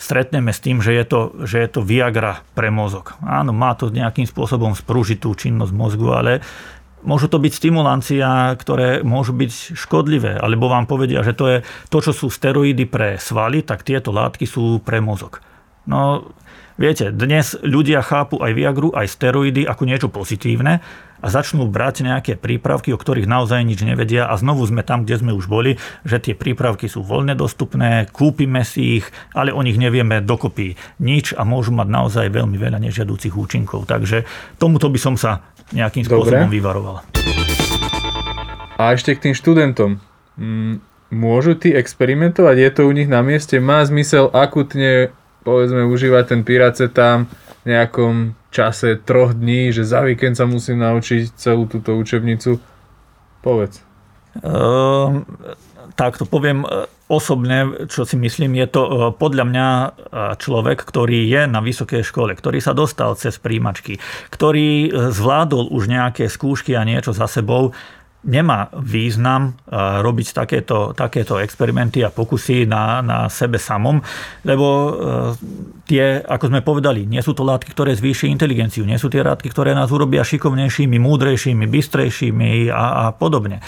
stretneme 0.02 0.50
s 0.50 0.62
tým, 0.62 0.82
že 0.82 0.98
je, 0.98 1.06
to, 1.06 1.20
že 1.46 1.62
je 1.62 1.70
to 1.70 1.86
Viagra 1.86 2.42
pre 2.58 2.74
mozog. 2.74 3.18
Áno, 3.22 3.54
má 3.54 3.78
to 3.78 3.94
nejakým 3.94 4.26
spôsobom 4.26 4.74
sprúžitú 4.74 5.34
činnosť 5.38 5.74
mozgu, 5.74 6.10
ale 6.10 6.42
môžu 7.06 7.30
to 7.30 7.38
byť 7.38 7.54
stimulancia, 7.54 8.54
ktoré 8.58 9.06
môžu 9.06 9.34
byť 9.38 9.78
škodlivé, 9.78 10.42
alebo 10.42 10.70
vám 10.70 10.90
povedia, 10.90 11.22
že 11.22 11.38
to 11.38 11.46
je 11.50 11.58
to, 11.94 11.98
čo 12.02 12.14
sú 12.14 12.28
steroidy 12.34 12.90
pre 12.90 13.22
svaly, 13.22 13.62
tak 13.62 13.86
tieto 13.86 14.10
látky 14.10 14.50
sú 14.50 14.82
pre 14.82 15.02
mozog. 15.02 15.42
No, 15.86 16.34
viete, 16.82 17.14
dnes 17.14 17.54
ľudia 17.62 18.02
chápu 18.02 18.42
aj 18.42 18.58
Viagru, 18.58 18.90
aj 18.90 19.06
steroidy 19.06 19.70
ako 19.70 19.84
niečo 19.86 20.10
pozitívne, 20.10 20.82
a 21.22 21.30
začnú 21.30 21.70
brať 21.70 22.02
nejaké 22.02 22.34
prípravky, 22.34 22.90
o 22.92 22.98
ktorých 22.98 23.30
naozaj 23.30 23.62
nič 23.62 23.86
nevedia 23.86 24.26
a 24.26 24.34
znovu 24.42 24.66
sme 24.66 24.82
tam, 24.82 25.06
kde 25.06 25.22
sme 25.22 25.32
už 25.38 25.46
boli, 25.46 25.78
že 26.02 26.18
tie 26.18 26.34
prípravky 26.34 26.90
sú 26.90 27.06
voľne 27.06 27.38
dostupné, 27.38 28.10
kúpime 28.10 28.66
si 28.66 28.98
ich, 29.00 29.06
ale 29.38 29.54
o 29.54 29.62
nich 29.62 29.78
nevieme 29.78 30.26
dokopy 30.26 30.76
nič 30.98 31.38
a 31.38 31.46
môžu 31.46 31.78
mať 31.78 31.88
naozaj 31.94 32.26
veľmi 32.34 32.58
veľa 32.58 32.82
nežiadúcich 32.82 33.38
účinkov. 33.38 33.86
Takže 33.86 34.26
tomuto 34.58 34.90
by 34.90 34.98
som 34.98 35.14
sa 35.14 35.46
nejakým 35.72 36.10
spôsobom 36.10 36.50
Dobre. 36.50 36.58
vyvaroval. 36.58 37.06
A 38.82 38.98
ešte 38.98 39.14
k 39.14 39.30
tým 39.30 39.36
študentom. 39.38 40.02
Mm, 40.42 40.82
môžu 41.14 41.54
tí 41.54 41.70
experimentovať? 41.70 42.56
Je 42.58 42.70
to 42.74 42.82
u 42.90 42.92
nich 42.98 43.06
na 43.06 43.22
mieste? 43.22 43.62
Má 43.62 43.86
zmysel 43.86 44.34
akutne 44.34 45.14
povedzme 45.42 45.86
užívať 45.86 46.24
ten 46.36 46.42
piracetám 46.42 47.30
v 47.62 47.66
nejakom 47.66 48.34
čase 48.50 49.00
troch 49.02 49.38
dní, 49.38 49.72
že 49.72 49.86
za 49.88 50.02
víkend 50.02 50.36
sa 50.36 50.50
musím 50.50 50.82
naučiť 50.82 51.38
celú 51.38 51.70
túto 51.70 51.96
učebnicu? 51.96 52.58
Povedz. 53.42 53.82
Uh, 54.42 55.26
tak 55.96 56.18
to 56.18 56.26
poviem 56.26 56.64
e, 56.64 56.88
osobne, 57.12 57.88
čo 57.92 58.08
si 58.08 58.16
myslím, 58.16 58.56
je 58.64 58.68
to 58.72 58.82
e, 58.82 58.92
podľa 59.16 59.46
mňa 59.48 59.68
e, 59.68 59.88
človek, 60.40 60.82
ktorý 60.82 61.28
je 61.28 61.42
na 61.48 61.60
vysokej 61.60 62.04
škole, 62.04 62.32
ktorý 62.34 62.64
sa 62.64 62.72
dostal 62.74 63.16
cez 63.20 63.36
príjimačky, 63.38 64.00
ktorý 64.32 64.92
zvládol 65.12 65.72
už 65.72 65.92
nejaké 65.92 66.32
skúšky 66.32 66.76
a 66.76 66.88
niečo 66.88 67.12
za 67.12 67.28
sebou, 67.28 67.76
nemá 68.22 68.70
význam 68.78 69.58
eh, 69.66 70.02
robiť 70.02 70.28
takéto, 70.38 70.94
takéto 70.94 71.42
experimenty 71.42 72.06
a 72.06 72.14
pokusy 72.14 72.70
na, 72.70 73.02
na 73.02 73.26
sebe 73.34 73.58
samom, 73.58 73.98
lebo 74.46 74.68
eh, 74.68 74.94
tie, 75.90 76.22
ako 76.22 76.46
sme 76.54 76.62
povedali, 76.62 77.10
nie 77.10 77.22
sú 77.26 77.34
to 77.34 77.42
látky, 77.42 77.74
ktoré 77.74 77.98
zvýši 77.98 78.30
inteligenciu, 78.30 78.86
nie 78.86 79.02
sú 79.02 79.10
tie 79.10 79.26
látky, 79.26 79.50
ktoré 79.50 79.74
nás 79.74 79.90
urobia 79.90 80.22
šikovnejšími, 80.22 81.02
múdrejšími, 81.02 81.66
bystrejšími 81.66 82.70
a, 82.70 83.10
a 83.10 83.16
podobne. 83.18 83.60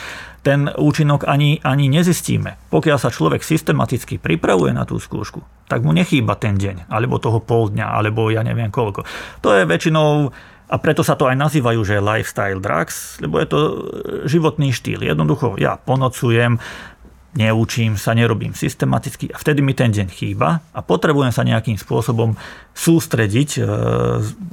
Ten 0.43 0.67
účinok 0.67 1.23
ani, 1.23 1.63
ani 1.63 1.87
nezistíme. 1.87 2.67
Pokiaľ 2.67 2.97
sa 2.99 3.07
človek 3.07 3.39
systematicky 3.39 4.19
pripravuje 4.19 4.75
na 4.75 4.83
tú 4.83 4.99
skúšku, 4.99 5.39
tak 5.71 5.87
mu 5.87 5.95
nechýba 5.95 6.35
ten 6.35 6.59
deň, 6.59 6.91
alebo 6.91 7.15
toho 7.15 7.39
pol 7.39 7.71
dňa, 7.71 7.87
alebo 7.95 8.27
ja 8.27 8.43
neviem 8.43 8.67
koľko. 8.67 9.07
To 9.39 9.55
je 9.55 9.63
väčšinou 9.63 10.35
a 10.73 10.75
preto 10.81 11.05
sa 11.05 11.13
to 11.13 11.29
aj 11.29 11.37
nazývajú, 11.37 11.85
že 11.85 12.01
lifestyle 12.01 12.57
drugs, 12.57 13.21
lebo 13.21 13.37
je 13.37 13.47
to 13.47 13.59
e, 13.61 13.73
životný 14.25 14.73
štýl. 14.73 15.05
Jednoducho, 15.05 15.53
ja 15.61 15.77
ponocujem, 15.77 16.57
neučím 17.37 17.93
sa, 17.93 18.17
nerobím 18.17 18.57
systematicky 18.57 19.29
a 19.29 19.37
vtedy 19.37 19.61
mi 19.61 19.77
ten 19.77 19.93
deň 19.93 20.09
chýba 20.09 20.65
a 20.73 20.79
potrebujem 20.81 21.29
sa 21.29 21.45
nejakým 21.45 21.77
spôsobom 21.77 22.33
sústrediť, 22.73 23.49
e, 23.57 23.69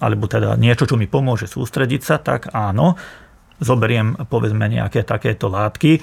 alebo 0.05 0.29
teda 0.29 0.61
niečo, 0.61 0.85
čo 0.85 1.01
mi 1.01 1.09
pomôže 1.09 1.49
sústrediť 1.49 2.01
sa, 2.05 2.21
tak 2.21 2.53
áno, 2.53 3.01
zoberiem 3.57 4.21
povedzme 4.29 4.69
nejaké 4.69 5.05
takéto 5.05 5.49
látky, 5.49 6.01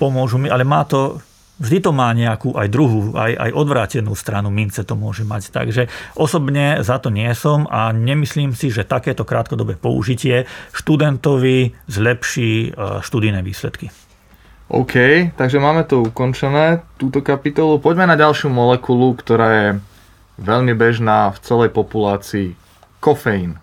pomôžu 0.00 0.40
mi, 0.40 0.48
ale 0.48 0.64
má 0.64 0.88
to 0.88 1.20
vždy 1.60 1.78
to 1.84 1.90
má 1.92 2.08
nejakú 2.16 2.56
aj 2.56 2.68
druhú, 2.72 3.12
aj, 3.14 3.36
aj 3.36 3.50
odvrátenú 3.52 4.16
stranu 4.16 4.48
mince 4.48 4.82
to 4.82 4.96
môže 4.96 5.22
mať. 5.22 5.52
Takže 5.52 5.82
osobne 6.16 6.80
za 6.80 6.96
to 6.96 7.12
nie 7.12 7.28
som 7.36 7.68
a 7.68 7.92
nemyslím 7.92 8.56
si, 8.56 8.72
že 8.72 8.88
takéto 8.88 9.28
krátkodobé 9.28 9.76
použitie 9.76 10.48
študentovi 10.72 11.76
zlepší 11.86 12.72
e, 12.72 13.04
študijné 13.04 13.44
výsledky. 13.44 13.92
OK, 14.70 14.94
takže 15.34 15.58
máme 15.58 15.82
to 15.82 16.06
ukončené, 16.08 16.86
túto 16.94 17.20
kapitolu. 17.20 17.82
Poďme 17.82 18.06
na 18.06 18.14
ďalšiu 18.14 18.48
molekulu, 18.48 19.18
ktorá 19.18 19.48
je 19.50 19.68
veľmi 20.38 20.72
bežná 20.78 21.34
v 21.34 21.38
celej 21.42 21.70
populácii. 21.74 22.54
Kofeín. 23.02 23.58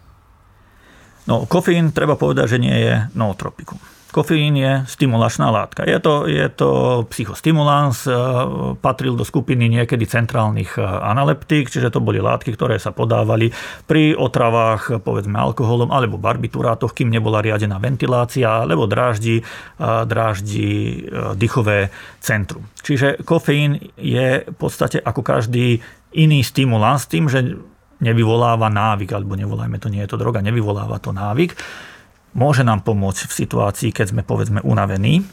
No, 1.24 1.48
kofeín 1.48 1.96
treba 1.96 2.20
povedať, 2.20 2.56
že 2.56 2.64
nie 2.64 2.76
je 2.76 3.08
nootropikum. 3.16 3.80
Kofeín 4.08 4.56
je 4.56 4.88
stimulačná 4.88 5.52
látka. 5.52 5.84
Je 5.84 6.00
to, 6.00 6.32
je 6.32 6.48
to 6.56 7.04
psychostimulans, 7.12 8.08
e, 8.08 8.16
patril 8.80 9.20
do 9.20 9.28
skupiny 9.28 9.68
niekedy 9.68 10.08
centrálnych 10.08 10.80
e, 10.80 10.84
analeptík, 10.84 11.68
čiže 11.68 11.92
to 11.92 12.00
boli 12.00 12.24
látky, 12.24 12.56
ktoré 12.56 12.80
sa 12.80 12.96
podávali 12.96 13.52
pri 13.84 14.16
otravách, 14.16 15.04
povedzme 15.04 15.36
alkoholom 15.36 15.92
alebo 15.92 16.16
barbiturátoch, 16.16 16.96
kým 16.96 17.12
nebola 17.12 17.44
riadená 17.44 17.84
ventilácia, 17.84 18.64
alebo 18.64 18.88
dráždi, 18.88 19.44
e, 19.44 19.88
dráždi 20.08 20.70
dychové 21.36 21.92
centrum. 22.24 22.64
Čiže 22.80 23.28
kofeín 23.28 23.92
je 24.00 24.48
v 24.48 24.56
podstate 24.56 25.04
ako 25.04 25.20
každý 25.20 25.84
iný 26.16 26.48
stimulans 26.48 27.12
tým, 27.12 27.28
že 27.28 27.60
nevyvoláva 28.00 28.72
návyk, 28.72 29.12
alebo 29.12 29.36
nevolajme 29.36 29.78
to, 29.84 29.92
nie 29.92 30.00
je 30.08 30.16
to 30.16 30.22
droga, 30.22 30.40
nevyvoláva 30.40 30.96
to 31.04 31.12
návyk 31.12 31.60
môže 32.38 32.62
nám 32.62 32.86
pomôcť 32.86 33.26
v 33.26 33.38
situácii, 33.44 33.90
keď 33.90 34.14
sme 34.14 34.22
povedzme 34.22 34.62
unavení, 34.62 35.26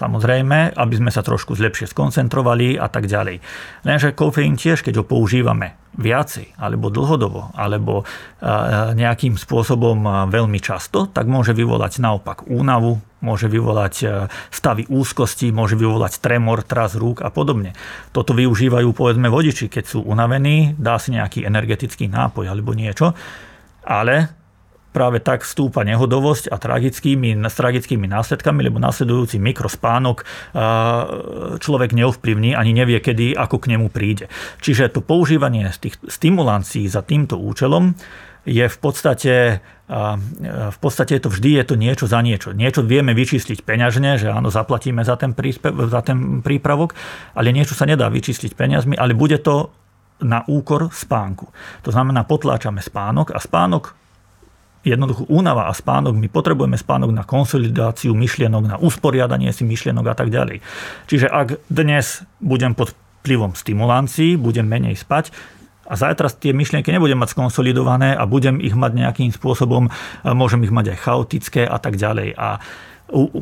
samozrejme, 0.00 0.76
aby 0.76 0.94
sme 0.96 1.10
sa 1.12 1.20
trošku 1.20 1.56
lepšie 1.56 1.90
skoncentrovali 1.90 2.80
a 2.80 2.88
tak 2.88 3.08
ďalej. 3.08 3.42
Lenže 3.84 4.16
kofeín 4.16 4.56
tiež, 4.56 4.80
keď 4.80 5.02
ho 5.02 5.04
používame 5.04 5.76
viacej, 5.98 6.54
alebo 6.56 6.88
dlhodobo, 6.88 7.50
alebo 7.58 8.00
e, 8.00 8.04
nejakým 8.94 9.34
spôsobom 9.34 9.98
e, 10.00 10.10
veľmi 10.30 10.62
často, 10.62 11.10
tak 11.10 11.26
môže 11.26 11.50
vyvolať 11.50 11.98
naopak 11.98 12.46
únavu, 12.46 13.02
môže 13.20 13.50
vyvolať 13.50 13.94
e, 14.00 14.06
stavy 14.54 14.86
úzkosti, 14.86 15.50
môže 15.50 15.74
vyvolať 15.74 16.22
tremor, 16.22 16.62
tras 16.62 16.94
rúk 16.94 17.26
a 17.26 17.28
podobne. 17.34 17.74
Toto 18.14 18.32
využívajú 18.32 18.94
povedzme 18.94 19.26
vodiči, 19.26 19.66
keď 19.66 19.84
sú 19.84 19.98
unavení, 20.06 20.78
dá 20.78 20.96
si 21.02 21.10
nejaký 21.10 21.42
energetický 21.42 22.06
nápoj 22.06 22.46
alebo 22.46 22.70
niečo, 22.72 23.12
ale 23.82 24.39
práve 24.90 25.22
tak 25.22 25.46
stúpa 25.46 25.86
nehodovosť 25.86 26.50
a 26.50 26.58
tragickými, 26.58 27.38
s 27.46 27.54
tragickými 27.54 28.10
následkami, 28.10 28.66
lebo 28.66 28.82
následujúci 28.82 29.38
mikrospánok 29.38 30.26
človek 31.62 31.90
neovplyvní 31.94 32.58
ani 32.58 32.74
nevie, 32.74 32.98
kedy, 32.98 33.38
ako 33.38 33.56
k 33.62 33.70
nemu 33.76 33.86
príde. 33.88 34.26
Čiže 34.58 34.90
to 34.90 35.00
používanie 35.00 35.70
tých 35.78 35.96
stimulancií 36.04 36.90
za 36.90 37.06
týmto 37.06 37.38
účelom 37.38 37.94
je 38.48 38.64
v 38.66 38.78
podstate, 38.80 39.60
v 40.48 40.78
podstate 40.80 41.20
to 41.20 41.28
vždy 41.28 41.60
je 41.60 41.64
to 41.68 41.74
niečo 41.76 42.08
za 42.08 42.24
niečo. 42.24 42.56
Niečo 42.56 42.80
vieme 42.80 43.12
vyčísliť 43.12 43.68
peňažne, 43.68 44.16
že 44.16 44.32
áno, 44.32 44.48
zaplatíme 44.48 45.04
za 45.04 45.20
ten, 45.20 45.36
príspe, 45.36 45.68
za 45.70 46.00
ten 46.00 46.40
prípravok, 46.40 46.96
ale 47.36 47.52
niečo 47.52 47.76
sa 47.76 47.84
nedá 47.84 48.08
vyčísliť 48.08 48.56
peniazmi, 48.56 48.96
ale 48.96 49.12
bude 49.12 49.36
to 49.44 49.68
na 50.24 50.40
úkor 50.48 50.88
spánku. 50.88 51.52
To 51.84 51.92
znamená, 51.92 52.24
potláčame 52.24 52.80
spánok 52.80 53.36
a 53.36 53.40
spánok 53.40 53.99
jednoducho 54.80 55.28
únava 55.28 55.68
a 55.68 55.72
spánok, 55.76 56.16
my 56.16 56.28
potrebujeme 56.32 56.76
spánok 56.80 57.12
na 57.12 57.24
konsolidáciu 57.24 58.16
myšlienok, 58.16 58.64
na 58.64 58.76
usporiadanie 58.80 59.52
si 59.52 59.68
myšlienok 59.68 60.06
a 60.08 60.14
tak 60.16 60.32
ďalej. 60.32 60.64
Čiže 61.04 61.28
ak 61.28 61.60
dnes 61.68 62.24
budem 62.40 62.72
pod 62.72 62.96
vplyvom 63.20 63.52
stimulancií, 63.52 64.40
budem 64.40 64.64
menej 64.64 64.96
spať, 64.96 65.32
a 65.90 65.98
zajtra 65.98 66.30
tie 66.30 66.54
myšlienky 66.54 66.94
nebudem 66.94 67.18
mať 67.18 67.34
skonsolidované 67.34 68.14
a 68.14 68.22
budem 68.22 68.62
ich 68.62 68.78
mať 68.78 68.94
nejakým 68.94 69.34
spôsobom, 69.34 69.90
môžem 70.22 70.62
ich 70.62 70.70
mať 70.70 70.94
aj 70.94 70.98
chaotické 71.02 71.66
a 71.66 71.82
tak 71.82 71.98
ďalej. 71.98 72.38
A 72.38 72.62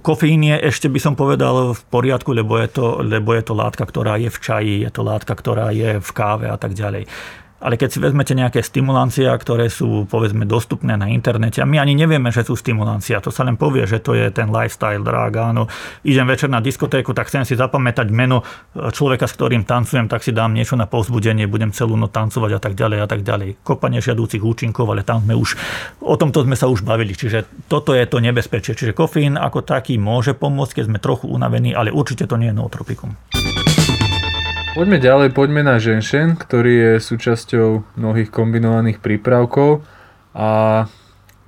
Kofeín 0.00 0.48
je 0.48 0.56
ešte 0.56 0.88
by 0.88 0.96
som 0.96 1.12
povedal 1.12 1.76
v 1.76 1.82
poriadku, 1.92 2.32
lebo 2.32 2.56
je, 2.56 2.72
to, 2.72 3.04
lebo 3.04 3.36
je 3.36 3.44
to 3.44 3.52
látka, 3.52 3.84
ktorá 3.84 4.16
je 4.16 4.32
v 4.32 4.38
čaji, 4.40 4.74
je 4.80 4.88
to 4.88 5.04
látka, 5.04 5.36
ktorá 5.36 5.68
je 5.76 6.00
v 6.00 6.10
káve 6.16 6.48
a 6.48 6.56
tak 6.56 6.72
ďalej. 6.72 7.04
Ale 7.58 7.74
keď 7.74 7.88
si 7.90 7.98
vezmete 7.98 8.38
nejaké 8.38 8.62
stimulancia, 8.62 9.34
ktoré 9.34 9.66
sú 9.66 10.06
povedzme 10.06 10.46
dostupné 10.46 10.94
na 10.94 11.10
internete 11.10 11.58
a 11.58 11.66
my 11.66 11.82
ani 11.82 11.98
nevieme, 11.98 12.30
že 12.30 12.46
sú 12.46 12.54
stimulancia, 12.54 13.18
to 13.18 13.34
sa 13.34 13.42
len 13.42 13.58
povie, 13.58 13.82
že 13.82 13.98
to 13.98 14.14
je 14.14 14.30
ten 14.30 14.46
lifestyle 14.46 15.02
drag, 15.02 15.34
áno. 15.34 15.66
Idem 16.06 16.30
večer 16.30 16.46
na 16.46 16.62
diskotéku, 16.62 17.10
tak 17.10 17.26
chcem 17.26 17.42
si 17.42 17.58
zapamätať 17.58 18.14
meno 18.14 18.46
človeka, 18.78 19.26
s 19.26 19.34
ktorým 19.34 19.66
tancujem, 19.66 20.06
tak 20.06 20.22
si 20.22 20.30
dám 20.30 20.54
niečo 20.54 20.78
na 20.78 20.86
povzbudenie, 20.86 21.50
budem 21.50 21.74
celú 21.74 21.98
noc 21.98 22.14
tancovať 22.14 22.50
a 22.56 22.60
tak 22.62 22.78
ďalej 22.78 22.98
a 23.02 23.06
tak 23.10 23.26
ďalej. 23.26 23.58
Kopanie 23.66 23.98
žiadúcich 23.98 24.40
účinkov, 24.40 24.86
ale 24.94 25.02
tam 25.02 25.26
sme 25.26 25.34
už, 25.34 25.58
o 25.98 26.14
tomto 26.14 26.46
sme 26.46 26.54
sa 26.54 26.70
už 26.70 26.86
bavili. 26.86 27.18
Čiže 27.18 27.66
toto 27.66 27.90
je 27.90 28.06
to 28.06 28.22
nebezpečie. 28.22 28.78
Čiže 28.78 28.94
kofín 28.94 29.34
ako 29.34 29.66
taký 29.66 29.98
môže 29.98 30.38
pomôcť, 30.38 30.78
keď 30.78 30.84
sme 30.86 30.98
trochu 31.02 31.26
unavení, 31.26 31.74
ale 31.74 31.90
určite 31.90 32.30
to 32.30 32.38
nie 32.38 32.54
je 32.54 32.56
nootropikum. 32.56 33.18
Poďme 34.76 35.00
ďalej, 35.00 35.32
poďme 35.32 35.64
na 35.64 35.80
ženšen, 35.80 36.36
ktorý 36.36 36.72
je 36.72 36.92
súčasťou 37.00 37.96
mnohých 37.96 38.28
kombinovaných 38.28 39.00
prípravkov 39.00 39.80
a 40.36 40.84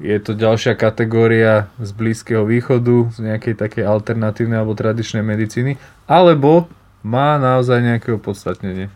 je 0.01 0.17
to 0.19 0.33
ďalšia 0.33 0.73
kategória 0.75 1.69
z 1.77 1.91
Blízkeho 1.93 2.49
východu, 2.49 3.13
z 3.13 3.19
nejakej 3.21 3.61
takej 3.61 3.85
alternatívnej 3.85 4.57
alebo 4.57 4.73
tradičnej 4.73 5.21
medicíny, 5.21 5.77
alebo 6.09 6.73
má 7.05 7.37
naozaj 7.37 7.85
nejaké 7.85 8.17
opodstatnenie. 8.17 8.89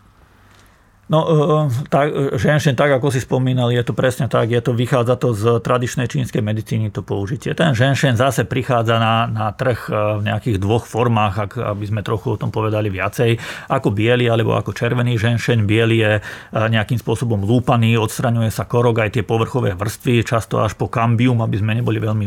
No, 1.05 1.21
e, 1.21 1.69
tak, 1.93 2.33
ženšen, 2.33 2.73
tak 2.73 2.89
ako 2.89 3.13
si 3.13 3.21
spomínal, 3.21 3.69
je 3.69 3.85
to 3.85 3.93
presne 3.93 4.25
tak, 4.25 4.49
je 4.49 4.57
to, 4.57 4.73
vychádza 4.73 5.13
to 5.21 5.37
z 5.37 5.61
tradičnej 5.61 6.09
čínskej 6.09 6.41
medicíny 6.41 6.89
to 6.89 7.05
použitie. 7.05 7.53
Ten 7.53 7.77
ženšen 7.77 8.17
zase 8.17 8.41
prichádza 8.41 8.97
na, 8.97 9.29
na 9.29 9.53
trh 9.53 9.85
e, 9.85 9.93
v 9.93 10.21
nejakých 10.25 10.57
dvoch 10.57 10.89
formách, 10.89 11.35
ak, 11.37 11.51
aby 11.61 11.85
sme 11.85 12.01
trochu 12.01 12.33
o 12.33 12.39
tom 12.41 12.49
povedali 12.49 12.89
viacej, 12.89 13.37
ako 13.69 13.93
biely 13.93 14.25
alebo 14.25 14.57
ako 14.57 14.73
červený 14.73 15.21
ženšen. 15.21 15.69
Biely 15.69 15.95
je 16.01 16.11
e, 16.17 16.21
nejakým 16.57 16.97
spôsobom 16.97 17.37
lúpaný, 17.45 18.01
odstraňuje 18.01 18.49
sa 18.49 18.65
korok 18.65 19.05
aj 19.05 19.21
tie 19.21 19.21
povrchové 19.21 19.77
vrstvy, 19.77 20.25
často 20.25 20.65
až 20.65 20.73
po 20.73 20.89
kambium, 20.89 21.37
aby 21.45 21.61
sme 21.61 21.77
neboli 21.77 22.01
veľmi 22.01 22.25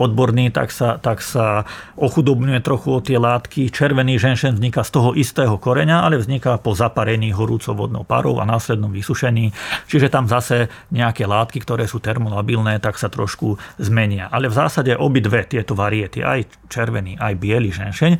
odborní, 0.00 0.48
tak 0.48 0.72
sa, 0.72 0.96
tak 0.96 1.20
sa 1.20 1.68
ochudobňuje 2.00 2.64
trochu 2.64 2.88
o 2.88 3.04
tie 3.04 3.20
látky. 3.20 3.68
Červený 3.68 4.16
ženšen 4.16 4.56
vzniká 4.56 4.80
z 4.80 4.90
toho 4.96 5.12
istého 5.12 5.60
koreňa, 5.60 6.08
ale 6.08 6.16
vzniká 6.16 6.56
po 6.56 6.72
zaparení 6.72 7.28
horúcou 7.36 7.76
vodnou 7.76 8.08
parov 8.14 8.38
a 8.38 8.46
následnom 8.46 8.94
vysušení. 8.94 9.50
Čiže 9.90 10.06
tam 10.06 10.30
zase 10.30 10.70
nejaké 10.94 11.26
látky, 11.26 11.58
ktoré 11.66 11.90
sú 11.90 11.98
termolabilné, 11.98 12.78
tak 12.78 12.94
sa 12.94 13.10
trošku 13.10 13.58
zmenia. 13.82 14.30
Ale 14.30 14.46
v 14.46 14.54
zásade 14.54 14.94
obidve 14.94 15.42
tieto 15.50 15.74
variety, 15.74 16.22
aj 16.22 16.70
červený, 16.70 17.18
aj 17.18 17.34
biely 17.34 17.74
ženšeň, 17.74 18.12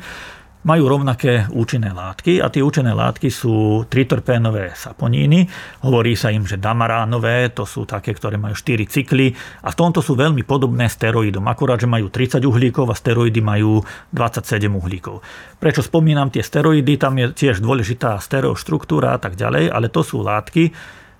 majú 0.65 0.89
rovnaké 0.89 1.45
účinné 1.53 1.93
látky 1.93 2.41
a 2.41 2.49
tie 2.49 2.65
účinné 2.65 2.89
látky 2.97 3.29
sú 3.29 3.85
triterpénové 3.85 4.73
saponíny. 4.73 5.45
Hovorí 5.85 6.17
sa 6.17 6.33
im, 6.33 6.41
že 6.41 6.57
damaránové, 6.57 7.53
to 7.53 7.69
sú 7.69 7.85
také, 7.85 8.17
ktoré 8.17 8.41
majú 8.41 8.57
4 8.57 8.89
cykly 8.89 9.29
a 9.61 9.69
v 9.69 9.77
tomto 9.77 10.01
sú 10.01 10.17
veľmi 10.17 10.41
podobné 10.41 10.89
steroidom, 10.89 11.45
akurát, 11.45 11.77
že 11.77 11.85
majú 11.85 12.09
30 12.09 12.41
uhlíkov 12.41 12.89
a 12.89 12.97
steroidy 12.97 13.45
majú 13.45 13.85
27 14.09 14.65
uhlíkov. 14.73 15.21
Prečo 15.61 15.85
spomínam 15.85 16.33
tie 16.33 16.41
steroidy, 16.41 16.97
tam 16.97 17.13
je 17.21 17.29
tiež 17.29 17.61
dôležitá 17.61 18.17
stereoštruktúra 18.17 19.13
a 19.13 19.21
tak 19.21 19.37
ďalej, 19.37 19.69
ale 19.69 19.93
to 19.93 20.01
sú 20.01 20.25
látky, 20.25 20.73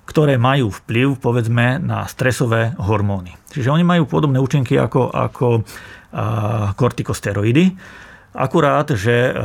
ktoré 0.10 0.42
majú 0.42 0.74
vplyv, 0.74 1.22
povedzme, 1.22 1.78
na 1.82 2.10
stresové 2.10 2.74
hormóny. 2.82 3.38
Čiže 3.54 3.70
oni 3.70 3.86
majú 3.86 4.10
podobné 4.10 4.42
účinky 4.42 4.78
ako, 4.78 5.14
ako 5.14 5.62
kortikosteroidy. 6.78 7.66
Akurát, 8.36 8.92
že 8.92 9.16
e, 9.16 9.32
e, 9.32 9.36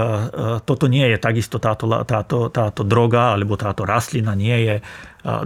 toto 0.67 0.91
nie 0.91 1.07
je 1.07 1.19
takisto 1.23 1.63
táto, 1.63 1.87
táto, 2.03 2.51
táto 2.51 2.83
droga 2.83 3.39
alebo 3.39 3.55
táto 3.55 3.87
rastlina 3.87 4.35
nie 4.35 4.67
je 4.67 4.75
e, 4.79 4.83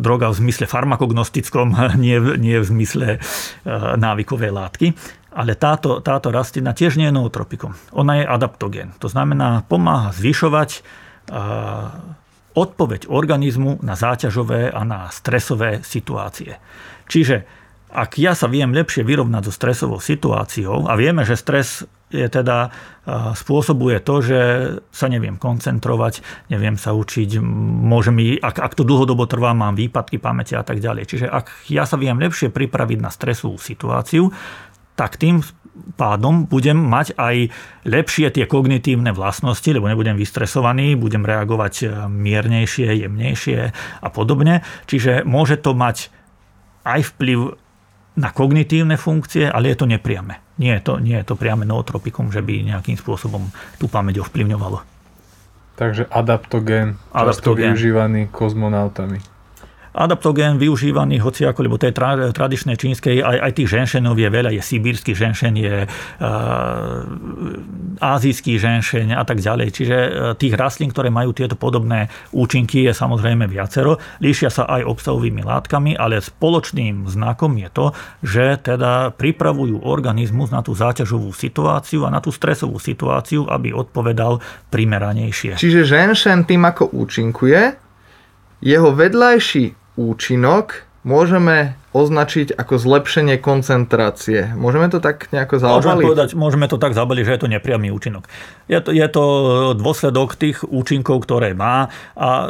droga 0.01 0.33
v 0.33 0.49
zmysle 0.49 0.65
farmakognostickom, 0.65 1.77
nie, 2.05 2.17
nie 2.41 2.57
v 2.57 2.67
zmysle 2.67 3.09
návykovej 4.01 4.49
látky. 4.49 4.87
Ale 5.35 5.59
táto, 5.61 6.01
táto 6.01 6.33
rastlina 6.33 6.73
tiež 6.73 6.97
nie 6.97 7.11
je 7.11 7.17
nootropikom. 7.21 7.77
Ona 7.93 8.23
je 8.23 8.25
adaptogén. 8.25 8.97
To 9.03 9.11
znamená, 9.11 9.67
pomáha 9.67 10.15
zvyšovať 10.15 10.87
odpoveď 12.55 13.11
organizmu 13.11 13.83
na 13.83 13.99
záťažové 13.99 14.71
a 14.71 14.87
na 14.87 15.11
stresové 15.11 15.83
situácie. 15.83 16.63
Čiže 17.11 17.43
ak 17.95 18.19
ja 18.19 18.35
sa 18.35 18.51
viem 18.51 18.71
lepšie 18.71 19.03
vyrovnať 19.03 19.43
so 19.47 19.53
stresovou 19.55 19.99
situáciou 19.99 20.91
a 20.91 20.95
vieme, 20.95 21.27
že 21.27 21.39
stres 21.39 21.87
je 22.15 22.29
teda, 22.31 22.71
spôsobuje 23.35 23.99
to, 24.01 24.15
že 24.23 24.41
sa 24.89 25.07
neviem 25.11 25.37
koncentrovať, 25.37 26.23
neviem 26.49 26.79
sa 26.79 26.95
učiť, 26.95 27.43
môže 27.85 28.15
ak, 28.41 28.57
ak 28.63 28.73
to 28.79 28.87
dlhodobo 28.87 29.27
trvá, 29.27 29.53
mám 29.53 29.75
výpadky 29.75 30.23
pamäte 30.23 30.55
a 30.55 30.63
tak 30.63 30.79
ďalej. 30.79 31.05
Čiže 31.11 31.27
ak 31.29 31.69
ja 31.69 31.85
sa 31.85 31.99
viem 31.99 32.17
lepšie 32.17 32.55
pripraviť 32.55 32.99
na 33.03 33.11
stresovú 33.11 33.59
situáciu, 33.59 34.31
tak 34.95 35.19
tým 35.19 35.43
pádom 35.99 36.47
budem 36.47 36.79
mať 36.79 37.19
aj 37.19 37.51
lepšie 37.83 38.31
tie 38.31 38.47
kognitívne 38.47 39.11
vlastnosti, 39.11 39.67
lebo 39.67 39.91
nebudem 39.91 40.15
vystresovaný, 40.15 40.95
budem 40.95 41.27
reagovať 41.27 41.75
e, 41.83 41.87
miernejšie, 42.07 43.03
jemnejšie 43.03 43.59
a 44.01 44.09
podobne. 44.15 44.63
Čiže 44.87 45.27
môže 45.27 45.59
to 45.59 45.75
mať 45.75 46.15
aj 46.87 47.01
vplyv 47.15 47.59
na 48.15 48.31
kognitívne 48.31 48.95
funkcie, 48.95 49.51
ale 49.51 49.75
je 49.75 49.77
to 49.83 49.87
nepriame. 49.91 50.39
Nie 50.63 50.79
je 50.79 50.83
to, 50.87 50.93
nie 51.03 51.19
je 51.19 51.27
to 51.27 51.35
priame 51.35 51.67
nootropikum, 51.67 52.31
že 52.31 52.39
by 52.39 52.63
nejakým 52.63 52.95
spôsobom 52.95 53.51
tú 53.83 53.91
pamäť 53.91 54.23
ovplyvňovalo. 54.23 54.87
Takže 55.75 56.07
adaptogén, 56.07 56.95
často 57.11 57.59
využívaný 57.59 58.31
kozmonautami. 58.31 59.34
Adaptogén 59.95 60.59
využívaný 60.59 61.23
hoci 61.23 61.47
ako, 61.47 61.63
lebo 61.63 61.79
tej 61.79 61.95
tra, 61.95 62.19
tradičnej 62.35 62.75
čínskej, 62.75 63.23
aj, 63.23 63.39
aj 63.47 63.53
tých 63.55 63.69
ženšenov 63.71 64.19
je 64.19 64.29
veľa, 64.29 64.51
je 64.51 64.63
sibírsky 64.63 65.15
ženšen, 65.15 65.55
je 65.55 65.87
uh, 65.87 66.29
azijský 68.03 68.59
ženšeň 68.59 69.15
a 69.15 69.23
tak 69.23 69.39
ďalej. 69.39 69.69
Čiže 69.71 69.97
tých 70.35 70.59
rastlín, 70.59 70.91
ktoré 70.91 71.15
majú 71.15 71.31
tieto 71.31 71.55
podobné 71.55 72.11
účinky, 72.35 72.91
je 72.91 72.93
samozrejme 72.93 73.47
viacero. 73.47 74.03
Líšia 74.19 74.51
sa 74.51 74.67
aj 74.67 74.83
obsahovými 74.83 75.47
látkami, 75.47 75.95
ale 75.95 76.19
spoločným 76.19 77.07
znakom 77.07 77.55
je 77.55 77.69
to, 77.71 77.87
že 78.27 78.45
teda 78.67 79.15
pripravujú 79.15 79.87
organizmus 79.87 80.51
na 80.51 80.67
tú 80.67 80.75
záťažovú 80.75 81.31
situáciu 81.31 82.03
a 82.03 82.11
na 82.11 82.19
tú 82.19 82.35
stresovú 82.35 82.83
situáciu, 82.83 83.47
aby 83.47 83.71
odpovedal 83.71 84.43
primeranejšie. 84.75 85.55
Čiže 85.55 85.87
ženšen 85.87 86.51
tým, 86.51 86.67
ako 86.67 86.91
účinkuje, 86.91 87.79
jeho 88.65 88.91
vedľajší 88.97 89.84
účinok 89.95 90.87
môžeme 91.05 91.77
označiť 91.95 92.59
ako 92.59 92.75
zlepšenie 92.81 93.39
koncentrácie. 93.39 94.51
Môžeme 94.57 94.91
to 94.91 94.99
tak 94.99 95.31
nejako 95.31 95.63
zabaliť? 95.63 95.85
Môžeme, 95.85 96.03
povedať, 96.03 96.29
môžeme 96.35 96.67
to 96.67 96.81
tak 96.81 96.97
zabaliť, 96.97 97.23
že 97.23 97.35
je 97.39 97.43
to 97.45 97.53
nepriamy 97.53 97.93
účinok. 97.93 98.27
Je 98.67 98.81
to, 98.83 98.91
je 98.91 99.07
to 99.13 99.25
dôsledok 99.79 100.35
tých 100.35 100.65
účinkov, 100.67 101.23
ktoré 101.23 101.55
má 101.55 101.93
a 102.19 102.31
e, 102.43 102.47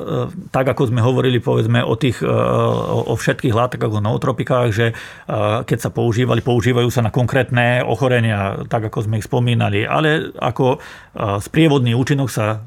tak 0.48 0.70
ako 0.70 0.88
sme 0.88 1.04
hovorili 1.04 1.44
povedzme 1.44 1.84
o, 1.84 1.92
tých, 1.98 2.24
e, 2.24 2.30
o, 2.30 3.12
o 3.12 3.14
všetkých 3.18 3.52
látkach 3.52 3.84
ako 3.84 4.00
nootropikách, 4.00 4.68
že 4.72 4.86
e, 4.88 4.94
keď 5.66 5.78
sa 5.84 5.90
používali, 5.92 6.40
používajú 6.40 6.88
sa 6.88 7.04
na 7.04 7.12
konkrétne 7.12 7.84
ochorenia, 7.84 8.64
tak 8.70 8.88
ako 8.88 9.04
sme 9.04 9.20
ich 9.20 9.28
spomínali, 9.28 9.84
ale 9.84 10.32
ako 10.40 10.80
sprievodný 11.42 11.92
účinok 11.92 12.32
sa 12.32 12.64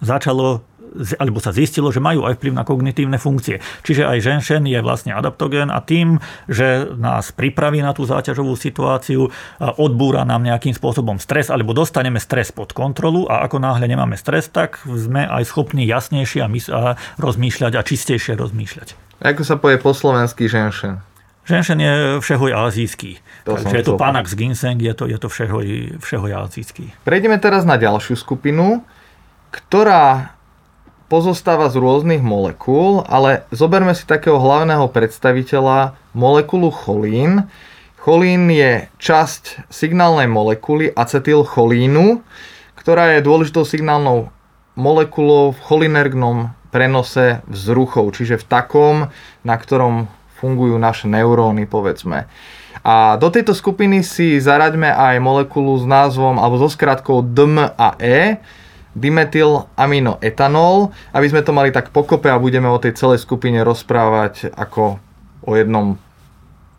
začalo 0.00 0.75
alebo 1.16 1.38
sa 1.38 1.52
zistilo, 1.52 1.92
že 1.92 2.00
majú 2.00 2.24
aj 2.24 2.40
vplyv 2.40 2.52
na 2.56 2.64
kognitívne 2.64 3.18
funkcie. 3.20 3.60
Čiže 3.84 4.08
aj 4.08 4.18
ženšen 4.24 4.62
je 4.66 4.80
vlastne 4.80 5.12
adaptogén 5.12 5.68
a 5.68 5.80
tým, 5.84 6.18
že 6.48 6.88
nás 6.96 7.30
pripraví 7.32 7.84
na 7.84 7.92
tú 7.92 8.08
záťažovú 8.08 8.56
situáciu, 8.56 9.28
odbúra 9.60 10.24
nám 10.24 10.42
nejakým 10.42 10.72
spôsobom 10.72 11.20
stres, 11.20 11.52
alebo 11.52 11.76
dostaneme 11.76 12.20
stres 12.20 12.50
pod 12.50 12.72
kontrolu 12.72 13.28
a 13.28 13.44
ako 13.44 13.60
náhle 13.62 13.86
nemáme 13.86 14.16
stres, 14.18 14.48
tak 14.48 14.80
sme 14.84 15.24
aj 15.24 15.44
schopní 15.48 15.84
jasnejšie 15.86 16.40
a, 16.42 16.48
mys- 16.48 16.72
a 16.72 16.96
rozmýšľať 17.20 17.72
a 17.76 17.82
čistejšie 17.84 18.34
rozmýšľať. 18.36 18.88
Ako 19.24 19.42
sa 19.48 19.56
povie 19.56 19.80
po 19.80 19.96
slovensky 19.96 20.44
ženšen? 20.44 21.00
Ženšen 21.46 21.78
je 21.78 21.92
všehoj 22.18 22.50
azijský. 22.52 23.22
To 23.46 23.54
Takže 23.54 23.76
je 23.78 23.84
to 23.86 23.94
Panax 23.94 24.34
ginseng, 24.34 24.82
je 24.82 24.90
to, 24.98 25.06
je 25.06 25.14
to 25.14 25.30
všehoj, 25.30 25.94
všehoj 26.02 26.30
azijský. 26.42 26.90
Prejdeme 27.06 27.38
teraz 27.38 27.62
na 27.62 27.78
ďalšiu 27.78 28.18
skupinu, 28.18 28.82
ktorá 29.54 30.35
pozostáva 31.06 31.70
z 31.70 31.78
rôznych 31.78 32.22
molekúl, 32.22 33.06
ale 33.06 33.46
zoberme 33.54 33.94
si 33.94 34.06
takého 34.06 34.38
hlavného 34.38 34.90
predstaviteľa 34.90 35.94
molekulu 36.14 36.70
cholín. 36.74 37.46
Cholín 38.02 38.50
je 38.50 38.86
časť 38.98 39.70
signálnej 39.70 40.30
molekuly 40.30 40.90
acetylcholínu, 40.90 42.22
ktorá 42.78 43.18
je 43.18 43.26
dôležitou 43.26 43.66
signálnou 43.66 44.30
molekulou 44.78 45.56
v 45.56 45.62
cholinergnom 45.66 46.54
prenose 46.70 47.40
vzruchov, 47.48 48.14
čiže 48.14 48.42
v 48.42 48.44
takom, 48.46 48.96
na 49.42 49.56
ktorom 49.56 50.06
fungujú 50.36 50.76
naše 50.76 51.08
neuróny, 51.08 51.64
povedzme. 51.64 52.28
A 52.86 53.18
do 53.18 53.32
tejto 53.32 53.56
skupiny 53.56 54.06
si 54.06 54.38
zaraďme 54.38 54.92
aj 54.92 55.18
molekulu 55.18 55.74
s 55.80 55.82
názvom 55.88 56.38
alebo 56.38 56.60
so 56.62 56.70
skratkou 56.70 57.24
DMAE, 57.24 58.38
dimetyl 58.96 59.68
aminoetanol, 59.76 60.90
aby 61.12 61.26
sme 61.28 61.44
to 61.44 61.52
mali 61.52 61.68
tak 61.68 61.92
pokope 61.92 62.32
a 62.32 62.40
budeme 62.40 62.66
o 62.72 62.80
tej 62.80 62.96
celej 62.96 63.20
skupine 63.20 63.60
rozprávať 63.60 64.56
ako 64.56 64.96
o 65.44 65.52
jednom, 65.52 66.00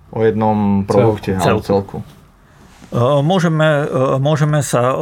o 0.09 0.19
jednom 0.25 0.83
produkte 0.89 1.37
celku. 1.37 1.45
alebo 1.45 1.61
celku. 1.61 1.97
Môžeme, 2.97 3.83
môžeme 4.23 4.63
sa 4.63 4.95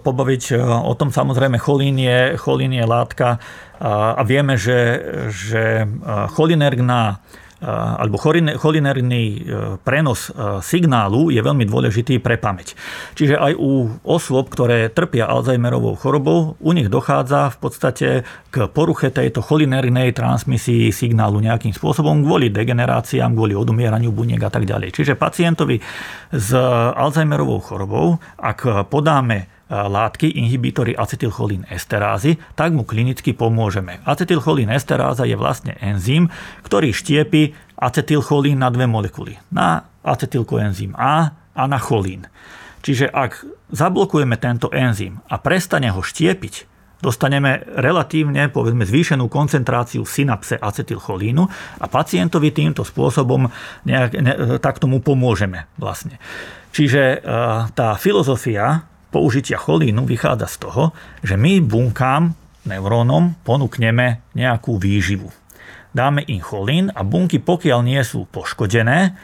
pobaviť 0.00 0.56
o 0.88 0.96
tom, 0.96 1.12
samozrejme, 1.12 1.60
cholín 1.60 2.00
je, 2.00 2.32
cholín 2.40 2.72
je 2.72 2.80
látka 2.80 3.36
a 3.76 4.24
vieme, 4.24 4.56
že, 4.56 5.04
že 5.28 5.84
cholinergná 6.32 7.20
alebo 7.64 8.20
cholinerný 8.60 9.24
e, 9.24 9.38
prenos 9.80 10.28
e, 10.28 10.60
signálu 10.60 11.32
je 11.32 11.40
veľmi 11.40 11.64
dôležitý 11.64 12.20
pre 12.20 12.36
pamäť. 12.36 12.76
Čiže 13.16 13.40
aj 13.40 13.52
u 13.56 13.96
osôb, 14.04 14.52
ktoré 14.52 14.92
trpia 14.92 15.24
Alzheimerovou 15.24 15.96
chorobou, 15.96 16.60
u 16.60 16.70
nich 16.76 16.92
dochádza 16.92 17.56
v 17.56 17.56
podstate 17.56 18.08
k 18.52 18.56
poruche 18.68 19.08
tejto 19.08 19.40
cholinernej 19.40 20.12
transmisii 20.12 20.92
signálu 20.92 21.40
nejakým 21.40 21.72
spôsobom 21.72 22.20
kvôli 22.20 22.52
degeneráciám, 22.52 23.32
kvôli 23.32 23.56
odumieraniu 23.56 24.12
buniek 24.12 24.40
a 24.44 24.52
tak 24.52 24.68
ďalej. 24.68 24.92
Čiže 24.92 25.16
pacientovi 25.16 25.80
s 26.36 26.52
Alzheimerovou 26.92 27.64
chorobou, 27.64 28.20
ak 28.36 28.92
podáme 28.92 29.55
látky, 29.70 30.30
inhibitory 30.30 30.94
acetylcholín 30.94 31.66
esterázy, 31.66 32.38
tak 32.54 32.70
mu 32.70 32.86
klinicky 32.86 33.34
pomôžeme. 33.34 33.98
Acetylcholín 34.06 34.70
esteráza 34.70 35.26
je 35.26 35.34
vlastne 35.34 35.74
enzym, 35.82 36.30
ktorý 36.62 36.94
štiepi 36.94 37.54
acetylcholín 37.74 38.62
na 38.62 38.70
dve 38.70 38.86
molekuly. 38.86 39.34
Na 39.50 39.90
acetylkoenzym 40.06 40.94
A 40.94 41.34
a 41.34 41.62
na 41.66 41.82
cholín. 41.82 42.30
Čiže 42.86 43.10
ak 43.10 43.42
zablokujeme 43.74 44.38
tento 44.38 44.70
enzym 44.70 45.18
a 45.26 45.42
prestane 45.42 45.90
ho 45.90 45.98
štiepiť, 45.98 46.70
dostaneme 47.02 47.66
relatívne 47.76 48.46
povedzme 48.48 48.86
zvýšenú 48.86 49.26
koncentráciu 49.26 50.06
synapse 50.06 50.54
acetylcholínu 50.54 51.42
a 51.82 51.86
pacientovi 51.90 52.54
týmto 52.54 52.86
spôsobom 52.86 53.50
nejak, 53.82 54.10
ne, 54.22 54.32
tak 54.62 54.78
tomu 54.78 55.02
pomôžeme 55.02 55.66
vlastne. 55.76 56.22
Čiže 56.70 57.24
tá 57.74 57.98
filozofia 57.98 58.86
použitia 59.10 59.56
cholínu 59.56 60.04
vychádza 60.04 60.46
z 60.46 60.56
toho, 60.62 60.84
že 61.22 61.38
my 61.38 61.62
bunkám, 61.62 62.34
neurónom, 62.66 63.38
ponúkneme 63.46 64.26
nejakú 64.34 64.76
výživu. 64.76 65.30
Dáme 65.96 66.26
im 66.28 66.44
cholín 66.44 66.92
a 66.92 67.00
bunky, 67.00 67.40
pokiaľ 67.40 67.80
nie 67.86 68.02
sú 68.04 68.28
poškodené, 68.28 69.16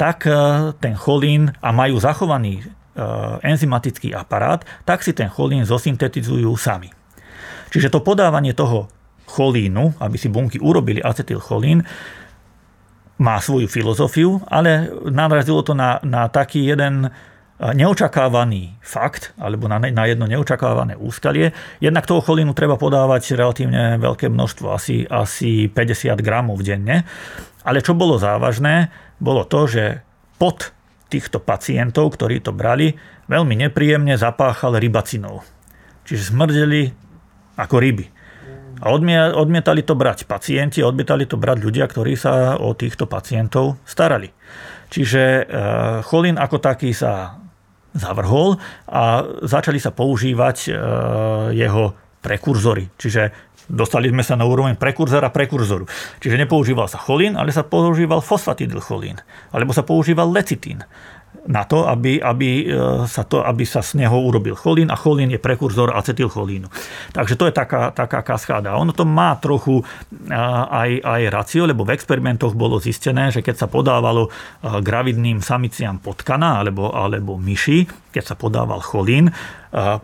tak 0.00 0.24
e, 0.24 0.32
ten 0.80 0.96
cholín 0.96 1.52
a 1.60 1.68
majú 1.68 2.00
zachovaný 2.00 2.62
e, 2.62 2.64
enzymatický 3.44 4.16
aparát, 4.16 4.64
tak 4.88 5.04
si 5.04 5.12
ten 5.12 5.28
cholín 5.28 5.68
zosyntetizujú 5.68 6.48
sami. 6.56 6.88
Čiže 7.68 7.92
to 7.92 8.00
podávanie 8.00 8.56
toho 8.56 8.88
cholínu, 9.28 10.00
aby 10.00 10.16
si 10.16 10.32
bunky 10.32 10.56
urobili 10.62 11.02
acetylcholín, 11.02 11.84
má 13.18 13.38
svoju 13.38 13.70
filozofiu, 13.70 14.42
ale 14.50 14.90
narazilo 15.06 15.62
to 15.62 15.76
na, 15.76 16.02
na 16.02 16.26
taký 16.26 16.66
jeden 16.66 17.12
neočakávaný 17.62 18.82
fakt, 18.82 19.30
alebo 19.38 19.70
na, 19.70 19.78
na 19.78 20.04
jedno 20.10 20.26
neočakávané 20.26 20.98
úskalie. 20.98 21.54
Jednak 21.78 22.02
toho 22.04 22.18
cholínu 22.18 22.50
treba 22.50 22.74
podávať 22.74 23.38
relatívne 23.38 23.94
veľké 24.02 24.26
množstvo, 24.26 24.74
asi, 24.74 25.06
asi 25.06 25.70
50 25.70 26.18
gramov 26.18 26.58
denne. 26.66 27.06
Ale 27.62 27.78
čo 27.78 27.94
bolo 27.94 28.18
závažné, 28.18 28.90
bolo 29.22 29.46
to, 29.46 29.70
že 29.70 30.02
pod 30.36 30.74
týchto 31.06 31.38
pacientov, 31.38 32.18
ktorí 32.18 32.42
to 32.42 32.50
brali, 32.50 32.98
veľmi 33.30 33.54
nepríjemne 33.54 34.18
zapáchal 34.18 34.74
rybacinou. 34.74 35.46
Čiže 36.04 36.34
smrdeli 36.34 36.82
ako 37.54 37.76
ryby. 37.78 38.06
A 38.82 38.90
odmietali 39.38 39.86
to 39.86 39.94
brať 39.94 40.26
pacienti, 40.26 40.82
odmietali 40.82 41.24
to 41.30 41.38
brať 41.38 41.62
ľudia, 41.62 41.86
ktorí 41.86 42.18
sa 42.18 42.58
o 42.58 42.74
týchto 42.74 43.06
pacientov 43.06 43.78
starali. 43.86 44.28
Čiže 44.90 45.22
eh, 45.22 45.44
cholín 46.02 46.34
ako 46.36 46.58
taký 46.58 46.90
sa 46.90 47.43
zavrhol 47.94 48.58
a 48.90 49.22
začali 49.46 49.78
sa 49.78 49.94
používať 49.94 50.56
e, 50.66 50.70
jeho 51.54 51.94
prekurzory. 52.20 52.90
Čiže 52.98 53.30
dostali 53.70 54.10
sme 54.10 54.26
sa 54.26 54.36
na 54.36 54.44
úroveň 54.44 54.76
prekurzora 54.76 55.30
prekurzoru. 55.30 55.86
Čiže 56.20 56.44
nepoužíval 56.44 56.90
sa 56.90 57.00
cholín, 57.00 57.38
ale 57.38 57.54
sa 57.54 57.64
používal 57.64 58.20
fosfatidylcholín. 58.20 59.22
Alebo 59.54 59.72
sa 59.72 59.86
používal 59.86 60.28
lecitín 60.28 60.84
na 61.44 61.68
to, 61.68 61.84
aby, 61.84 62.16
aby, 62.20 62.64
e, 62.64 63.04
sa 63.04 63.24
to, 63.24 63.44
aby 63.44 63.68
sa 63.68 63.84
z 63.84 64.00
neho 64.00 64.16
urobil 64.16 64.56
cholín 64.56 64.88
a 64.88 64.96
cholín 64.96 65.28
je 65.28 65.40
prekurzor 65.40 65.92
acetylcholínu. 65.92 66.68
Takže 67.12 67.36
to 67.36 67.44
je 67.48 67.54
taká, 67.54 67.92
taká 67.92 68.24
kaskáda. 68.24 68.80
Ono 68.80 68.96
to 68.96 69.04
má 69.04 69.36
trochu 69.36 69.80
e, 69.80 69.84
aj, 70.32 71.04
aj 71.04 71.22
racio, 71.28 71.68
lebo 71.68 71.84
v 71.84 71.92
experimentoch 71.92 72.56
bolo 72.56 72.80
zistené, 72.80 73.28
že 73.28 73.44
keď 73.44 73.64
sa 73.64 73.68
podávalo 73.68 74.28
e, 74.28 74.30
gravidným 74.80 75.44
samiciam 75.44 76.00
potkana 76.00 76.64
alebo, 76.64 76.88
alebo 76.96 77.36
myši, 77.36 78.08
keď 78.14 78.24
sa 78.24 78.36
podával 78.38 78.80
cholín, 78.80 79.28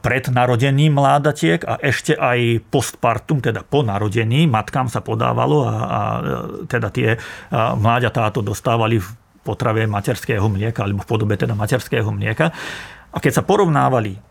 pred 0.03 0.27
narodením 0.27 0.99
mládatiek 0.99 1.63
a 1.63 1.79
ešte 1.79 2.19
aj 2.19 2.59
postpartum, 2.75 3.39
teda 3.39 3.63
po 3.63 3.87
narodení, 3.87 4.51
matkám 4.51 4.91
sa 4.91 4.99
podávalo 4.99 5.63
a, 5.63 5.71
a 5.71 6.01
teda 6.67 6.91
tie 6.91 7.15
mláďatá 7.55 8.35
to 8.35 8.43
dostávali 8.43 8.99
v 8.99 9.07
potrave 9.41 9.89
materského 9.89 10.45
mlieka 10.47 10.85
alebo 10.85 11.03
v 11.05 11.09
podobe 11.09 11.35
teda 11.37 11.57
materského 11.57 12.09
mlieka. 12.13 12.53
A 13.11 13.17
keď 13.19 13.41
sa 13.41 13.47
porovnávali 13.47 14.31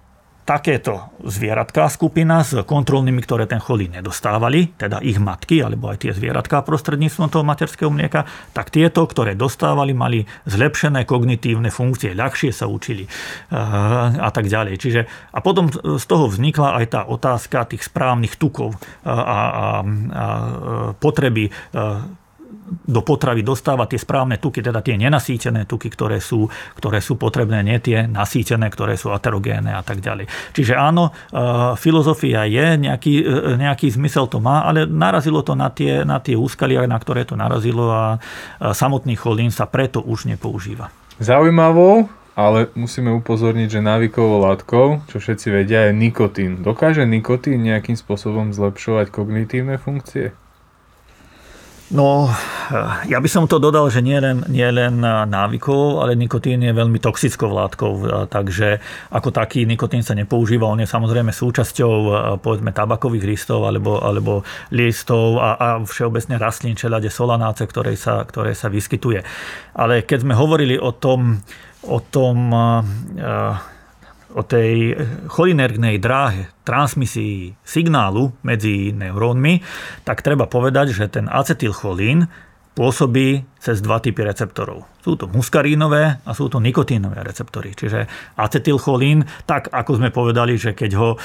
takéto 0.50 1.14
zvieratká 1.22 1.86
skupina 1.94 2.42
s 2.42 2.58
kontrolnými, 2.66 3.22
ktoré 3.22 3.46
ten 3.46 3.62
cholín 3.62 3.94
nedostávali, 3.94 4.74
teda 4.82 4.98
ich 5.06 5.22
matky, 5.22 5.62
alebo 5.62 5.94
aj 5.94 6.02
tie 6.02 6.10
zvieratká 6.10 6.66
prostredníctvom 6.66 7.30
toho 7.30 7.46
materského 7.46 7.94
mlieka, 7.94 8.26
tak 8.50 8.74
tieto, 8.74 9.06
ktoré 9.06 9.38
dostávali, 9.38 9.94
mali 9.94 10.26
zlepšené 10.50 11.06
kognitívne 11.06 11.70
funkcie, 11.70 12.18
ľahšie 12.18 12.50
sa 12.50 12.66
učili 12.66 13.06
a 13.54 14.30
tak 14.34 14.50
ďalej. 14.50 14.82
Čiže, 14.82 15.02
a 15.30 15.38
potom 15.46 15.70
z 15.70 16.06
toho 16.10 16.26
vznikla 16.26 16.82
aj 16.82 16.86
tá 16.98 17.02
otázka 17.06 17.70
tých 17.70 17.86
správnych 17.86 18.34
tukov 18.42 18.74
a, 19.06 19.14
a, 19.14 19.36
a 19.38 19.46
potreby 20.98 21.54
do 22.90 23.02
potravy 23.06 23.46
dostáva 23.46 23.86
tie 23.86 24.02
správne 24.02 24.42
tuky, 24.42 24.66
teda 24.66 24.82
tie 24.82 24.98
nenasýtené 24.98 25.70
tuky, 25.70 25.94
ktoré 25.94 26.18
sú, 26.18 26.50
ktoré 26.78 27.02
sú 27.02 27.18
potrebné, 27.18 27.62
nie 27.62 27.78
tie 27.78 28.10
nasýtené, 28.10 28.70
ktoré 28.74 28.98
sú 28.98 29.14
aterogénne 29.14 29.74
a 29.74 29.82
tak 29.86 30.02
ďalej. 30.02 30.26
Čiže 30.54 30.74
áno, 30.74 31.10
e, 31.10 31.12
filozofia 31.78 32.50
je, 32.50 32.78
nejaký, 32.82 33.14
e, 33.22 33.56
nejaký 33.62 33.94
zmysel 33.94 34.26
to 34.26 34.42
má, 34.42 34.66
ale 34.66 34.90
narazilo 34.90 35.46
to 35.46 35.54
na 35.54 35.70
tie, 35.70 36.02
na 36.02 36.18
tie 36.18 36.34
úskalia, 36.34 36.90
na 36.90 36.98
ktoré 36.98 37.26
to 37.26 37.38
narazilo 37.38 37.92
a 37.92 38.04
samotný 38.62 39.14
cholín 39.20 39.54
sa 39.54 39.70
preto 39.70 40.02
už 40.02 40.26
nepoužíva. 40.30 40.90
Zaujímavou, 41.20 42.08
ale 42.40 42.72
musíme 42.72 43.12
upozorniť, 43.20 43.68
že 43.68 43.84
návykovou 43.84 44.40
látkou, 44.48 45.04
čo 45.12 45.18
všetci 45.20 45.48
vedia, 45.52 45.92
je 45.92 45.94
nikotín. 46.00 46.64
Dokáže 46.64 47.04
nikotín 47.04 47.68
nejakým 47.68 48.00
spôsobom 48.00 48.56
zlepšovať 48.56 49.12
kognitívne 49.12 49.76
funkcie? 49.76 50.32
No, 51.90 52.30
ja 53.10 53.18
by 53.18 53.26
som 53.26 53.50
to 53.50 53.58
dodal, 53.58 53.90
že 53.90 54.06
nie 54.06 54.22
len, 54.22 54.46
nie 54.46 54.70
len 54.70 55.02
návykov, 55.02 56.06
ale 56.06 56.14
nikotín 56.14 56.62
je 56.62 56.70
veľmi 56.70 57.02
toxickou 57.02 57.50
látkou, 57.50 57.92
takže 58.30 58.78
ako 59.10 59.34
taký 59.34 59.66
nikotín 59.66 60.06
sa 60.06 60.14
nepoužíva, 60.14 60.70
on 60.70 60.86
je 60.86 60.86
samozrejme 60.86 61.34
súčasťou 61.34 61.94
povedzme 62.46 62.78
tabakových 62.78 63.26
listov 63.26 63.66
alebo, 63.66 63.98
alebo 64.06 64.46
listov 64.70 65.42
a, 65.42 65.58
a 65.58 65.68
všeobecne 65.82 66.38
rastlín 66.38 66.78
čelade 66.78 67.10
solanáce, 67.10 67.66
ktoré 67.66 67.98
sa, 67.98 68.22
ktoré 68.22 68.54
sa 68.54 68.70
vyskytuje. 68.70 69.26
Ale 69.74 70.06
keď 70.06 70.30
sme 70.30 70.38
hovorili 70.38 70.78
o 70.78 70.94
tom, 70.94 71.42
o 71.90 72.00
tom 72.06 72.54
uh, 72.54 72.86
o 74.34 74.46
tej 74.46 74.94
cholinergnej 75.26 75.98
dráhe 75.98 76.54
transmisii 76.62 77.58
signálu 77.66 78.30
medzi 78.46 78.94
neurónmi, 78.94 79.62
tak 80.06 80.22
treba 80.22 80.46
povedať, 80.46 80.94
že 80.94 81.10
ten 81.10 81.26
acetylcholín 81.26 82.30
pôsobí 82.80 83.44
cez 83.60 83.84
dva 83.84 84.00
typy 84.00 84.24
receptorov. 84.24 84.88
Sú 85.04 85.20
to 85.20 85.28
muskarínové 85.28 86.24
a 86.24 86.32
sú 86.32 86.48
to 86.48 86.64
nikotínové 86.64 87.20
receptory. 87.28 87.76
Čiže 87.76 88.08
acetylcholín, 88.40 89.28
tak 89.44 89.68
ako 89.68 90.00
sme 90.00 90.16
povedali, 90.16 90.56
že 90.56 90.72
keď 90.72 90.92
ho, 90.96 91.20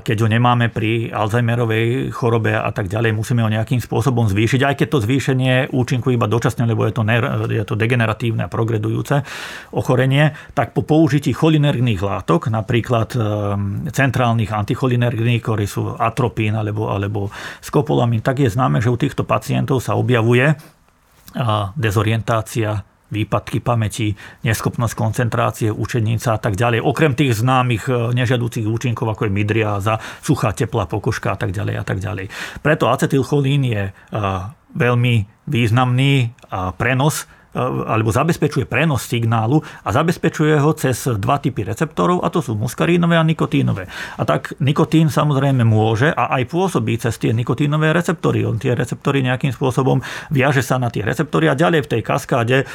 keď 0.00 0.16
ho 0.24 0.28
nemáme 0.28 0.72
pri 0.72 1.12
Alzheimerovej 1.12 2.08
chorobe 2.08 2.56
a 2.56 2.72
tak 2.72 2.88
ďalej, 2.88 3.12
musíme 3.12 3.44
ho 3.44 3.52
nejakým 3.52 3.84
spôsobom 3.84 4.24
zvýšiť, 4.32 4.64
aj 4.64 4.74
keď 4.80 4.88
to 4.88 5.04
zvýšenie 5.04 5.54
účinkuje 5.76 6.16
iba 6.16 6.24
dočasne, 6.24 6.64
lebo 6.64 6.88
je 6.88 6.96
to, 6.96 7.04
je 7.52 7.64
to 7.68 7.76
degeneratívne 7.76 8.48
a 8.48 8.52
progredujúce 8.52 9.20
ochorenie, 9.76 10.32
tak 10.56 10.72
po 10.72 10.88
použití 10.88 11.36
cholinergných 11.36 12.00
látok, 12.00 12.48
napríklad 12.48 13.12
e, 13.12 13.18
centrálnych 13.92 14.48
anticholinergných, 14.48 15.44
ktorí 15.44 15.68
sú 15.68 16.00
atropín 16.00 16.56
alebo, 16.56 16.88
alebo 16.88 17.28
skopolamin, 17.60 18.24
tak 18.24 18.40
je 18.40 18.48
známe, 18.48 18.80
že 18.80 18.88
u 18.88 18.96
týchto 18.96 19.28
pacientov 19.28 19.84
sa 19.84 20.00
objavuje 20.00 20.56
dezorientácia, 21.74 22.82
výpadky 23.14 23.62
pamäti, 23.62 24.10
neschopnosť 24.42 24.94
koncentrácie 24.98 25.68
učeníca 25.70 26.34
a 26.34 26.40
tak 26.42 26.58
ďalej. 26.58 26.82
Okrem 26.82 27.14
tých 27.14 27.38
známych 27.38 27.86
e, 27.86 28.10
nežiadúcich 28.10 28.66
účinkov, 28.66 29.14
ako 29.14 29.30
je 29.30 29.36
midriáza, 29.36 30.02
suchá, 30.18 30.50
teplá 30.50 30.90
pokožka 30.90 31.34
a 31.34 31.38
tak 31.38 31.54
ďalej 31.54 31.74
a 31.78 31.84
tak 31.86 32.02
ďalej. 32.02 32.26
Preto 32.58 32.90
acetylcholín 32.90 33.62
je 33.70 33.82
e, 33.86 33.92
veľmi 34.74 35.14
významný 35.46 36.32
prenos 36.74 37.28
alebo 37.62 38.10
zabezpečuje 38.10 38.66
prenos 38.66 39.06
signálu 39.06 39.62
a 39.86 39.88
zabezpečuje 39.94 40.58
ho 40.58 40.70
cez 40.74 41.06
dva 41.16 41.38
typy 41.38 41.62
receptorov, 41.62 42.26
a 42.26 42.28
to 42.28 42.42
sú 42.42 42.58
muskarínové 42.58 43.14
a 43.14 43.24
nikotínové. 43.24 43.86
A 44.18 44.22
tak 44.26 44.58
nikotín 44.58 45.08
samozrejme 45.08 45.62
môže 45.62 46.10
a 46.10 46.34
aj 46.34 46.50
pôsobí 46.50 46.98
cez 46.98 47.14
tie 47.16 47.30
nikotínové 47.30 47.94
receptory. 47.94 48.42
On 48.42 48.58
tie 48.58 48.74
receptory 48.74 49.22
nejakým 49.22 49.54
spôsobom 49.54 50.02
viaže 50.34 50.66
sa 50.66 50.82
na 50.82 50.90
tie 50.90 51.06
receptory 51.06 51.46
a 51.46 51.58
ďalej 51.58 51.86
v 51.86 51.90
tej 51.98 52.02
kaskáde 52.02 52.56
eh, 52.62 52.66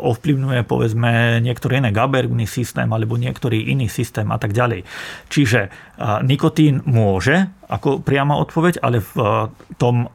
ovplyvňuje 0.00 0.60
povedzme 0.64 1.38
niektorý 1.44 1.84
iný 1.84 1.92
gabergný 1.92 2.48
systém 2.48 2.88
alebo 2.88 3.20
niektorý 3.20 3.68
iný 3.68 3.92
systém 3.92 4.32
a 4.32 4.40
tak 4.40 4.56
ďalej. 4.56 4.88
Čiže 5.28 5.60
eh, 5.68 5.70
nikotín 6.24 6.80
môže 6.88 7.52
ako 7.66 8.00
priama 8.00 8.38
odpoveď, 8.38 8.78
ale 8.80 9.02
v 9.02 9.14
tom 9.76 10.06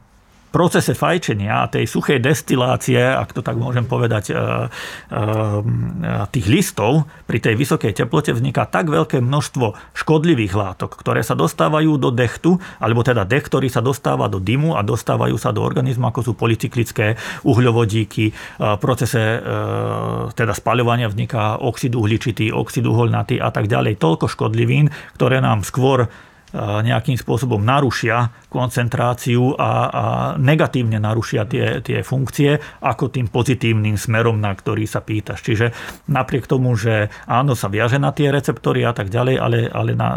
procese 0.52 0.92
fajčenia 0.92 1.64
a 1.64 1.72
tej 1.72 1.88
suchej 1.88 2.20
destilácie, 2.20 3.00
ak 3.00 3.32
to 3.32 3.40
tak 3.40 3.56
môžem 3.56 3.88
povedať, 3.88 4.32
e, 4.32 4.34
e, 4.36 4.40
tých 6.30 6.48
listov 6.52 7.08
pri 7.26 7.40
tej 7.40 7.56
vysokej 7.56 7.96
teplote 7.96 8.36
vzniká 8.36 8.68
tak 8.68 8.92
veľké 8.92 9.24
množstvo 9.24 9.96
škodlivých 9.96 10.54
látok, 10.54 11.00
ktoré 11.00 11.24
sa 11.24 11.40
dostávajú 11.40 11.96
do 11.96 12.12
dechtu, 12.12 12.60
alebo 12.84 13.02
teda 13.02 13.24
dech, 13.24 13.48
ktorý 13.48 13.72
sa 13.72 13.80
dostáva 13.80 14.28
do 14.28 14.44
dymu 14.44 14.76
a 14.76 14.84
dostávajú 14.84 15.40
sa 15.40 15.56
do 15.56 15.64
organizmu, 15.64 16.12
ako 16.12 16.20
sú 16.22 16.32
polycyklické 16.36 17.16
uhľovodíky. 17.48 18.36
Procese 18.84 19.24
e, 19.24 19.40
teda 20.36 20.52
spaľovania 20.52 21.08
vzniká 21.08 21.64
oxid 21.64 21.96
uhličitý, 21.96 22.52
oxid 22.52 22.84
uholnatý 22.84 23.40
a 23.40 23.50
tak 23.56 23.72
ďalej. 23.72 23.96
Toľko 24.04 24.28
škodlivín, 24.28 24.92
ktoré 25.16 25.40
nám 25.40 25.64
skôr 25.64 26.12
nejakým 26.56 27.16
spôsobom 27.16 27.64
narušia 27.64 28.32
koncentráciu 28.52 29.56
a, 29.56 29.72
a 29.88 30.04
negatívne 30.36 31.00
narušia 31.00 31.48
tie, 31.48 31.80
tie 31.80 32.04
funkcie 32.04 32.60
ako 32.84 33.08
tým 33.08 33.32
pozitívnym 33.32 33.96
smerom, 33.96 34.44
na 34.44 34.52
ktorý 34.52 34.84
sa 34.84 35.00
pýtaš. 35.00 35.40
Čiže 35.42 35.66
napriek 36.12 36.52
tomu, 36.52 36.76
že 36.76 37.08
áno, 37.24 37.56
sa 37.56 37.72
viaže 37.72 37.96
na 37.96 38.12
tie 38.12 38.28
receptory 38.28 38.84
a 38.84 38.92
tak 38.92 39.08
ďalej, 39.08 39.36
ale, 39.40 39.60
ale 39.72 39.92
na, 39.96 40.10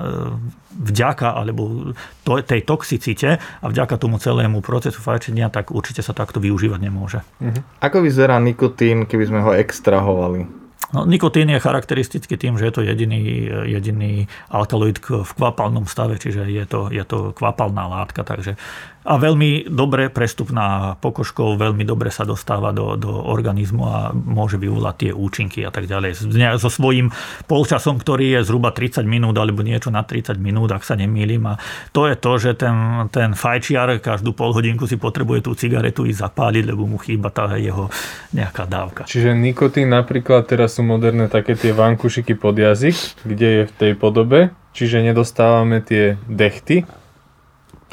vďaka 0.75 1.39
alebo 1.39 1.95
to, 2.27 2.43
tej 2.43 2.67
toxicite 2.67 3.39
a 3.39 3.65
vďaka 3.71 3.95
tomu 3.95 4.19
celému 4.19 4.59
procesu 4.59 4.99
fajčenia, 4.99 5.55
tak 5.55 5.71
určite 5.71 6.03
sa 6.03 6.11
takto 6.11 6.43
využívať 6.43 6.81
nemôže. 6.83 7.23
Mhm. 7.39 7.79
Ako 7.79 8.03
vyzerá 8.03 8.43
nikotín, 8.43 9.07
keby 9.07 9.25
sme 9.31 9.41
ho 9.47 9.55
extrahovali? 9.55 10.64
No, 10.93 11.07
nikotín 11.07 11.51
je 11.51 11.61
charakteristický 11.61 12.37
tým, 12.37 12.59
že 12.59 12.69
je 12.69 12.75
to 12.75 12.83
jediný, 12.85 13.49
jediný 13.65 14.29
alkaloid 14.51 15.01
v 15.01 15.31
kvapalnom 15.33 15.89
stave, 15.89 16.21
čiže 16.21 16.45
je 16.45 16.65
to, 16.67 16.93
je 16.93 17.05
to 17.05 17.33
kvapalná 17.33 17.89
látka, 17.89 18.23
takže 18.23 18.61
a 19.05 19.21
veľmi 19.21 19.69
dobre 19.69 20.09
prestupná 20.09 20.97
pokožkou, 20.97 21.61
veľmi 21.61 21.85
dobre 21.85 22.09
sa 22.09 22.25
dostáva 22.25 22.73
do, 22.73 22.97
do 22.97 23.13
organizmu 23.13 23.83
a 23.85 23.97
môže 24.17 24.57
vyvolať 24.57 24.95
tie 24.97 25.13
účinky 25.13 25.61
a 25.61 25.69
tak 25.69 25.85
ďalej. 25.85 26.25
So 26.57 26.73
svojím 26.73 27.13
polčasom, 27.45 28.01
ktorý 28.01 28.41
je 28.41 28.49
zhruba 28.49 28.73
30 28.73 29.05
minút 29.05 29.37
alebo 29.37 29.61
niečo 29.61 29.93
na 29.93 30.01
30 30.09 30.41
minút, 30.41 30.73
ak 30.73 30.89
sa 30.89 30.97
nemýlim. 30.97 31.45
A 31.53 31.61
to 31.93 32.09
je 32.09 32.17
to, 32.17 32.33
že 32.41 32.51
ten, 32.57 33.07
ten 33.13 33.37
fajčiar 33.37 34.01
každú 34.01 34.33
pol 34.33 34.57
hodinku 34.57 34.89
si 34.89 34.97
potrebuje 34.97 35.45
tú 35.45 35.53
cigaretu 35.53 36.09
ísť 36.09 36.25
zapáliť, 36.25 36.65
lebo 36.65 36.89
mu 36.89 36.97
chýba 36.97 37.29
tá 37.29 37.61
jeho 37.61 37.93
nejaká 38.33 38.65
dávka. 38.65 39.05
Čiže 39.05 39.37
nikotín 39.37 39.93
napríklad 39.93 40.49
teraz 40.49 40.81
sú 40.81 40.83
moderné 40.83 41.29
také 41.29 41.53
tie 41.53 41.77
vankušiky 41.77 42.41
pod 42.41 42.57
jazyk, 42.57 43.21
kde 43.29 43.49
je 43.53 43.63
v 43.69 43.73
tej 43.77 43.93
podobe, 44.01 44.49
čiže 44.73 45.05
nedostávame 45.05 45.85
tie 45.85 46.17
dechty, 46.25 46.89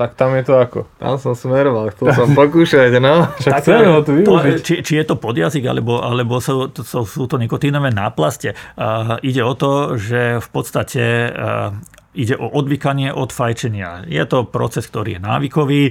tak 0.01 0.17
tam 0.17 0.33
je 0.33 0.41
to 0.41 0.57
ako? 0.57 0.89
Tam 0.97 1.21
som 1.21 1.37
smeroval, 1.37 1.93
chcel 1.93 2.09
som 2.17 2.33
pokúšať, 2.33 2.97
no. 2.97 3.29
Však 3.37 3.53
chceme 3.61 3.85
ho 3.85 4.01
tu 4.01 4.17
využiť. 4.17 4.57
či, 4.65 4.75
či 4.81 4.93
je 4.97 5.05
to 5.05 5.13
podjazyk, 5.21 5.61
alebo, 5.69 6.01
alebo 6.01 6.41
sú, 6.41 6.73
to, 6.73 6.81
sú 6.81 7.29
to 7.29 7.37
nikotínové 7.37 7.93
náplaste. 7.93 8.57
Uh, 8.73 9.21
ide 9.21 9.45
o 9.45 9.53
to, 9.53 10.01
že 10.01 10.41
v 10.41 10.47
podstate 10.49 11.29
uh, 11.29 11.77
ide 12.11 12.35
o 12.35 12.51
odvykanie 12.51 13.15
od 13.15 13.31
fajčenia. 13.31 14.03
Je 14.03 14.23
to 14.27 14.43
proces, 14.43 14.83
ktorý 14.87 15.15
je 15.15 15.21
návykový, 15.23 15.81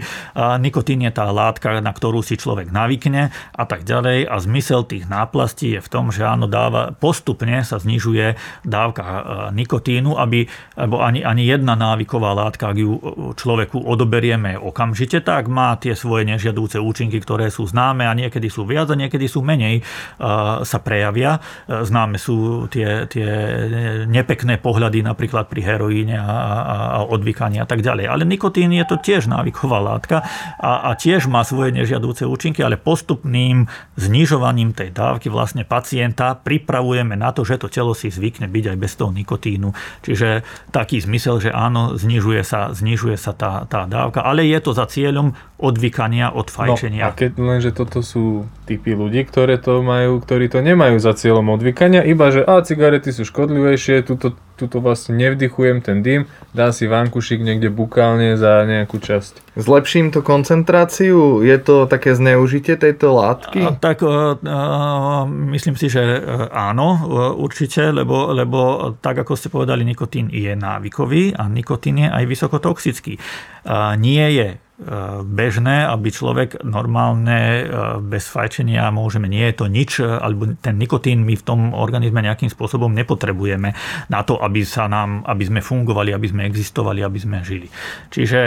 nikotín 0.61 1.01
je 1.01 1.13
tá 1.13 1.33
látka, 1.33 1.81
na 1.81 1.93
ktorú 1.93 2.21
si 2.21 2.37
človek 2.37 2.69
navykne 2.69 3.33
a 3.57 3.65
tak 3.65 3.89
ďalej 3.89 4.29
a 4.29 4.37
zmysel 4.37 4.85
tých 4.85 5.09
náplastí 5.09 5.77
je 5.77 5.81
v 5.81 5.89
tom, 5.89 6.13
že 6.13 6.29
áno, 6.29 6.45
dáva, 6.45 6.93
postupne 6.93 7.65
sa 7.65 7.81
znižuje 7.81 8.37
dávka 8.69 9.05
nikotínu, 9.57 10.21
aby, 10.21 10.45
alebo 10.77 11.01
ani, 11.01 11.25
ani 11.25 11.49
jedna 11.49 11.73
návyková 11.73 12.37
látka, 12.37 12.69
ak 12.69 12.77
ju 12.77 12.93
človeku 13.35 13.81
odoberieme 13.81 14.61
okamžite, 14.61 15.25
tak 15.25 15.49
má 15.49 15.73
tie 15.81 15.97
svoje 15.97 16.29
nežiadúce 16.29 16.77
účinky, 16.77 17.17
ktoré 17.17 17.49
sú 17.49 17.65
známe 17.65 18.05
a 18.05 18.13
niekedy 18.13 18.53
sú 18.53 18.69
viac 18.69 18.93
a 18.93 18.99
niekedy 18.99 19.25
sú 19.25 19.41
menej 19.41 19.81
sa 20.61 20.79
prejavia. 20.85 21.41
Známe 21.65 22.21
sú 22.21 22.69
tie, 22.69 23.09
tie 23.09 23.29
nepekné 24.05 24.61
pohľady 24.61 25.01
napríklad 25.01 25.49
pri 25.49 25.65
heroíne 25.65 26.10
fajčenia 26.11 26.23
a, 26.27 26.39
a 26.67 26.99
odvykania 27.07 27.63
a 27.63 27.69
tak 27.69 27.83
ďalej. 27.83 28.07
Ale 28.11 28.23
nikotín 28.27 28.75
je 28.75 28.85
to 28.87 28.97
tiež 28.99 29.31
návyková 29.31 29.79
látka 29.79 30.27
a, 30.59 30.91
a 30.91 30.99
tiež 30.99 31.31
má 31.31 31.47
svoje 31.47 31.71
nežiadúce 31.75 32.27
účinky, 32.27 32.65
ale 32.65 32.81
postupným 32.81 33.71
znižovaním 33.95 34.75
tej 34.75 34.91
dávky 34.91 35.31
vlastne 35.31 35.63
pacienta 35.63 36.35
pripravujeme 36.35 37.15
na 37.15 37.31
to, 37.31 37.47
že 37.47 37.61
to 37.63 37.69
telo 37.71 37.95
si 37.95 38.11
zvykne 38.11 38.51
byť 38.51 38.65
aj 38.75 38.77
bez 38.81 38.93
toho 38.99 39.11
nikotínu. 39.15 39.71
Čiže 40.03 40.43
taký 40.75 40.99
zmysel, 41.03 41.39
že 41.39 41.51
áno, 41.55 41.95
znižuje 41.95 42.43
sa, 42.43 42.75
znižuje 42.75 43.17
sa 43.21 43.37
tá, 43.37 43.67
tá 43.71 43.87
dávka, 43.87 44.25
ale 44.25 44.47
je 44.49 44.59
to 44.59 44.75
za 44.75 44.87
cieľom 44.91 45.37
odvykania 45.61 46.33
od 46.33 46.49
fajčenia. 46.49 47.05
No, 47.05 47.13
a 47.13 47.17
keď 47.17 47.31
lenže 47.37 47.71
toto 47.77 48.01
sú 48.01 48.49
typy 48.71 48.95
ľudí, 48.95 49.27
ktoré 49.27 49.59
to 49.59 49.83
majú, 49.83 50.23
ktorí 50.23 50.47
to 50.47 50.63
nemajú 50.63 51.03
za 51.03 51.19
cieľom 51.19 51.59
odvykania, 51.59 52.07
iba 52.07 52.31
že 52.31 52.47
a 52.47 52.63
cigarety 52.63 53.11
sú 53.11 53.27
škodlivejšie, 53.27 54.07
tuto, 54.07 54.39
tuto 54.55 54.79
vlastne 54.79 55.19
nevdychujem 55.19 55.83
ten 55.83 56.07
dym, 56.07 56.31
dá 56.55 56.71
si 56.71 56.87
vankušik 56.87 57.43
niekde 57.43 57.67
bukálne 57.67 58.39
za 58.39 58.63
nejakú 58.63 59.03
časť. 59.03 59.59
Zlepším 59.59 60.15
to 60.15 60.23
koncentráciu? 60.23 61.43
Je 61.43 61.59
to 61.59 61.91
také 61.91 62.15
zneužitie 62.15 62.79
tejto 62.79 63.11
látky? 63.11 63.59
A, 63.67 63.75
tak 63.75 64.07
a, 64.07 64.39
a, 64.39 64.59
myslím 65.27 65.75
si, 65.75 65.91
že 65.91 66.23
e, 66.23 66.23
áno, 66.55 66.89
e, 66.95 66.99
určite, 67.43 67.91
lebo, 67.91 68.31
lebo 68.31 68.95
tak 69.03 69.27
ako 69.27 69.35
ste 69.35 69.51
povedali, 69.51 69.83
nikotín 69.83 70.31
je 70.31 70.55
návykový 70.55 71.35
a 71.35 71.51
nikotín 71.51 72.07
je 72.07 72.09
aj 72.09 72.23
vysokotoxický. 72.23 73.19
A, 73.67 73.99
nie 73.99 74.23
je 74.39 74.70
bežné, 75.25 75.85
aby 75.85 76.09
človek 76.09 76.65
normálne 76.65 77.69
bez 78.01 78.29
fajčenia 78.33 78.89
môžeme, 78.89 79.29
nie 79.29 79.45
je 79.53 79.55
to 79.61 79.67
nič, 79.69 80.01
alebo 80.01 80.57
ten 80.57 80.81
nikotín 80.81 81.23
my 81.29 81.37
v 81.37 81.45
tom 81.45 81.61
organizme 81.77 82.25
nejakým 82.25 82.49
spôsobom 82.49 82.89
nepotrebujeme 82.97 83.77
na 84.09 84.21
to, 84.25 84.41
aby, 84.41 84.65
sa 84.65 84.89
nám, 84.89 85.21
aby 85.29 85.45
sme 85.45 85.61
fungovali, 85.61 86.17
aby 86.17 86.27
sme 86.33 86.49
existovali, 86.49 87.05
aby 87.05 87.19
sme 87.21 87.45
žili. 87.45 87.69
Čiže 88.09 88.41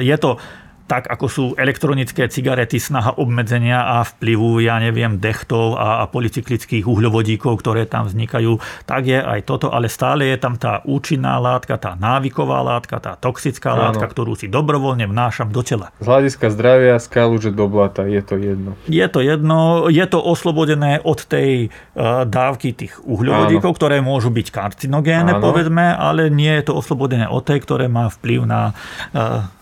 je 0.00 0.16
to 0.16 0.40
tak 0.88 1.04
ako 1.12 1.26
sú 1.28 1.44
elektronické 1.60 2.32
cigarety 2.32 2.80
snaha 2.80 3.20
obmedzenia 3.20 4.00
a 4.00 4.08
vplyvu, 4.08 4.64
ja 4.64 4.80
neviem, 4.80 5.20
dechtov 5.20 5.76
a, 5.76 6.00
a 6.02 6.04
polycyklických 6.08 6.88
uhľovodíkov, 6.88 7.60
ktoré 7.60 7.84
tam 7.84 8.08
vznikajú, 8.08 8.56
tak 8.88 9.04
je 9.04 9.20
aj 9.20 9.44
toto, 9.44 9.68
ale 9.68 9.92
stále 9.92 10.32
je 10.32 10.40
tam 10.40 10.56
tá 10.56 10.80
účinná 10.88 11.36
látka, 11.36 11.76
tá 11.76 11.92
návyková 11.92 12.64
látka, 12.64 12.96
tá 13.04 13.20
toxická 13.20 13.76
Áno. 13.76 13.92
látka, 13.92 14.08
ktorú 14.08 14.32
si 14.32 14.48
dobrovoľne 14.48 15.04
vnášam 15.04 15.52
do 15.52 15.60
tela. 15.60 15.92
Z 16.00 16.08
hľadiska 16.08 16.48
zdravia 16.48 16.96
skálu, 16.96 17.36
že 17.36 17.52
do 17.52 17.68
blata, 17.68 18.08
je 18.08 18.24
to 18.24 18.40
jedno. 18.40 18.72
Je 18.88 19.04
to 19.12 19.20
jedno, 19.20 19.92
je 19.92 20.06
to 20.08 20.18
oslobodené 20.24 21.04
od 21.04 21.20
tej 21.20 21.68
uh, 21.68 22.24
dávky 22.24 22.72
tých 22.72 22.96
uhľovodíkov, 23.04 23.76
Áno. 23.76 23.76
ktoré 23.76 23.96
môžu 24.00 24.32
byť 24.32 24.48
karcinogénne, 24.48 25.36
Áno. 25.36 25.44
povedzme, 25.44 25.92
ale 25.92 26.32
nie 26.32 26.50
je 26.56 26.72
to 26.72 26.80
oslobodené 26.80 27.28
od 27.28 27.44
tej, 27.44 27.60
ktoré 27.60 27.92
má 27.92 28.08
vplyv 28.08 28.48
na 28.48 28.72
uh, 29.12 29.57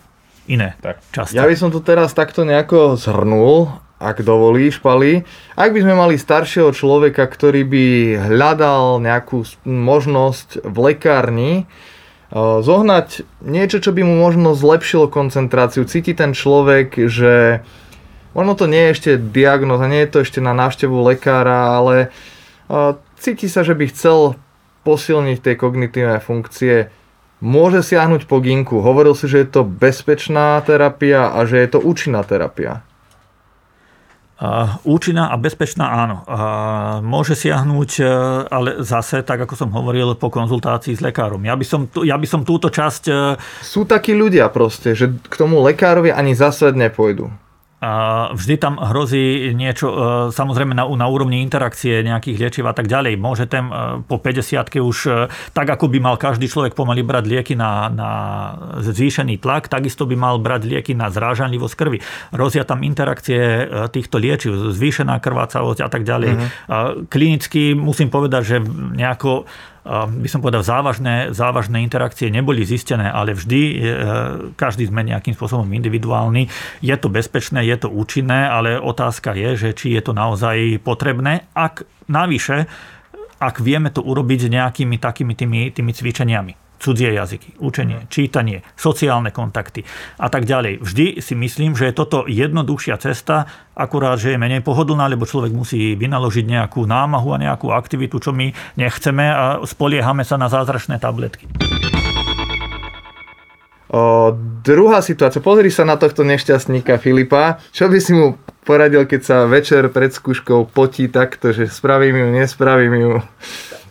iné 0.47 0.79
tak. 0.79 1.03
časti. 1.11 1.35
Ja 1.35 1.45
by 1.45 1.55
som 1.55 1.69
to 1.69 1.83
teraz 1.83 2.15
takto 2.15 2.47
nejako 2.47 2.95
zhrnul, 2.95 3.69
ak 3.97 4.21
dovolíš, 4.21 4.77
Pali. 4.79 5.25
Ak 5.57 5.73
by 5.73 5.79
sme 5.81 5.93
mali 5.97 6.15
staršieho 6.21 6.69
človeka, 6.69 7.25
ktorý 7.25 7.65
by 7.65 7.85
hľadal 8.29 9.01
nejakú 9.01 9.41
možnosť 9.65 10.61
v 10.61 10.77
lekárni, 10.93 11.53
e, 11.57 11.63
zohnať 12.37 13.25
niečo, 13.41 13.81
čo 13.81 13.91
by 13.91 14.05
mu 14.05 14.21
možno 14.21 14.53
zlepšilo 14.53 15.09
koncentráciu. 15.09 15.83
Cíti 15.89 16.13
ten 16.13 16.37
človek, 16.37 17.09
že 17.09 17.65
možno 18.37 18.53
to 18.53 18.65
nie 18.69 18.89
je 18.89 18.93
ešte 18.93 19.11
diagnoza, 19.17 19.89
nie 19.89 20.05
je 20.05 20.11
to 20.13 20.17
ešte 20.21 20.39
na 20.45 20.53
návštevu 20.53 20.93
lekára, 21.01 21.81
ale 21.81 21.95
e, 21.97 22.07
cíti 23.17 23.49
sa, 23.49 23.65
že 23.65 23.73
by 23.73 23.89
chcel 23.89 24.37
posilniť 24.85 25.37
tie 25.41 25.53
kognitívne 25.57 26.21
funkcie 26.21 26.93
môže 27.43 27.85
siahnuť 27.85 28.25
po 28.25 28.41
ginku. 28.41 28.81
Hovoril 28.81 29.13
si, 29.13 29.29
že 29.29 29.45
je 29.45 29.49
to 29.49 29.61
bezpečná 29.65 30.57
terapia 30.65 31.29
a 31.29 31.45
že 31.45 31.61
je 31.61 31.69
to 31.73 31.79
účinná 31.81 32.25
terapia. 32.25 32.81
Účinná 34.85 35.33
a 35.33 35.35
bezpečná 35.41 35.97
áno. 36.05 36.21
Môže 37.01 37.33
siahnuť, 37.33 37.91
uh, 38.05 38.45
ale 38.45 38.85
zase, 38.85 39.25
tak 39.25 39.41
ako 39.41 39.57
som 39.57 39.73
hovoril, 39.73 40.13
po 40.13 40.29
konzultácii 40.29 40.93
s 40.93 41.01
lekárom. 41.01 41.41
Ja 41.41 41.57
by 41.57 41.65
som, 41.65 41.89
ja 42.05 42.13
by 42.21 42.27
som 42.29 42.45
túto 42.45 42.69
časť... 42.69 43.03
Uh, 43.09 43.33
Sú 43.65 43.89
takí 43.89 44.13
ľudia 44.13 44.45
proste, 44.53 44.93
že 44.93 45.09
k 45.09 45.33
tomu 45.33 45.57
lekárovi 45.65 46.13
ani 46.13 46.37
zasvet 46.37 46.77
nepôjdu. 46.77 47.33
Vždy 48.33 48.57
tam 48.57 48.81
hrozí 48.81 49.53
niečo, 49.53 49.87
e, 49.93 49.97
samozrejme 50.33 50.73
na, 50.73 50.89
na 50.89 51.05
úrovni 51.05 51.45
interakcie 51.45 52.01
nejakých 52.01 52.37
liečiv 52.41 52.65
a 52.65 52.73
tak 52.73 52.89
ďalej. 52.89 53.21
Môže 53.21 53.45
ten 53.45 53.69
e, 53.69 54.01
po 54.01 54.17
50 54.17 54.81
už, 54.81 54.97
e, 55.05 55.29
tak 55.53 55.69
ako 55.69 55.85
by 55.85 56.01
mal 56.01 56.17
každý 56.17 56.49
človek 56.49 56.73
pomaly 56.73 57.05
brať 57.05 57.29
lieky 57.29 57.53
na, 57.53 57.85
na 57.93 58.09
zvýšený 58.81 59.37
tlak, 59.37 59.69
takisto 59.69 60.09
by 60.09 60.17
mal 60.17 60.41
brať 60.41 60.65
lieky 60.65 60.97
na 60.97 61.13
zrážanlivosť 61.13 61.75
krvi. 61.77 62.01
Hrozia 62.33 62.65
tam 62.65 62.81
interakcie 62.81 63.69
týchto 63.93 64.17
liečiv, 64.17 64.73
zvýšená 64.73 65.21
krvácavosť 65.21 65.85
a 65.85 65.89
tak 65.93 66.01
ďalej. 66.01 66.31
Uh-huh. 66.33 67.05
Klinicky 67.13 67.77
musím 67.77 68.09
povedať, 68.09 68.41
že 68.41 68.57
nejako 68.97 69.45
by 70.07 70.27
som 70.27 70.43
povedal, 70.43 70.67
závažné, 70.67 71.31
závažné 71.31 71.79
interakcie 71.79 72.27
neboli 72.27 72.67
zistené, 72.67 73.07
ale 73.07 73.31
vždy 73.31 73.61
e, 73.63 73.75
každý 74.59 74.91
sme 74.91 75.07
nejakým 75.07 75.31
spôsobom 75.31 75.65
individuálny. 75.71 76.51
Je 76.83 76.95
to 76.99 77.07
bezpečné, 77.07 77.63
je 77.63 77.77
to 77.79 77.87
účinné, 77.87 78.51
ale 78.51 78.75
otázka 78.75 79.31
je, 79.31 79.49
že 79.55 79.69
či 79.71 79.95
je 79.95 80.01
to 80.03 80.11
naozaj 80.11 80.83
potrebné. 80.83 81.47
Ak 81.55 81.87
navyše, 82.11 82.67
ak 83.39 83.63
vieme 83.63 83.87
to 83.87 84.03
urobiť 84.03 84.39
s 84.45 84.51
nejakými 84.51 84.99
takými 84.99 85.33
tými, 85.33 85.71
tými 85.71 85.91
cvičeniami 85.95 86.66
cudzie 86.77 87.13
jazyky, 87.13 87.57
učenie, 87.59 88.07
čítanie, 88.09 88.61
sociálne 88.77 89.33
kontakty 89.33 89.83
a 90.21 90.29
tak 90.29 90.45
ďalej. 90.45 90.81
Vždy 90.81 91.05
si 91.21 91.33
myslím, 91.33 91.73
že 91.73 91.89
je 91.89 91.97
toto 91.97 92.25
jednoduchšia 92.29 92.97
cesta, 93.01 93.49
akurát, 93.73 94.17
že 94.17 94.33
je 94.33 94.41
menej 94.41 94.61
pohodlná, 94.61 95.09
lebo 95.09 95.29
človek 95.29 95.53
musí 95.53 95.97
vynaložiť 95.97 96.45
nejakú 96.45 96.85
námahu 96.85 97.33
a 97.33 97.41
nejakú 97.41 97.73
aktivitu, 97.73 98.21
čo 98.21 98.33
my 98.33 98.53
nechceme 98.77 99.25
a 99.27 99.45
spoliehame 99.65 100.25
sa 100.25 100.37
na 100.37 100.49
zázračné 100.49 101.01
tabletky. 101.01 101.49
O, 103.87 104.35
druhá 104.67 104.99
situácia. 104.99 105.39
Pozri 105.39 105.71
sa 105.71 105.87
na 105.87 105.95
tohto 105.95 106.27
nešťastníka 106.27 106.99
Filipa. 106.99 107.63
Čo 107.71 107.87
by 107.87 107.97
si 108.03 108.11
mu 108.11 108.35
poradil, 108.67 109.07
keď 109.07 109.21
sa 109.23 109.37
večer 109.47 109.87
pred 109.95 110.11
skúškou 110.11 110.67
potí 110.67 111.07
takto, 111.07 111.55
že 111.55 111.71
spravím 111.71 112.19
ju, 112.19 112.27
nespravím 112.35 112.93
ju? 112.99 113.11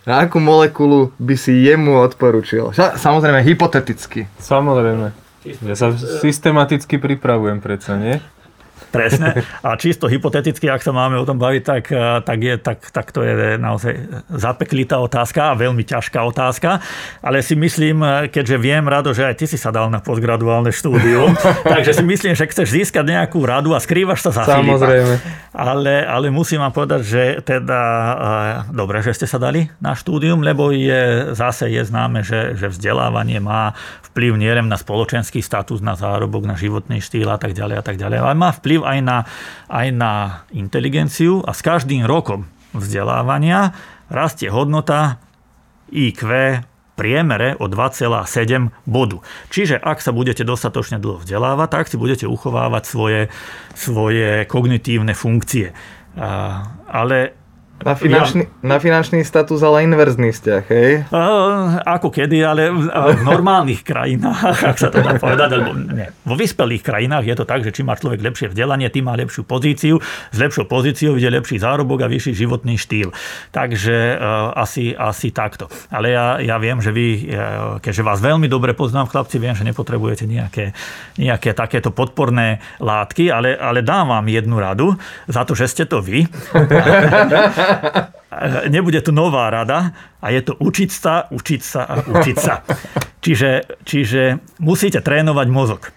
A 0.07 0.23
akú 0.23 0.39
molekulu 0.39 1.11
by 1.19 1.35
si 1.35 1.67
jemu 1.67 1.99
odporučil? 1.99 2.71
Samozrejme, 2.73 3.43
hypoteticky. 3.43 4.31
Samozrejme. 4.39 5.11
Ja 5.67 5.75
sa 5.75 5.91
systematicky 5.95 6.95
pripravujem 6.95 7.59
predsa, 7.59 7.99
nie? 7.99 8.23
Presne. 8.87 9.43
A 9.61 9.75
čisto 9.75 10.07
hypoteticky, 10.07 10.71
ak 10.71 10.79
sa 10.79 10.95
máme 10.95 11.19
o 11.19 11.25
tom 11.27 11.35
baviť, 11.35 11.63
tak, 11.63 11.83
eh, 11.91 12.23
tak, 12.23 12.39
je, 12.39 12.55
tak, 12.55 12.79
tak 12.91 13.07
to 13.11 13.19
je 13.23 13.59
naozaj 13.59 13.93
zapeklitá 14.31 14.97
otázka 15.03 15.51
a 15.51 15.59
veľmi 15.59 15.83
ťažká 15.83 16.19
otázka. 16.23 16.79
Ale 17.19 17.43
si 17.43 17.59
myslím, 17.59 18.03
eh, 18.03 18.31
keďže 18.31 18.57
viem, 18.57 18.83
Rado, 18.87 19.11
že 19.11 19.27
aj 19.27 19.35
ty 19.43 19.45
si 19.45 19.59
sa 19.59 19.75
dal 19.75 19.91
na 19.91 19.99
postgraduálne 19.99 20.71
štúdium, 20.71 21.35
takže 21.73 21.99
si 21.99 22.03
myslím, 22.03 22.33
že 22.33 22.47
chceš 22.47 22.71
získať 22.71 23.03
nejakú 23.03 23.43
radu 23.43 23.75
a 23.75 23.79
skrývaš 23.83 24.23
sa 24.27 24.31
za 24.31 24.43
Samozrejme. 24.47 25.13
Filipa. 25.19 25.45
Ale, 25.57 26.05
ale 26.05 26.29
musím 26.31 26.63
vám 26.63 26.71
povedať, 26.71 27.01
že 27.03 27.23
teda, 27.43 27.81
eh, 27.83 28.55
dobre, 28.71 29.03
že 29.03 29.11
ste 29.11 29.27
sa 29.27 29.39
dali 29.39 29.67
na 29.83 29.93
štúdium, 29.97 30.39
lebo 30.39 30.71
je, 30.71 31.35
zase 31.35 31.67
je 31.67 31.83
známe, 31.83 32.23
že, 32.23 32.55
že 32.55 32.71
vzdelávanie 32.71 33.43
má 33.43 33.75
vplyv 34.17 34.33
nielen 34.33 34.65
na 34.65 34.81
spoločenský 34.81 35.45
status, 35.45 35.77
na 35.77 35.93
zárobok, 35.93 36.41
na 36.49 36.57
životný 36.57 36.97
štýl 37.05 37.29
a 37.29 37.37
tak 37.37 37.53
ďalej 37.53 37.75
a 37.77 37.83
tak 37.85 38.01
ďalej, 38.01 38.17
ale 38.17 38.33
má 38.33 38.49
vplyv 38.49 38.76
vplyv 38.77 38.85
aj 38.85 38.99
na, 39.01 39.17
aj 39.73 39.87
na 39.89 40.11
inteligenciu 40.53 41.41
a 41.41 41.57
s 41.57 41.65
každým 41.65 42.05
rokom 42.05 42.45
vzdelávania 42.77 43.73
rastie 44.13 44.53
hodnota 44.53 45.17
IQ 45.89 46.21
priemere 46.93 47.57
o 47.57 47.65
2,7 47.69 48.69
bodu. 48.85 49.17
Čiže 49.49 49.81
ak 49.81 50.01
sa 50.01 50.13
budete 50.13 50.45
dostatočne 50.45 51.01
dlho 51.01 51.21
vzdelávať, 51.21 51.69
tak 51.69 51.85
si 51.89 51.97
budete 51.97 52.25
uchovávať 52.29 52.83
svoje, 52.85 53.21
svoje 53.73 54.45
kognitívne 54.49 55.13
funkcie. 55.13 55.73
Ale 56.89 57.17
na 57.77 57.93
finančný, 57.93 58.49
ja, 58.49 58.65
na 58.65 58.77
finančný 58.81 59.21
status, 59.21 59.61
ale 59.61 59.85
inverzný 59.85 60.33
vzťah, 60.33 60.63
hej? 60.73 60.91
Uh, 61.13 61.77
ako 61.85 62.09
kedy, 62.09 62.41
ale 62.41 62.73
v, 62.73 62.89
v 62.89 63.21
normálnych 63.21 63.85
krajinách, 63.85 64.65
ak 64.73 64.77
sa 64.81 64.89
to 64.89 65.05
dá 65.05 65.13
povedať, 65.21 65.49
alebo 65.53 65.77
nie. 65.77 66.09
Vo 66.25 66.33
vyspelých 66.33 66.81
krajinách 66.81 67.29
je 67.29 67.35
to 67.37 67.45
tak, 67.45 67.61
že 67.61 67.69
či 67.69 67.85
má 67.85 67.93
človek 67.93 68.17
lepšie 68.25 68.49
vzdelanie, 68.49 68.89
tým 68.89 69.05
má 69.05 69.13
lepšiu 69.13 69.45
pozíciu, 69.45 70.01
s 70.33 70.37
lepšou 70.41 70.65
pozíciou 70.65 71.21
ide 71.21 71.29
lepší 71.29 71.61
zárobok 71.61 72.01
a 72.01 72.09
vyšší 72.09 72.33
životný 72.33 72.81
štýl. 72.81 73.13
Takže 73.53 74.17
uh, 74.17 74.57
asi, 74.57 74.97
asi 74.97 75.29
takto. 75.29 75.69
Ale 75.93 76.17
ja, 76.17 76.41
ja 76.41 76.57
viem, 76.57 76.81
že 76.81 76.89
vy, 76.89 77.29
uh, 77.29 77.77
keďže 77.77 78.01
vás 78.01 78.17
veľmi 78.25 78.49
dobre 78.49 78.73
poznám, 78.73 79.05
chlapci, 79.13 79.37
viem, 79.37 79.53
že 79.53 79.61
nepotrebujete 79.61 80.25
nejaké, 80.25 80.73
nejaké 81.21 81.53
takéto 81.53 81.93
podporné 81.93 82.57
látky, 82.81 83.29
ale, 83.29 83.53
ale 83.53 83.85
dám 83.85 84.17
vám 84.17 84.25
jednu 84.25 84.57
radu 84.57 84.97
za 85.29 85.45
to, 85.45 85.53
že 85.53 85.69
ste 85.69 85.85
to 85.85 86.01
vy. 86.01 86.25
nebude 88.75 88.99
tu 89.01 89.11
nová 89.11 89.49
rada 89.49 89.93
a 90.21 90.27
je 90.31 90.41
to 90.41 90.53
učiť 90.57 90.89
sa, 90.91 91.27
učiť 91.31 91.61
sa 91.61 91.81
a 91.83 91.93
učiť 92.03 92.37
sa. 92.37 92.63
Čiže, 93.27 93.83
čiže 93.83 94.39
musíte 94.63 95.03
trénovať 95.03 95.47
mozog. 95.51 95.91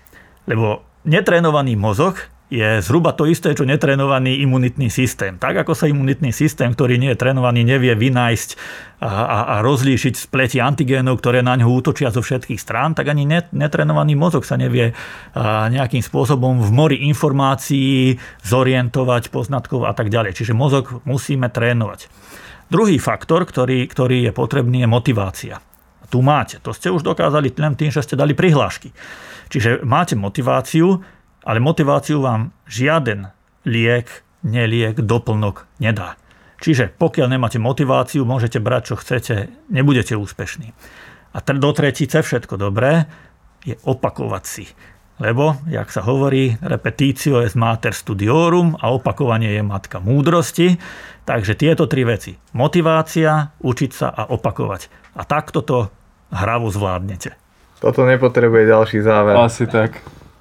Lebo 0.51 0.83
netrénovaný 1.07 1.79
mozog 1.79 2.27
je 2.51 2.82
zhruba 2.82 3.14
to 3.14 3.30
isté, 3.30 3.55
čo 3.55 3.62
netrénovaný 3.62 4.42
imunitný 4.42 4.90
systém. 4.90 5.38
Tak 5.38 5.62
ako 5.62 5.72
sa 5.78 5.86
imunitný 5.86 6.34
systém, 6.34 6.74
ktorý 6.74 6.98
nie 6.98 7.14
je 7.14 7.22
trénovaný, 7.22 7.62
nevie 7.62 7.94
vynájsť 7.94 8.59
a, 8.98 9.07
a, 9.07 9.38
a 9.46 9.55
rozlíšiť 9.62 10.18
spleti 10.18 10.59
antigénov, 10.59 11.22
ktoré 11.22 11.46
na 11.46 11.55
ňo 11.55 11.70
útočia 11.70 12.11
zo 12.11 12.26
všetkých 12.26 12.59
strán, 12.59 12.98
tak 12.98 13.07
ani 13.07 13.22
net, 13.22 13.55
netrénovaný 13.55 14.18
mozog 14.18 14.42
sa 14.42 14.59
nevie 14.59 14.90
a, 14.90 15.70
nejakým 15.70 16.03
spôsobom 16.03 16.59
v 16.59 16.70
mori 16.74 16.98
informácií 17.07 18.18
zorientovať, 18.42 19.30
poznatkov 19.30 19.86
a 19.86 19.94
tak 19.94 20.11
ďalej. 20.11 20.34
Čiže 20.34 20.51
mozog 20.51 21.07
musíme 21.07 21.46
trénovať. 21.46 22.11
Druhý 22.66 22.98
faktor, 22.98 23.46
ktorý, 23.46 23.86
ktorý 23.86 24.26
je 24.26 24.32
potrebný, 24.34 24.82
je 24.82 24.88
motivácia. 24.90 25.57
Tu 26.11 26.18
máte. 26.18 26.59
To 26.66 26.74
ste 26.74 26.90
už 26.90 27.07
dokázali 27.07 27.55
len 27.55 27.78
tým, 27.78 27.94
že 27.94 28.03
ste 28.03 28.18
dali 28.18 28.34
prihlášky. 28.34 28.90
Čiže 29.51 29.86
máte 29.86 30.18
motiváciu, 30.18 30.98
ale 31.45 31.59
motiváciu 31.61 32.20
vám 32.20 32.53
žiaden 32.68 33.32
liek, 33.64 34.09
neliek, 34.45 34.97
doplnok 35.01 35.68
nedá. 35.80 36.16
Čiže 36.61 36.93
pokiaľ 36.93 37.26
nemáte 37.32 37.57
motiváciu, 37.57 38.28
môžete 38.28 38.61
brať, 38.61 38.93
čo 38.93 38.95
chcete, 39.01 39.49
nebudete 39.72 40.12
úspešní. 40.12 40.76
A 41.32 41.38
do 41.41 41.70
tretice 41.72 42.20
všetko 42.20 42.61
dobré 42.61 43.09
je 43.64 43.80
opakovať 43.86 44.45
si. 44.45 44.66
Lebo, 45.20 45.61
jak 45.68 45.93
sa 45.93 46.01
hovorí, 46.01 46.57
repetitio 46.64 47.45
est 47.45 47.53
mater 47.53 47.93
studiorum 47.93 48.76
a 48.80 48.88
opakovanie 48.88 49.53
je 49.53 49.62
matka 49.64 50.01
múdrosti. 50.01 50.80
Takže 51.28 51.61
tieto 51.61 51.84
tri 51.84 52.09
veci. 52.09 52.32
Motivácia, 52.57 53.53
učiť 53.61 53.91
sa 53.93 54.09
a 54.09 54.32
opakovať. 54.32 55.12
A 55.20 55.22
takto 55.28 55.61
to 55.61 55.93
hravu 56.32 56.72
zvládnete. 56.72 57.36
Toto 57.84 58.09
nepotrebuje 58.09 58.64
ďalší 58.68 58.99
záver. 59.05 59.36
Asi 59.36 59.68
tak. 59.68 60.01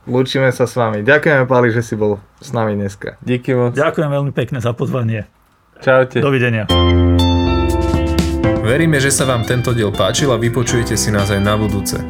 Lúčime 0.10 0.50
sa 0.50 0.66
s 0.66 0.74
vami. 0.74 1.06
Ďakujeme, 1.06 1.46
Pali, 1.46 1.70
že 1.70 1.86
si 1.86 1.94
bol 1.94 2.18
s 2.42 2.50
nami 2.50 2.74
dneska. 2.74 3.22
Díky 3.22 3.54
moc. 3.54 3.78
Ďakujem 3.78 4.10
veľmi 4.10 4.34
pekne 4.34 4.58
za 4.58 4.74
pozvanie. 4.74 5.30
Čaute. 5.80 6.20
Dovidenia. 6.20 6.68
Veríme, 8.66 9.00
že 9.00 9.14
sa 9.14 9.30
vám 9.30 9.46
tento 9.46 9.72
diel 9.72 9.94
páčil 9.94 10.34
a 10.34 10.42
vypočujete 10.42 10.98
si 10.98 11.14
nás 11.14 11.30
aj 11.30 11.40
na 11.40 11.54
budúce. 11.56 12.02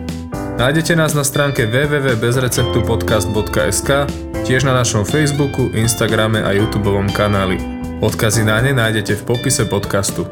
Nájdete 0.59 0.91
nás 0.95 1.13
na 1.15 1.23
stránke 1.23 1.65
www.bezreceptupodcast.sk, 1.67 3.89
tiež 4.43 4.63
na 4.67 4.73
našom 4.75 5.07
Facebooku, 5.07 5.71
Instagrame 5.71 6.43
a 6.43 6.51
YouTube 6.51 6.91
kanáli. 7.15 7.55
Odkazy 8.03 8.43
na 8.43 8.59
ne 8.59 8.75
nájdete 8.75 9.15
v 9.23 9.25
popise 9.27 9.63
podcastu. 9.67 10.27